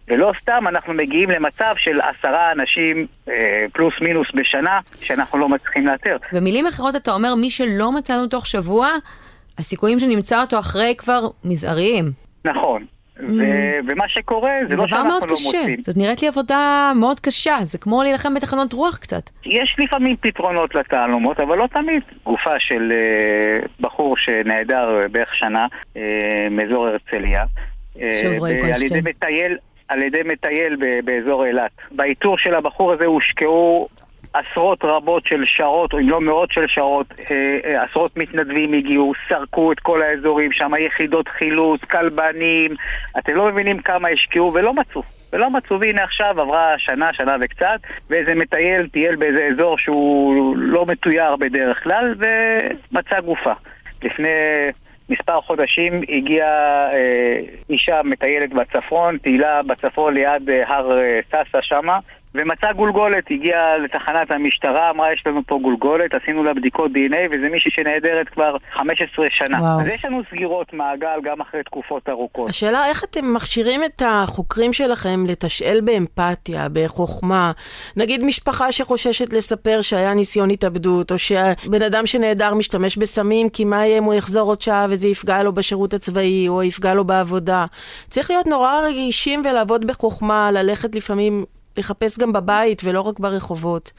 ולא 0.07 0.31
סתם 0.41 0.63
אנחנו 0.67 0.93
מגיעים 0.93 1.29
למצב 1.29 1.73
של 1.77 1.99
עשרה 2.01 2.51
אנשים 2.51 3.07
אה, 3.29 3.63
פלוס 3.73 3.93
מינוס 4.01 4.27
בשנה 4.33 4.79
שאנחנו 5.01 5.39
לא 5.39 5.49
מצליחים 5.49 5.87
לאתר. 5.87 6.17
במילים 6.33 6.67
אחרות 6.67 6.95
אתה 6.95 7.11
אומר, 7.11 7.35
מי 7.35 7.49
שלא 7.49 7.91
מצאנו 7.91 8.27
תוך 8.27 8.47
שבוע, 8.47 8.89
הסיכויים 9.57 9.99
שנמצא 9.99 10.41
אותו 10.41 10.59
אחרי 10.59 10.95
כבר 10.97 11.21
מזעריים. 11.43 12.05
נכון. 12.45 12.85
Mm. 13.21 13.23
ו- 13.23 13.79
ומה 13.87 14.07
שקורה 14.07 14.51
זה, 14.63 14.69
זה 14.69 14.75
לא 14.75 14.87
שאנחנו 14.87 15.09
לא 15.09 15.19
מוצאים. 15.29 15.41
זה 15.53 15.53
דבר 15.53 15.63
מאוד 15.63 15.75
קשה, 15.75 15.81
זאת 15.81 15.97
נראית 15.97 16.21
לי 16.21 16.27
עבודה 16.27 16.91
מאוד 16.95 17.19
קשה, 17.19 17.55
זה 17.63 17.77
כמו 17.77 18.03
להילחם 18.03 18.33
בתחנות 18.33 18.73
רוח 18.73 18.97
קצת. 18.97 19.29
יש 19.45 19.75
לפעמים 19.79 20.15
פתרונות 20.21 20.75
לתעלומות, 20.75 21.39
אבל 21.39 21.57
לא 21.57 21.67
תמיד. 21.67 22.01
גופה 22.25 22.59
של 22.59 22.91
uh, 22.91 23.67
בחור 23.79 24.17
שנעדר 24.17 25.07
בערך 25.11 25.35
שנה 25.35 25.67
uh, 25.93 25.97
מאזור 26.51 26.87
הרצליה. 26.87 27.43
שוברי 28.21 28.61
uh, 28.61 28.75
על 28.75 28.83
ידי 28.83 29.09
מטייל, 29.09 29.57
על 29.87 30.03
ידי 30.03 30.21
מטייל 30.25 30.77
באזור 31.05 31.45
אילת. 31.45 31.71
באיתור 31.91 32.37
של 32.37 32.55
הבחור 32.55 32.93
הזה 32.93 33.05
הושקעו 33.05 33.87
עשרות 34.33 34.79
רבות 34.83 35.25
של 35.25 35.43
שעות, 35.45 35.93
אם 35.93 36.09
לא 36.09 36.21
מאות 36.21 36.51
של 36.51 36.67
שעות, 36.67 37.07
אה, 37.31 37.57
אה, 37.65 37.83
עשרות 37.83 38.17
מתנדבים 38.17 38.73
הגיעו, 38.73 39.13
סרקו 39.29 39.71
את 39.71 39.79
כל 39.79 40.01
האזורים, 40.01 40.51
שם 40.51 40.71
יחידות 40.79 41.27
חילוץ, 41.27 41.81
כלבנים, 41.81 42.75
אתם 43.19 43.35
לא 43.35 43.51
מבינים 43.51 43.81
כמה 43.81 44.09
השקיעו 44.09 44.53
ולא 44.53 44.73
מצאו. 44.73 45.03
ולא 45.33 45.49
מצאו, 45.49 45.79
והנה 45.79 46.03
עכשיו 46.03 46.41
עברה 46.41 46.73
שנה, 46.77 47.13
שנה 47.13 47.35
וקצת, 47.41 47.79
ואיזה 48.09 48.35
מטייל 48.35 48.87
טייל 48.87 49.15
באיזה 49.15 49.49
אזור 49.53 49.77
שהוא 49.77 50.57
לא 50.57 50.85
מתויר 50.85 51.35
בדרך 51.35 51.83
כלל, 51.83 52.15
ומצא 52.17 53.19
גופה. 53.19 53.53
לפני 54.03 54.29
מספר 55.09 55.41
חודשים 55.41 56.01
הגיעה 56.09 56.93
אה, 56.93 57.39
אישה 57.69 58.01
מטיילת 58.03 58.49
בצפון, 58.53 59.17
טיילה 59.17 59.63
בצפון 59.63 60.13
ליד 60.13 60.49
אה, 60.49 60.67
הר 60.67 60.99
אה, 60.99 61.19
סאסא 61.31 61.61
שמה, 61.61 61.99
ומצא 62.35 62.73
גולגולת, 62.73 63.23
הגיע 63.31 63.77
לתחנת 63.83 64.31
המשטרה, 64.31 64.89
אמרה 64.89 65.13
יש 65.13 65.23
לנו 65.25 65.41
פה 65.47 65.59
גולגולת, 65.61 66.15
עשינו 66.15 66.43
לה 66.43 66.53
בדיקות 66.53 66.91
DNA 66.91 67.27
וזה 67.31 67.49
מישהי 67.51 67.71
שנעדרת 67.71 68.29
כבר 68.29 68.57
15 68.73 69.25
שנה. 69.29 69.57
וואו. 69.61 69.81
אז 69.81 69.87
יש 69.87 70.05
לנו 70.05 70.21
סגירות 70.29 70.73
מעגל 70.73 71.21
גם 71.23 71.41
אחרי 71.41 71.63
תקופות 71.63 72.09
ארוכות. 72.09 72.49
השאלה 72.49 72.85
איך 72.85 73.03
אתם 73.03 73.33
מכשירים 73.33 73.83
את 73.83 74.01
החוקרים 74.05 74.73
שלכם 74.73 75.25
לתשאל 75.27 75.81
באמפתיה, 75.83 76.67
בחוכמה, 76.73 77.51
נגיד 77.97 78.23
משפחה 78.23 78.71
שחוששת 78.71 79.33
לספר 79.33 79.81
שהיה 79.81 80.13
ניסיון 80.13 80.49
התאבדות, 80.49 81.11
או 81.11 81.17
שבן 81.17 81.81
אדם 81.87 82.05
שנעדר 82.05 82.53
משתמש 82.53 82.97
בסמים, 82.97 83.49
כי 83.49 83.65
מה 83.65 83.85
יהיה 83.85 83.97
אם 83.97 84.03
הוא 84.03 84.13
יחזור 84.13 84.49
עוד 84.49 84.61
שעה 84.61 84.85
וזה 84.89 85.07
יפגע 85.07 85.43
לו 85.43 85.53
בשירות 85.53 85.93
הצבאי, 85.93 86.47
או 86.47 86.63
יפגע 86.63 86.93
לו 86.93 87.05
בעבודה. 87.05 87.65
צריך 88.09 88.31
להיות 88.31 88.47
נורא 88.47 88.79
רגישים 88.87 89.41
ולעבוד 89.45 89.87
בחוכמה, 89.87 90.51
ללכת 90.51 90.95
לפעמים 90.95 91.45
לחפש 91.77 92.19
גם 92.19 92.33
בבית 92.33 92.81
ולא 92.83 93.01
רק 93.01 93.19
ברחובות. 93.19 93.91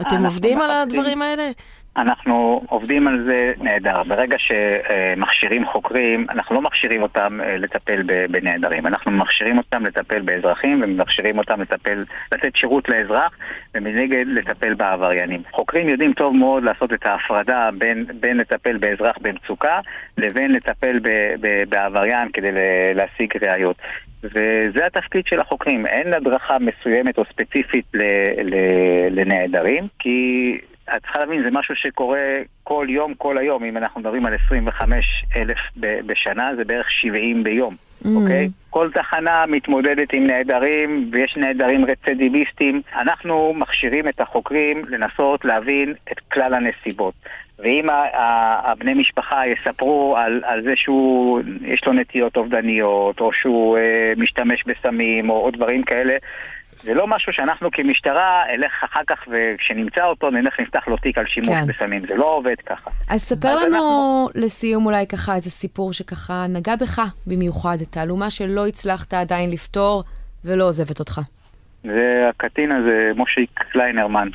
אתם 0.00 0.24
עובדים 0.24 0.60
על 0.60 0.70
הדברים 0.70 1.22
האלה? 1.22 1.50
אנחנו 1.98 2.62
עובדים 2.68 3.08
על 3.08 3.24
זה 3.28 3.52
נהדר. 3.58 4.02
ברגע 4.02 4.36
שמכשירים 4.38 5.66
חוקרים, 5.66 6.26
אנחנו 6.30 6.54
לא 6.54 6.62
מכשירים 6.62 7.02
אותם 7.02 7.40
אה, 7.40 7.56
לטפל 7.56 8.02
בנעדרים, 8.30 8.86
אנחנו 8.86 9.12
מכשירים 9.12 9.58
אותם 9.58 9.86
לטפל 9.86 10.20
באזרחים 10.20 10.82
ומכשירים 10.84 11.38
אותם 11.38 11.60
לטפל, 11.60 12.04
לתת 12.32 12.56
שירות 12.56 12.88
לאזרח 12.88 13.32
ומנגד 13.74 14.26
לטפל 14.26 14.74
בעבריינים. 14.74 15.42
חוקרים 15.50 15.88
יודעים 15.88 16.12
טוב 16.12 16.36
מאוד 16.36 16.62
לעשות 16.62 16.92
את 16.92 17.06
ההפרדה 17.06 17.70
בין, 17.78 18.06
בין 18.20 18.36
לטפל 18.36 18.76
באזרח 18.76 19.16
במצוקה 19.20 19.80
לבין 20.18 20.52
לטפל 20.52 20.98
ב, 20.98 21.08
ב, 21.40 21.64
בעבריין 21.68 22.28
כדי 22.32 22.50
להשיג 22.94 23.44
ראיות. 23.44 23.76
וזה 24.24 24.86
התפקיד 24.86 25.26
של 25.26 25.40
החוקרים. 25.40 25.86
אין 25.86 26.14
הדרכה 26.14 26.56
מסוימת 26.58 27.18
או 27.18 27.24
ספציפית 27.24 27.84
ל, 27.94 28.02
ל, 28.42 28.54
לנעדרים, 29.10 29.88
כי 29.98 30.58
את 30.96 31.02
צריכה 31.02 31.18
להבין, 31.18 31.42
זה 31.42 31.50
משהו 31.50 31.76
שקורה 31.76 32.28
כל 32.64 32.86
יום, 32.90 33.14
כל 33.14 33.38
היום. 33.38 33.64
אם 33.64 33.76
אנחנו 33.76 34.00
מדברים 34.00 34.26
על 34.26 34.34
25 34.46 35.24
אלף 35.36 35.58
בשנה, 36.06 36.50
זה 36.56 36.64
בערך 36.64 36.90
70 36.90 37.44
ביום, 37.44 37.76
mm. 38.04 38.08
אוקיי? 38.14 38.46
Okay? 38.46 38.68
כל 38.70 38.90
תחנה 38.94 39.46
מתמודדת 39.46 40.12
עם 40.12 40.26
נעדרים, 40.26 41.10
ויש 41.12 41.36
נעדרים 41.36 41.84
רצידיביסטים. 41.84 42.82
אנחנו 42.96 43.52
מכשירים 43.56 44.08
את 44.08 44.20
החוקרים 44.20 44.82
לנסות 44.88 45.44
להבין 45.44 45.94
את 46.12 46.20
כלל 46.32 46.54
הנסיבות. 46.54 47.14
ואם 47.58 47.86
הבני 48.64 48.94
משפחה 48.94 49.46
יספרו 49.46 50.16
על, 50.16 50.40
על 50.44 50.62
זה 50.62 50.72
שהוא, 50.76 51.40
יש 51.62 51.86
לו 51.86 51.92
נטיות 51.92 52.36
אובדניות, 52.36 53.20
או 53.20 53.32
שהוא 53.32 53.78
אה, 53.78 54.12
משתמש 54.16 54.64
בסמים, 54.66 55.30
או, 55.30 55.44
או 55.44 55.50
דברים 55.50 55.82
כאלה, 55.82 56.16
זה 56.76 56.94
לא 56.94 57.06
משהו 57.06 57.32
שאנחנו 57.32 57.70
כמשטרה 57.70 58.42
אלך 58.50 58.84
אחר 58.84 59.00
כך 59.06 59.28
וכשנמצא 59.28 60.04
אותו 60.04 60.30
נלך 60.30 60.60
נפתח 60.60 60.88
לו 60.88 60.96
תיק 60.96 61.18
על 61.18 61.26
שימוש 61.26 61.48
כן. 61.48 61.66
בסמים, 61.66 62.02
זה 62.08 62.14
לא 62.14 62.24
עובד 62.24 62.54
ככה. 62.66 62.90
אז 63.08 63.20
ספר 63.20 63.56
לנו 63.56 63.66
אנחנו... 63.66 64.28
לסיום 64.34 64.86
אולי 64.86 65.06
ככה 65.06 65.34
איזה 65.34 65.50
סיפור 65.50 65.92
שככה 65.92 66.46
נגע 66.48 66.76
בך 66.76 67.02
במיוחד, 67.26 67.76
תעלומה 67.90 68.30
שלא 68.30 68.66
הצלחת 68.66 69.14
עדיין 69.14 69.50
לפתור 69.50 70.04
ולא 70.44 70.64
עוזבת 70.64 70.98
אותך. 70.98 71.20
זה 71.84 72.28
הקטין 72.28 72.72
הזה, 72.72 73.08
מושיק 73.16 73.50
קליינרמן. 73.72 74.28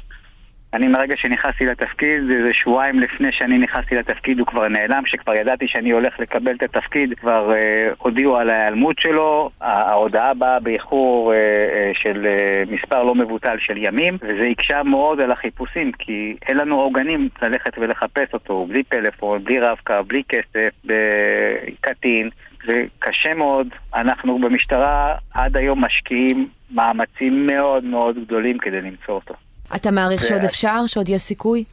אני 0.73 0.87
מרגע 0.87 1.17
שנכנסתי 1.17 1.65
לתפקיד, 1.65 2.23
זה 2.27 2.53
שבועיים 2.53 2.99
לפני 2.99 3.31
שאני 3.31 3.57
נכנסתי 3.57 3.95
לתפקיד 3.95 4.39
הוא 4.39 4.47
כבר 4.47 4.67
נעלם, 4.67 5.05
שכבר 5.05 5.35
ידעתי 5.35 5.67
שאני 5.67 5.91
הולך 5.91 6.19
לקבל 6.19 6.55
את 6.55 6.63
התפקיד, 6.63 7.13
כבר 7.19 7.53
אה, 7.53 7.91
הודיעו 7.97 8.37
על 8.37 8.49
ההיעלמות 8.49 8.99
שלו, 8.99 9.49
ההודעה 9.61 10.33
באה 10.33 10.59
באיחור 10.59 11.33
אה, 11.33 11.37
אה, 11.37 11.91
של 11.93 12.25
אה, 12.25 12.63
מספר 12.71 13.03
לא 13.03 13.15
מבוטל 13.15 13.57
של 13.59 13.77
ימים, 13.77 14.17
וזה 14.21 14.47
הקשה 14.51 14.83
מאוד 14.83 15.21
על 15.21 15.31
החיפושים, 15.31 15.91
כי 15.91 16.35
אין 16.47 16.57
לנו 16.57 16.81
עוגנים 16.81 17.29
ללכת 17.41 17.77
ולחפש 17.77 18.33
אותו, 18.33 18.65
בלי 18.69 18.83
פלאפון, 18.83 19.43
בלי 19.43 19.59
רב-קו, 19.59 20.03
בלי 20.07 20.23
כסף, 20.29 20.69
בקטין. 20.85 22.29
זה 22.67 22.85
קשה 22.99 23.33
מאוד. 23.33 23.67
אנחנו 23.95 24.39
במשטרה 24.39 25.15
עד 25.33 25.57
היום 25.57 25.85
משקיעים 25.85 26.47
מאמצים 26.71 27.47
מאוד 27.47 27.83
מאוד 27.83 28.25
גדולים 28.25 28.57
כדי 28.57 28.81
למצוא 28.81 29.15
אותו. 29.15 29.33
אתה 29.75 29.91
מעריך 29.91 30.23
שעוד 30.23 30.43
אפשר? 30.43 30.87
שעוד 30.87 31.09
יש 31.09 31.21
סיכוי? 31.21 31.63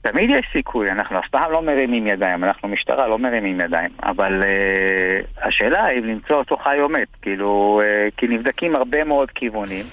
תמיד 0.00 0.30
יש 0.30 0.46
סיכוי, 0.52 0.90
אנחנו 0.90 1.18
אף 1.18 1.28
פעם 1.30 1.52
לא 1.52 1.62
מרימים 1.62 2.06
ידיים, 2.06 2.44
אנחנו 2.44 2.68
משטרה, 2.68 3.08
לא 3.08 3.18
מרימים 3.18 3.60
ידיים. 3.60 3.90
אבל 4.02 4.42
uh, 4.42 5.46
השאלה 5.46 5.84
היא 5.84 5.98
אם 5.98 6.04
למצוא 6.04 6.36
אותו 6.36 6.56
חי 6.56 6.76
או 6.80 6.88
מת, 6.88 7.08
כאילו, 7.22 7.80
uh, 7.82 8.10
כי 8.16 8.26
נבדקים 8.28 8.76
הרבה 8.76 9.04
מאוד 9.04 9.30
כיוונים, 9.30 9.84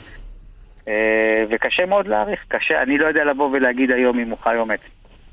uh, 0.86 0.90
וקשה 1.50 1.86
מאוד 1.86 2.08
להעריך, 2.08 2.40
קשה, 2.48 2.82
אני 2.82 2.98
לא 2.98 3.08
יודע 3.08 3.24
לבוא 3.24 3.50
ולהגיד 3.54 3.92
היום 3.92 4.20
אם 4.20 4.30
הוא 4.30 4.38
חי 4.44 4.56
או 4.58 4.66
מת. 4.66 4.80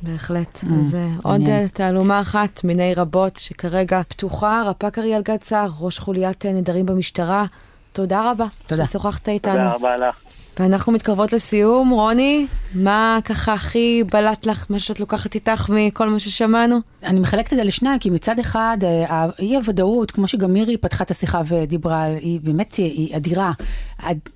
בהחלט. 0.02 0.58
Mm, 0.58 0.66
אז 0.80 0.96
עוד 1.24 1.42
תעלומה 1.72 2.20
אחת 2.20 2.64
מיני 2.64 2.94
רבות 2.96 3.36
שכרגע 3.36 4.02
פתוחה. 4.08 4.62
רפ"ק 4.66 4.98
אריאל 4.98 5.22
גד 5.22 5.42
סער, 5.42 5.68
ראש 5.80 5.98
חוליית 5.98 6.46
נדרים 6.46 6.86
במשטרה, 6.86 7.44
תודה 7.92 8.30
רבה. 8.30 8.46
תודה. 8.66 8.84
ששוחחת 8.84 9.28
איתנו. 9.28 9.54
תודה 9.54 9.72
רבה 9.72 9.96
לך. 9.96 10.20
ואנחנו 10.58 10.92
מתקרבות 10.92 11.32
לסיום. 11.32 11.90
רוני, 11.90 12.46
מה 12.74 13.18
ככה 13.24 13.52
הכי 13.52 14.04
בלט 14.12 14.46
לך, 14.46 14.66
מה 14.70 14.78
שאת 14.78 15.00
לוקחת 15.00 15.34
איתך 15.34 15.66
מכל 15.68 16.08
מה 16.08 16.18
ששמענו? 16.18 16.91
אני 17.04 17.20
מחלקת 17.20 17.52
את 17.52 17.58
זה 17.58 17.64
לשניים, 17.64 17.98
כי 17.98 18.10
מצד 18.10 18.38
אחד, 18.38 18.78
אה, 18.84 19.04
האי 19.08 19.56
הוודאות, 19.56 20.10
כמו 20.10 20.28
שגם 20.28 20.52
מירי 20.52 20.76
פתחה 20.76 21.04
את 21.04 21.10
השיחה 21.10 21.42
ודיברה, 21.46 22.02
היא 22.02 22.40
באמת 22.42 22.74
היא 22.74 23.16
אדירה. 23.16 23.52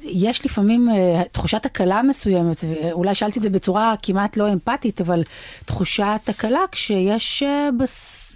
יש 0.03 0.47
לפעמים 0.47 0.89
אה, 0.89 1.23
תחושת 1.33 1.67
הקלה 1.67 2.03
מסוימת, 2.03 2.57
אולי 2.93 3.15
שאלתי 3.15 3.39
את 3.39 3.43
זה 3.43 3.51
בצורה 3.51 3.95
כמעט 4.03 4.37
לא 4.37 4.53
אמפתית, 4.53 5.01
אבל 5.01 5.23
תחושת 5.65 6.21
הקלה 6.29 6.61
כשיש 6.73 7.43
אה, 7.43 7.69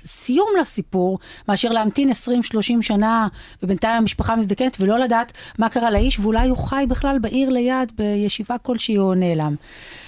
סיום 0.05 0.49
לסיפור, 0.61 1.18
מאשר 1.49 1.68
להמתין 1.68 2.11
20-30 2.11 2.14
שנה, 2.81 3.28
ובינתיים 3.62 3.97
המשפחה 3.97 4.37
מזדקנת, 4.37 4.76
ולא 4.81 4.99
לדעת 4.99 5.33
מה 5.59 5.68
קרה 5.68 5.91
לאיש, 5.91 6.18
ואולי 6.18 6.49
הוא 6.49 6.59
חי 6.59 6.85
בכלל 6.89 7.18
בעיר 7.18 7.51
ליד, 7.51 7.93
בישיבה 7.99 8.59
כלשהי 8.59 8.99
או 8.99 9.14
נעלם. 9.14 9.55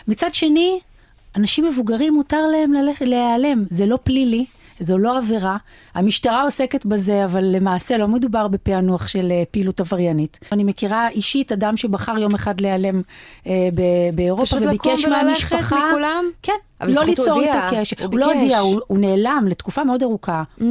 מצד 0.08 0.34
שני, 0.34 0.80
אנשים 1.36 1.64
מבוגרים 1.64 2.14
מותר 2.14 2.46
להם 2.46 2.72
ללכת, 2.72 3.06
להיעלם, 3.06 3.64
זה 3.70 3.86
לא 3.86 3.98
פלילי. 4.04 4.44
זו 4.80 4.98
לא 4.98 5.18
עבירה. 5.18 5.56
המשטרה 5.94 6.42
עוסקת 6.42 6.86
בזה, 6.86 7.24
אבל 7.24 7.44
למעשה 7.44 7.98
לא 7.98 8.08
מדובר 8.08 8.48
בפענוח 8.48 9.08
של 9.08 9.32
uh, 9.32 9.50
פעילות 9.50 9.80
עבריינית. 9.80 10.38
אני 10.52 10.64
מכירה 10.64 11.08
אישית 11.08 11.52
אדם 11.52 11.76
שבחר 11.76 12.18
יום 12.18 12.34
אחד 12.34 12.60
להיעלם 12.60 13.02
uh, 13.44 13.48
באירופה 14.14 14.56
וביקש 14.56 15.04
מהמשפחה... 15.04 15.56
פשוט 15.58 15.72
לקום 15.72 15.78
וללכת 15.78 15.92
מכולם? 15.92 16.24
כן, 16.42 16.52
לא 16.80 17.04
ליצור 17.04 17.40
איתו 17.40 17.58
קשר. 17.70 17.96
הוא, 17.98 18.06
הוא 18.10 18.18
לא 18.18 18.32
הודיע, 18.32 18.58
הוא, 18.58 18.80
הוא 18.86 18.98
נעלם 18.98 19.44
לתקופה 19.48 19.84
מאוד 19.84 20.02
ארוכה. 20.02 20.42
Mm. 20.58 20.62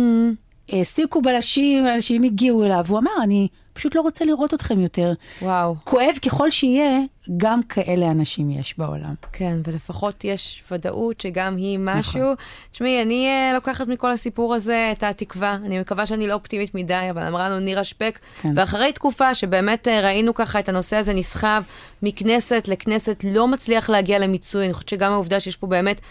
העסיקו 0.69 1.21
בלשים, 1.21 1.87
אנשים 1.87 2.23
הגיעו 2.23 2.63
אליו, 2.65 2.85
הוא 2.87 2.97
אמר, 2.97 3.11
אני 3.23 3.47
פשוט 3.81 3.95
לא 3.95 4.01
רוצה 4.01 4.25
לראות 4.25 4.53
אתכם 4.53 4.79
יותר. 4.79 5.13
וואו. 5.41 5.75
כואב 5.83 6.15
ככל 6.25 6.49
שיהיה, 6.51 6.99
גם 7.37 7.63
כאלה 7.63 8.11
אנשים 8.11 8.51
יש 8.51 8.75
בעולם. 8.77 9.13
כן, 9.31 9.57
ולפחות 9.67 10.23
יש 10.23 10.63
ודאות 10.71 11.21
שגם 11.21 11.55
היא 11.57 11.79
משהו. 11.81 12.21
נכון. 12.21 12.35
תשמעי, 12.71 13.01
אני 13.01 13.27
uh, 13.27 13.55
לוקחת 13.55 13.87
מכל 13.87 14.11
הסיפור 14.11 14.53
הזה 14.55 14.89
את 14.91 15.03
התקווה. 15.03 15.53
אני 15.53 15.79
מקווה 15.79 16.07
שאני 16.07 16.27
לא 16.27 16.33
אופטימית 16.33 16.75
מדי, 16.75 17.07
אבל 17.11 17.27
אמרה 17.27 17.49
לנו 17.49 17.59
נירה 17.59 17.83
שפק. 17.83 18.19
כן. 18.41 18.49
ואחרי 18.55 18.91
תקופה 18.91 19.35
שבאמת 19.35 19.87
uh, 19.87 20.03
ראינו 20.03 20.33
ככה 20.33 20.59
את 20.59 20.69
הנושא 20.69 20.95
הזה 20.95 21.13
נסחב 21.13 21.63
מכנסת 22.03 22.67
לכנסת, 22.67 23.25
לא 23.33 23.47
מצליח 23.47 23.89
להגיע 23.89 24.19
למיצוי. 24.19 24.65
אני 24.65 24.73
חושבת 24.73 24.89
שגם 24.89 25.11
העובדה 25.11 25.39
שיש 25.39 25.57
פה 25.57 25.67
באמת 25.67 26.01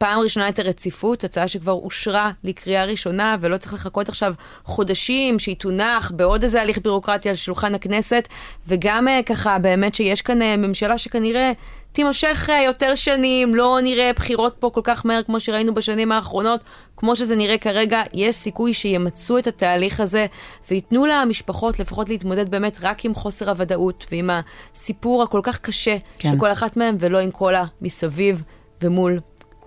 פעם 0.00 0.20
ראשונה 0.20 0.48
את 0.48 0.58
הרציפות, 0.58 1.24
הצעה 1.24 1.48
שכבר 1.48 1.72
אושרה 1.72 2.30
לקריאה 2.44 2.84
ראשונה, 2.84 3.36
ולא 3.40 3.56
צריך 3.56 3.72
לחכות 3.72 4.08
עכשיו 4.08 4.34
חודשים 4.64 5.38
שהיא 5.38 5.56
תונח 5.56 6.12
בעוד 6.16 6.42
איזה 6.42 6.62
הליך 6.62 6.78
בירוקרטי 6.78 7.28
על 7.28 7.34
שולחן 7.34 7.74
הכנסת, 7.74 8.28
וגם 8.68 9.08
uh, 9.08 9.22
ככה 9.22 9.58
באמת 9.58 9.94
שיש 9.94 10.22
כאן 10.22 10.42
uh, 10.42 10.44
ממשלה 10.58 10.98
שכנראה 10.98 11.52
תימשך 11.92 12.48
uh, 12.48 12.52
יותר 12.52 12.94
שנים, 12.94 13.54
לא 13.54 13.78
נראה 13.82 14.10
בחירות 14.16 14.56
פה 14.60 14.70
כל 14.74 14.80
כך 14.84 15.06
מהר 15.06 15.22
כמו 15.22 15.40
שראינו 15.40 15.74
בשנים 15.74 16.12
האחרונות, 16.12 16.64
כמו 16.96 17.16
שזה 17.16 17.36
נראה 17.36 17.58
כרגע, 17.58 18.02
יש 18.12 18.36
סיכוי 18.36 18.74
שימצו 18.74 19.38
את 19.38 19.46
התהליך 19.46 20.00
הזה 20.00 20.26
וייתנו 20.70 21.06
למשפחות 21.06 21.78
לפחות 21.78 22.08
להתמודד 22.08 22.48
באמת 22.48 22.78
רק 22.82 23.04
עם 23.04 23.14
חוסר 23.14 23.50
הוודאות 23.50 24.06
ועם 24.10 24.30
הסיפור 24.74 25.22
הכל 25.22 25.40
כך 25.42 25.58
קשה 25.58 25.96
כן. 26.18 26.30
של 26.30 26.38
כל 26.38 26.52
אחת 26.52 26.76
מהן, 26.76 26.96
ולא 27.00 27.18
עם 27.18 27.30
כל 27.30 27.54
המסביב 27.54 28.42
ומול 28.82 29.20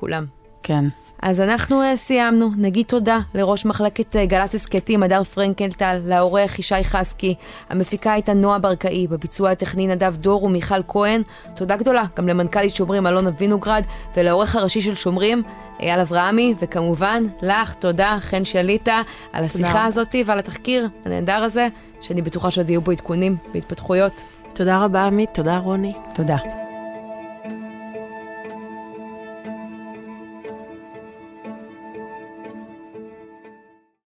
כולם. 0.03 0.25
כן. 0.63 0.85
אז 1.21 1.41
אנחנו 1.41 1.81
uh, 1.81 1.95
סיימנו. 1.95 2.49
נגיד 2.57 2.85
תודה 2.85 3.19
לראש 3.33 3.65
מחלקת 3.65 4.15
uh, 4.15 4.19
גל"צ 4.25 4.55
הסכתים, 4.55 5.03
הדר 5.03 5.23
פרנקלטל, 5.23 5.99
לעורך 6.05 6.59
ישי 6.59 6.83
חסקי, 6.83 7.35
המפיקה 7.69 8.13
הייתה 8.13 8.33
נועה 8.33 8.59
ברקאי, 8.59 9.07
בביצוע 9.07 9.51
הטכני 9.51 9.87
נדב 9.87 10.15
דור 10.17 10.43
ומיכל 10.43 10.83
כהן. 10.87 11.21
תודה 11.55 11.75
גדולה 11.75 12.03
גם 12.17 12.27
למנכ"לית 12.27 12.75
שומרים 12.75 13.07
אלונה 13.07 13.29
וינוגרד, 13.37 13.83
ולעורך 14.15 14.55
הראשי 14.55 14.81
של 14.81 14.95
שומרים, 14.95 15.43
אייל 15.79 15.99
אברהמי, 15.99 16.53
וכמובן 16.59 17.23
לך, 17.41 17.73
תודה, 17.73 18.17
חן 18.19 18.45
שליטה, 18.45 19.01
על 19.33 19.43
השיחה 19.43 19.85
הזאת 19.85 20.15
ועל 20.25 20.39
התחקיר 20.39 20.87
הנהדר 21.05 21.43
הזה, 21.43 21.67
שאני 22.01 22.21
בטוחה 22.21 22.51
שעוד 22.51 22.69
יהיו 22.69 22.81
בו 22.81 22.91
עדכונים 22.91 23.35
והתפתחויות. 23.53 24.23
תודה 24.53 24.83
רבה, 24.83 25.03
עמית. 25.03 25.29
תודה, 25.33 25.57
רוני. 25.57 25.93
תודה. 26.15 26.62